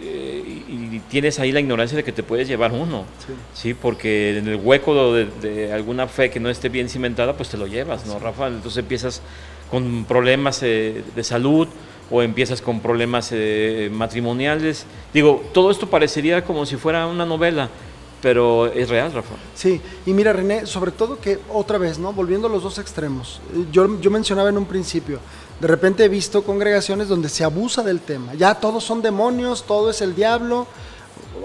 Eh, 0.00 0.62
y, 0.68 0.96
y 0.96 1.02
tienes 1.08 1.38
ahí 1.38 1.52
la 1.52 1.60
ignorancia 1.60 1.96
de 1.96 2.02
que 2.02 2.12
te 2.12 2.22
puedes 2.22 2.48
llevar 2.48 2.72
uno, 2.72 3.04
Sí. 3.26 3.32
¿sí? 3.54 3.74
Porque 3.74 4.38
en 4.38 4.48
el 4.48 4.56
hueco 4.56 5.12
de, 5.12 5.26
de 5.40 5.72
alguna 5.72 6.08
fe 6.08 6.30
que 6.30 6.40
no 6.40 6.48
esté 6.50 6.68
bien 6.68 6.88
cimentada, 6.88 7.36
pues 7.36 7.48
te 7.50 7.56
lo 7.56 7.66
llevas, 7.68 8.06
¿no, 8.06 8.18
Rafa? 8.18 8.48
Entonces 8.48 8.78
empiezas 8.78 9.22
con 9.70 10.04
problemas 10.04 10.60
eh, 10.62 11.02
de 11.14 11.24
salud 11.24 11.68
o 12.10 12.20
empiezas 12.22 12.60
con 12.60 12.80
problemas 12.80 13.30
eh, 13.32 13.88
matrimoniales. 13.92 14.86
Digo, 15.14 15.42
todo 15.54 15.70
esto 15.70 15.88
parecería 15.88 16.44
como 16.44 16.66
si 16.66 16.76
fuera 16.76 17.06
una 17.06 17.24
novela, 17.24 17.68
pero 18.20 18.66
es 18.72 18.88
real, 18.88 19.12
Rafa. 19.12 19.34
Sí, 19.54 19.80
y 20.04 20.12
mira 20.12 20.32
René, 20.32 20.66
sobre 20.66 20.90
todo 20.90 21.18
que 21.20 21.38
otra 21.52 21.78
vez, 21.78 21.98
¿no? 21.98 22.12
Volviendo 22.12 22.48
a 22.48 22.50
los 22.50 22.62
dos 22.62 22.78
extremos. 22.78 23.40
eh, 23.54 23.64
Yo, 23.72 24.00
yo 24.00 24.10
mencionaba 24.10 24.48
en 24.48 24.58
un 24.58 24.66
principio, 24.66 25.20
de 25.60 25.68
repente 25.68 26.04
he 26.04 26.08
visto 26.08 26.42
congregaciones 26.42 27.08
donde 27.08 27.28
se 27.28 27.44
abusa 27.44 27.82
del 27.82 28.00
tema. 28.00 28.34
Ya 28.34 28.54
todos 28.54 28.84
son 28.84 29.02
demonios, 29.02 29.64
todo 29.64 29.90
es 29.90 30.00
el 30.00 30.14
diablo. 30.14 30.66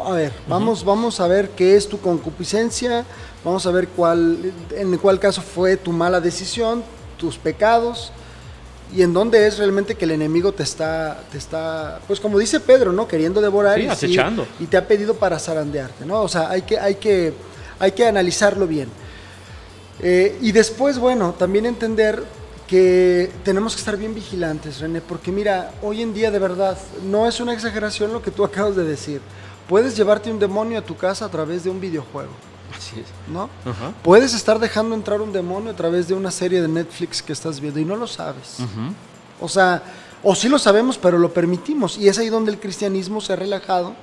A 0.03 0.11
ver, 0.11 0.33
vamos, 0.47 0.83
vamos 0.83 1.19
a 1.19 1.27
ver 1.27 1.51
qué 1.51 1.75
es 1.75 1.87
tu 1.87 1.99
concupiscencia, 1.99 3.05
vamos 3.43 3.65
a 3.65 3.71
ver 3.71 3.87
cuál, 3.89 4.51
en 4.71 4.97
cuál 4.97 5.19
caso 5.19 5.41
fue 5.41 5.77
tu 5.77 5.91
mala 5.91 6.19
decisión, 6.19 6.83
tus 7.17 7.37
pecados 7.37 8.11
y 8.95 9.01
en 9.01 9.13
dónde 9.13 9.45
es 9.45 9.57
realmente 9.57 9.95
que 9.95 10.05
el 10.05 10.11
enemigo 10.11 10.53
te 10.53 10.63
está, 10.63 11.21
te 11.31 11.37
está, 11.37 11.99
pues 12.07 12.19
como 12.19 12.39
dice 12.39 12.59
Pedro, 12.59 12.93
¿no? 12.93 13.07
Queriendo 13.07 13.41
devorar 13.41 13.77
Sí, 13.79 13.85
y, 13.85 13.87
acechando. 13.89 14.47
y 14.59 14.65
te 14.65 14.77
ha 14.77 14.87
pedido 14.87 15.15
para 15.15 15.39
zarandearte, 15.39 16.05
¿no? 16.05 16.21
O 16.21 16.27
sea, 16.27 16.49
hay 16.49 16.61
que, 16.61 16.79
hay 16.79 16.95
que, 16.95 17.33
hay 17.79 17.91
que 17.91 18.05
analizarlo 18.07 18.65
bien. 18.65 18.89
Eh, 19.99 20.37
y 20.41 20.51
después, 20.51 20.99
bueno, 20.99 21.35
también 21.37 21.65
entender 21.65 22.23
que 22.67 23.31
tenemos 23.43 23.73
que 23.73 23.79
estar 23.79 23.97
bien 23.97 24.13
vigilantes, 24.13 24.79
René, 24.79 25.01
porque 25.01 25.31
mira, 25.31 25.71
hoy 25.81 26.01
en 26.01 26.13
día 26.13 26.29
de 26.31 26.39
verdad, 26.39 26.77
no 27.05 27.25
es 27.25 27.39
una 27.39 27.53
exageración 27.53 28.11
lo 28.11 28.21
que 28.21 28.29
tú 28.31 28.43
acabas 28.43 28.75
de 28.75 28.83
decir. 28.83 29.21
Puedes 29.69 29.95
llevarte 29.95 30.29
un 30.29 30.39
demonio 30.39 30.79
a 30.79 30.81
tu 30.81 30.95
casa 30.95 31.25
a 31.25 31.29
través 31.29 31.63
de 31.63 31.69
un 31.69 31.79
videojuego, 31.79 32.31
Así 32.77 32.99
es. 32.99 33.05
¿no? 33.31 33.49
Ajá. 33.65 33.93
Puedes 34.03 34.33
estar 34.33 34.59
dejando 34.59 34.95
entrar 34.95 35.21
un 35.21 35.31
demonio 35.31 35.71
a 35.71 35.75
través 35.75 36.07
de 36.07 36.13
una 36.13 36.31
serie 36.31 36.61
de 36.61 36.67
Netflix 36.67 37.21
que 37.21 37.33
estás 37.33 37.59
viendo 37.59 37.79
y 37.79 37.85
no 37.85 37.95
lo 37.95 38.07
sabes. 38.07 38.59
Ujú. 38.59 38.93
O 39.39 39.47
sea, 39.47 39.81
o 40.23 40.35
sí 40.35 40.49
lo 40.49 40.59
sabemos, 40.59 40.97
pero 40.97 41.17
lo 41.17 41.33
permitimos. 41.33 41.97
Y 41.97 42.07
es 42.09 42.17
ahí 42.17 42.29
donde 42.29 42.51
el 42.51 42.59
cristianismo 42.59 43.21
se 43.21 43.33
ha 43.33 43.35
relajado 43.35 43.95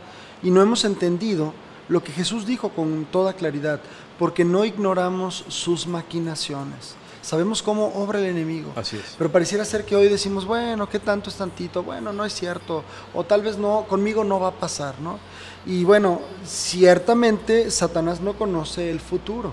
y 0.42 0.50
no 0.50 0.62
hemos 0.62 0.84
entendido 0.84 1.52
lo 1.88 2.02
que 2.02 2.12
Jesús 2.12 2.46
dijo 2.46 2.70
con 2.70 3.06
toda 3.10 3.34
claridad, 3.34 3.80
porque 4.18 4.44
no 4.44 4.64
ignoramos 4.64 5.44
sus 5.48 5.86
maquinaciones. 5.86 6.94
Sabemos 7.24 7.62
cómo 7.62 7.86
obra 7.94 8.18
el 8.18 8.26
enemigo. 8.26 8.70
Así 8.76 8.96
es. 8.96 9.14
Pero 9.16 9.32
pareciera 9.32 9.64
ser 9.64 9.86
que 9.86 9.96
hoy 9.96 10.08
decimos, 10.08 10.44
bueno, 10.44 10.88
¿qué 10.90 10.98
tanto 10.98 11.30
es 11.30 11.36
tantito? 11.36 11.82
Bueno, 11.82 12.12
no 12.12 12.22
es 12.24 12.34
cierto. 12.34 12.84
O 13.14 13.24
tal 13.24 13.40
vez 13.40 13.56
no, 13.56 13.86
conmigo 13.88 14.24
no 14.24 14.38
va 14.40 14.48
a 14.48 14.52
pasar, 14.52 15.00
¿no? 15.00 15.18
Y 15.64 15.84
bueno, 15.84 16.20
ciertamente 16.44 17.70
Satanás 17.70 18.20
no 18.20 18.34
conoce 18.34 18.90
el 18.90 19.00
futuro. 19.00 19.52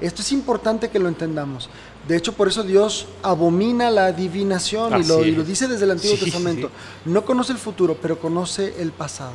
Esto 0.00 0.20
es 0.22 0.32
importante 0.32 0.90
que 0.90 0.98
lo 0.98 1.08
entendamos. 1.08 1.70
De 2.08 2.16
hecho, 2.16 2.32
por 2.32 2.48
eso 2.48 2.62
Dios 2.64 3.06
abomina 3.22 3.90
la 3.90 4.06
adivinación 4.06 5.00
y 5.00 5.06
lo, 5.06 5.24
y 5.24 5.30
dice 5.32 5.68
desde 5.68 5.84
el 5.84 5.92
Antiguo 5.92 6.16
Sí, 6.16 6.24
Testamento. 6.24 6.68
sí. 7.04 7.10
No 7.10 7.24
conoce 7.24 7.52
el 7.52 7.58
futuro, 7.58 7.96
pero 8.02 8.18
conoce 8.18 8.74
el 8.82 8.90
pasado. 8.90 9.32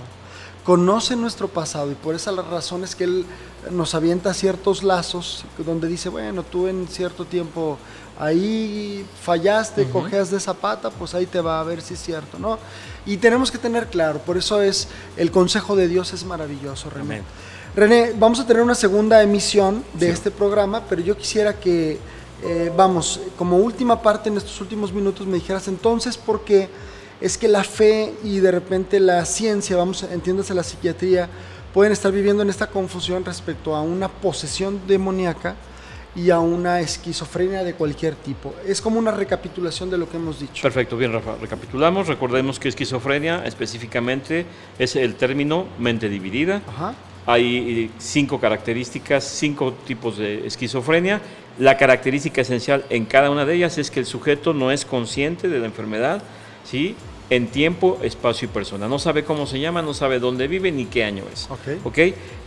Conoce 0.66 1.16
nuestro 1.16 1.47
pasado 1.47 1.91
y 1.91 1.95
por 1.95 2.14
esa 2.14 2.32
la 2.32 2.43
razón 2.43 2.84
es 2.84 2.95
que 2.95 3.05
Él 3.05 3.26
nos 3.72 3.95
avienta 3.95 4.34
ciertos 4.34 4.84
lazos 4.84 5.43
donde 5.57 5.88
dice, 5.88 6.09
bueno, 6.09 6.43
tú 6.43 6.68
en 6.68 6.88
cierto 6.88 7.26
tiempo 7.26 7.78
ahí 8.20 9.03
fallaste, 9.24 9.89
cojeas 9.89 10.30
de 10.30 10.39
zapata, 10.39 10.91
pues 10.91 11.16
ahí 11.16 11.26
te 11.26 11.41
va 11.41 11.59
a 11.59 11.64
ver 11.64 11.82
si 11.82 11.95
es 11.95 12.01
cierto, 12.01 12.38
¿no? 12.38 12.59
Y 13.07 13.18
tenemos 13.18 13.51
que 13.51 13.57
tener 13.57 13.88
claro, 13.88 14.20
por 14.20 14.38
eso 14.38 14.62
es, 14.62 14.88
el 15.18 15.32
consejo 15.32 15.76
de 15.76 15.88
Dios 15.88 16.14
es 16.14 16.24
maravilloso, 16.26 16.91
René. 16.91 17.01
Amén. 17.05 17.24
René, 17.76 18.14
vamos 18.20 18.39
a 18.39 18.45
tener 18.45 18.62
una 18.62 18.76
segunda 18.76 19.24
emisión 19.24 19.84
de 19.93 20.07
Sí. 20.07 20.12
este 20.12 20.30
programa, 20.30 20.84
pero 20.88 21.01
yo 21.01 21.18
quisiera 21.18 21.59
que, 21.59 21.97
eh, 22.43 22.72
vamos, 22.78 23.20
como 23.38 23.57
última 23.57 24.01
parte 24.01 24.30
en 24.30 24.38
estos 24.38 24.62
últimos 24.62 24.93
minutos 24.93 25.26
me 25.26 25.36
dijeras 25.36 25.68
entonces 25.68 26.18
por 26.18 26.41
qué 26.43 26.70
es 27.22 27.38
que 27.38 27.47
la 27.47 27.63
fe 27.63 28.13
y 28.24 28.39
de 28.39 28.51
repente 28.51 28.99
la 28.99 29.24
ciencia, 29.26 29.78
vamos, 29.78 30.03
entiéndase 30.03 30.53
la 30.53 30.63
psiquiatría, 30.63 31.30
pueden 31.74 31.93
estar 31.93 32.11
viviendo 32.11 32.43
en 32.43 32.49
esta 32.49 32.67
confusión 32.67 33.24
respecto 33.24 33.76
a 33.76 33.82
una 33.82 34.09
posesión 34.09 34.82
demoníaca 34.88 35.55
y 36.15 36.30
a 36.30 36.39
una 36.39 36.82
esquizofrenia 36.82 37.63
de 37.63 37.74
cualquier 37.74 38.15
tipo. 38.15 38.53
Es 38.67 38.82
como 38.82 38.99
una 38.99 39.11
recapitulación 39.11 39.89
de 39.89 39.97
lo 39.97 40.09
que 40.09 40.17
hemos 40.17 40.39
dicho. 40.39 40.61
Perfecto, 40.61 40.97
bien, 40.97 41.13
Rafa. 41.13 41.36
Recapitulamos. 41.39 42.07
Recordemos 42.07 42.59
que 42.59 42.67
esquizofrenia 42.67 43.45
específicamente 43.45 44.45
es 44.78 44.95
el 44.95 45.15
término 45.15 45.67
mente 45.80 46.09
dividida. 46.09 46.61
Ajá. 46.67 46.93
Hay 47.26 47.86
eh, 47.86 47.89
cinco 47.99 48.39
características, 48.41 49.24
cinco 49.24 49.74
tipos 49.86 50.17
de 50.17 50.45
esquizofrenia. 50.45 51.22
La 51.59 51.78
característica 51.78 52.41
esencial 52.41 52.84
en 52.89 53.05
cada 53.05 53.30
una 53.30 53.45
de 53.45 53.53
ellas 53.53 53.78
es 53.78 53.91
que 53.91 53.99
el 53.99 54.05
sujeto 54.05 54.53
no 54.53 54.72
es 54.72 54.84
consciente 54.86 55.47
de 55.47 55.59
la 55.59 55.67
enfermedad, 55.67 56.24
¿sí? 56.65 56.95
En 57.32 57.47
tiempo, 57.47 57.97
espacio 58.03 58.47
y 58.47 58.49
persona. 58.49 58.89
No 58.89 58.99
sabe 58.99 59.23
cómo 59.23 59.47
se 59.47 59.57
llama, 59.57 59.82
no 59.82 59.93
sabe 59.93 60.19
dónde 60.19 60.49
vive 60.49 60.69
ni 60.69 60.86
qué 60.86 61.05
año 61.05 61.23
es. 61.32 61.47
Ok. 61.49 61.86
¿Ok? 61.86 61.97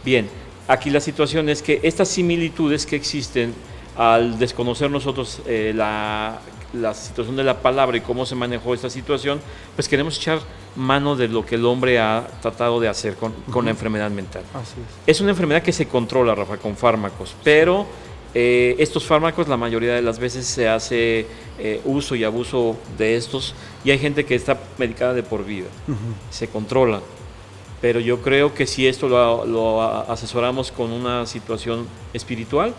Bien, 0.05 0.29
aquí 0.69 0.91
la 0.91 1.01
situación 1.01 1.49
es 1.49 1.63
que 1.63 1.81
estas 1.83 2.09
similitudes 2.09 2.85
que 2.85 2.95
existen 2.95 3.55
al 3.97 4.39
desconocer 4.39 4.91
nosotros 4.91 5.41
eh, 5.47 5.73
la, 5.75 6.39
la 6.75 6.93
situación 6.93 7.35
de 7.35 7.45
la 7.45 7.63
palabra 7.63 7.97
y 7.97 8.03
cómo 8.03 8.27
se 8.27 8.35
manejó 8.35 8.75
esta 8.75 8.91
situación, 8.91 9.41
pues 9.75 9.89
queremos 9.89 10.19
echar 10.19 10.41
mano 10.77 11.17
de 11.17 11.29
lo 11.29 11.47
que 11.47 11.55
el 11.55 11.65
hombre 11.65 11.99
ha 11.99 12.27
tratado 12.43 12.79
de 12.79 12.89
hacer 12.89 13.15
con, 13.15 13.33
con 13.51 13.65
la 13.65 13.71
enfermedad 13.71 14.11
mental. 14.11 14.43
Así 14.53 14.75
es. 15.07 15.17
Es 15.17 15.21
una 15.23 15.31
enfermedad 15.31 15.63
que 15.63 15.73
se 15.73 15.87
controla, 15.89 16.35
Rafa, 16.35 16.59
con 16.59 16.77
fármacos, 16.77 17.35
pero 17.43 17.87
eh, 18.35 18.75
estos 18.79 19.05
fármacos 19.05 19.47
la 19.49 19.57
mayoría 19.57 19.95
de 19.95 20.03
las 20.03 20.19
veces 20.19 20.45
se 20.47 20.69
hace 20.69 21.27
eh, 21.59 21.81
uso 21.85 22.15
y 22.17 22.25
abuso 22.25 22.77
de 22.99 23.17
estos 23.17 23.55
y 23.85 23.91
hay 23.93 23.99
gente 23.99 24.25
que 24.25 24.35
está 24.35 24.59
medicada 24.79 25.15
de 25.15 25.23
por 25.23 25.45
vida, 25.45 25.67
se 26.31 26.49
controla. 26.49 27.01
Pero 27.81 28.01
yo 28.01 28.23
creo 28.23 28.55
que 28.55 28.67
si 28.67 28.87
esto 28.87 29.09
lo, 29.09 29.83
asesoramos 30.11 30.73
con 30.73 30.91
una 30.91 31.27
situación 31.27 31.87
espiritual, 32.15 32.75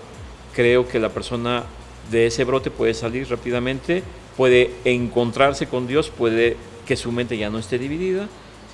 creo 0.54 0.88
que 0.88 1.00
la 1.00 1.10
persona 1.10 1.64
de 2.12 2.28
ese 2.28 2.44
brote 2.44 2.72
puede 2.72 2.94
salir 2.94 3.30
rápidamente, 3.30 4.02
puede 4.36 4.72
encontrarse 4.84 5.68
con 5.68 5.86
Dios, 5.88 6.10
puede 6.10 6.58
que 6.88 6.96
su 6.96 7.12
mente 7.12 7.38
ya 7.38 7.50
no 7.50 7.60
esté 7.60 7.78
dividida, 7.78 8.28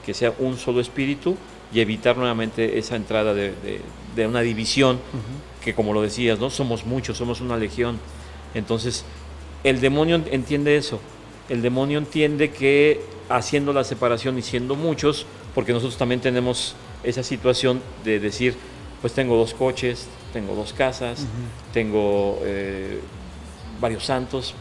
que 0.06 0.14
sea 0.14 0.34
un 0.40 0.58
solo 0.58 0.80
espíritu 0.82 1.36
y 1.74 1.80
evitar 1.80 2.18
nuevamente 2.18 2.78
esa 2.80 2.96
entrada 2.96 3.34
de, 3.34 3.50
de- 3.52 3.82
de 4.16 4.28
una 4.28 4.42
división, 4.42 5.00
que 5.64 5.74
como 5.74 5.94
lo 5.94 6.02
decías, 6.02 6.40
¿no? 6.40 6.50
somos 6.50 6.86
muchos, 6.86 7.18
somos 7.18 7.42
una 7.42 7.58
legión. 7.58 8.00
Entonces, 8.54 9.06
el 9.64 9.80
demonio 9.80 10.22
entiende 10.32 10.76
eso. 10.76 11.00
El 11.50 11.62
demonio 11.62 11.98
entiende 11.98 12.52
que 12.52 13.02
haciendo 13.30 13.74
la 13.74 13.84
separación 13.84 14.38
y 14.38 14.42
siendo 14.42 14.76
muchos, 14.76 15.26
porque 15.54 15.74
nosotros 15.74 15.98
también 15.98 16.22
tenemos 16.22 16.76
esa 17.04 17.24
situación 17.24 17.82
de 18.04 18.20
decir, 18.20 18.56
pues 19.02 19.14
tengo 19.14 19.38
dos 19.38 19.54
coches, 19.54 20.08
tengo 20.34 20.56
dos 20.56 20.74
casas, 20.74 21.26
tengo 21.74 22.40
eh, 22.44 23.00
varios 23.80 24.06
santos, 24.06 24.54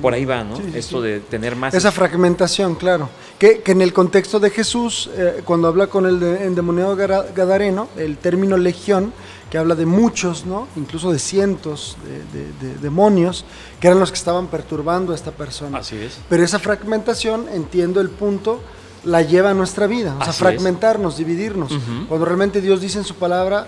por 0.00 0.12
ahí 0.14 0.24
va, 0.24 0.44
¿no? 0.44 0.56
Sí, 0.56 0.62
Esto 0.74 1.00
sí. 1.02 1.08
de 1.08 1.20
tener 1.20 1.56
más. 1.56 1.74
Esa 1.74 1.90
fragmentación, 1.92 2.74
claro. 2.74 3.08
Que, 3.38 3.60
que 3.60 3.72
en 3.72 3.82
el 3.82 3.92
contexto 3.92 4.38
de 4.40 4.50
Jesús, 4.50 5.10
eh, 5.16 5.42
cuando 5.44 5.68
habla 5.68 5.86
con 5.88 6.06
el 6.06 6.20
de- 6.20 6.44
endemoniado 6.44 6.94
gadareno, 6.96 7.88
el 7.96 8.16
término 8.18 8.56
legión, 8.56 9.12
que 9.50 9.58
habla 9.58 9.74
de 9.74 9.84
muchos, 9.84 10.46
¿no? 10.46 10.66
incluso 10.76 11.12
de 11.12 11.18
cientos 11.18 11.96
de, 12.32 12.40
de- 12.68 12.74
de 12.74 12.78
demonios, 12.78 13.44
que 13.80 13.88
eran 13.88 14.00
los 14.00 14.10
que 14.10 14.16
estaban 14.18 14.46
perturbando 14.46 15.12
a 15.12 15.14
esta 15.14 15.30
persona. 15.32 15.78
Así 15.78 15.96
es. 15.96 16.18
Pero 16.28 16.42
esa 16.42 16.58
fragmentación, 16.58 17.46
entiendo 17.52 18.00
el 18.00 18.08
punto, 18.08 18.60
la 19.04 19.20
lleva 19.22 19.50
a 19.50 19.54
nuestra 19.54 19.86
vida. 19.86 20.12
O 20.14 20.18
sea, 20.18 20.22
Así 20.22 20.30
es. 20.30 20.36
fragmentarnos, 20.36 21.16
dividirnos. 21.18 21.72
Cuando 22.08 22.24
realmente 22.24 22.60
Dios 22.60 22.80
dice 22.80 22.98
en 22.98 23.04
su 23.04 23.16
palabra, 23.16 23.66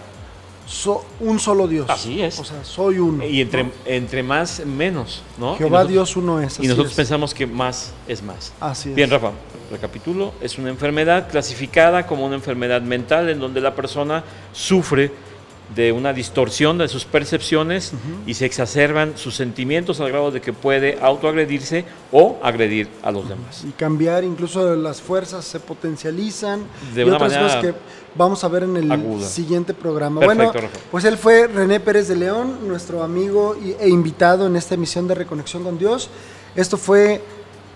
"So- 0.67 1.05
un 1.21 1.39
solo 1.39 1.67
Dios. 1.69 1.89
Así 1.91 2.23
es. 2.23 2.39
O 2.39 2.45
sea, 2.45 2.65
soy 2.65 2.99
uno. 2.99 3.25
Y 3.27 3.41
entre, 3.41 3.65
¿no? 3.65 3.71
entre 3.85 4.23
más, 4.23 4.63
menos, 4.65 5.23
¿no? 5.39 5.57
Jehová 5.57 5.79
nosotros- 5.81 5.93
Dios 5.93 6.17
uno 6.17 6.41
es. 6.41 6.59
Y 6.61 6.69
nosotros 6.69 6.91
es. 6.93 6.97
pensamos 6.97 7.35
que 7.35 7.47
más 7.47 7.93
es 8.09 8.23
más. 8.23 8.53
Así 8.61 8.91
es. 8.91 8.95
Bien, 8.95 9.11
Rafa, 9.11 9.33
recapitulo, 9.71 10.33
es 10.41 10.59
una 10.59 10.71
enfermedad 10.71 11.29
clasificada 11.31 12.07
como 12.07 12.25
una 12.27 12.37
enfermedad 12.37 12.83
mental 12.83 13.29
en 13.29 13.41
donde 13.41 13.61
la 13.61 13.75
persona 13.75 14.25
sufre 14.53 15.11
de 15.75 15.93
una 15.93 16.13
distorsión 16.13 16.79
de 16.79 16.89
sus 16.89 17.05
percepciones 17.05 17.93
y 18.27 18.35
se 18.35 18.45
exacerban 18.47 19.17
sus 19.17 19.35
sentimientos 19.35 19.99
al 20.01 20.11
grado 20.11 20.31
de 20.31 20.41
que 20.41 20.53
puede 20.53 20.99
autoagredirse 21.01 21.85
o 22.13 22.39
agredir 22.43 22.89
a 23.03 23.11
los 23.11 23.29
demás. 23.29 23.65
y 23.67 23.71
cambiar, 23.73 24.25
incluso 24.25 24.77
las 24.77 25.01
fuerzas 25.01 25.45
se 25.45 25.61
potencializan 25.61 26.65
De 26.95 27.01
y 27.03 27.05
una 27.05 27.17
otras 27.17 27.33
manera 27.33 27.47
cosas 27.49 27.65
que 27.65 27.75
vamos 28.15 28.45
a 28.45 28.49
ver 28.49 28.65
en 28.65 28.77
el 28.77 28.93
aguda. 28.93 29.27
siguiente 29.27 29.75
programa. 29.75 30.21
Perfecto, 30.21 30.45
bueno, 30.53 30.61
Rafa. 30.69 30.79
pues 30.91 31.05
él 31.05 31.17
fue 31.17 31.47
René 31.49 31.81
Pérez 31.81 32.09
de 32.09 32.17
León, 32.17 32.69
nuestro 32.69 33.03
amigo 33.03 33.57
e 33.81 33.89
invitado 33.89 34.47
en 34.47 34.57
esta 34.57 34.75
emisión 34.75 35.09
de 35.09 35.15
Reconexión 35.15 35.65
con 35.65 35.79
Dios. 35.79 36.11
Esto 36.55 36.77
fue 36.77 37.21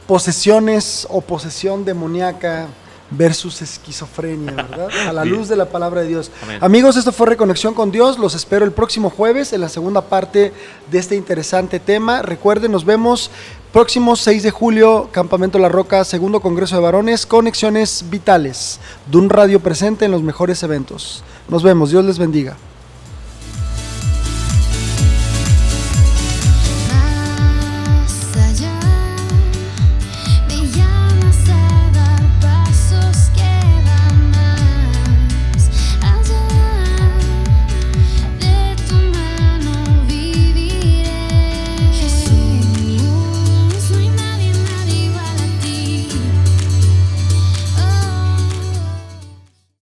posesiones 0.07 1.07
o 1.11 1.21
posesión 1.21 1.85
demoníaca 1.85 2.69
versus 3.11 3.63
esquizofrenia, 3.63 4.53
¿verdad? 4.53 4.89
A 5.09 5.13
la 5.13 5.25
luz 5.25 5.49
de 5.49 5.57
la 5.57 5.67
palabra 5.67 6.03
de 6.03 6.09
Dios. 6.09 6.31
Amén. 6.43 6.59
Amigos, 6.61 6.97
esto 6.97 7.13
fue 7.13 7.29
Reconexión 7.29 7.75
con 7.75 7.91
Dios. 7.91 8.19
Los 8.19 8.35
espero 8.35 8.65
el 8.65 8.73
próximo 8.73 9.11
jueves 9.11 9.53
en 9.53 9.61
la 9.61 9.69
segunda 9.69 10.03
parte 10.03 10.53
de 10.91 10.99
este 10.99 11.17
interesante 11.17 11.81
tema. 11.81 12.23
Recuerden, 12.23 12.73
nos 12.73 12.85
vemos 12.85 13.31
próximo 13.73 14.17
6 14.17 14.43
de 14.43 14.51
julio, 14.51 15.09
Campamento 15.13 15.59
La 15.59 15.69
Roca, 15.69 16.05
segundo 16.05 16.41
Congreso 16.41 16.77
de 16.77 16.83
Varones, 16.83 17.27
Conexiones 17.27 18.05
Vitales. 18.11 18.81
Dun 19.11 19.31
Radio 19.31 19.61
presente 19.61 20.05
en 20.05 20.11
los 20.11 20.23
mejores 20.23 20.63
eventos. 20.63 21.23
Nos 21.49 21.63
vemos, 21.63 21.91
Dios 21.91 22.05
les 22.05 22.19
bendiga. 22.19 22.57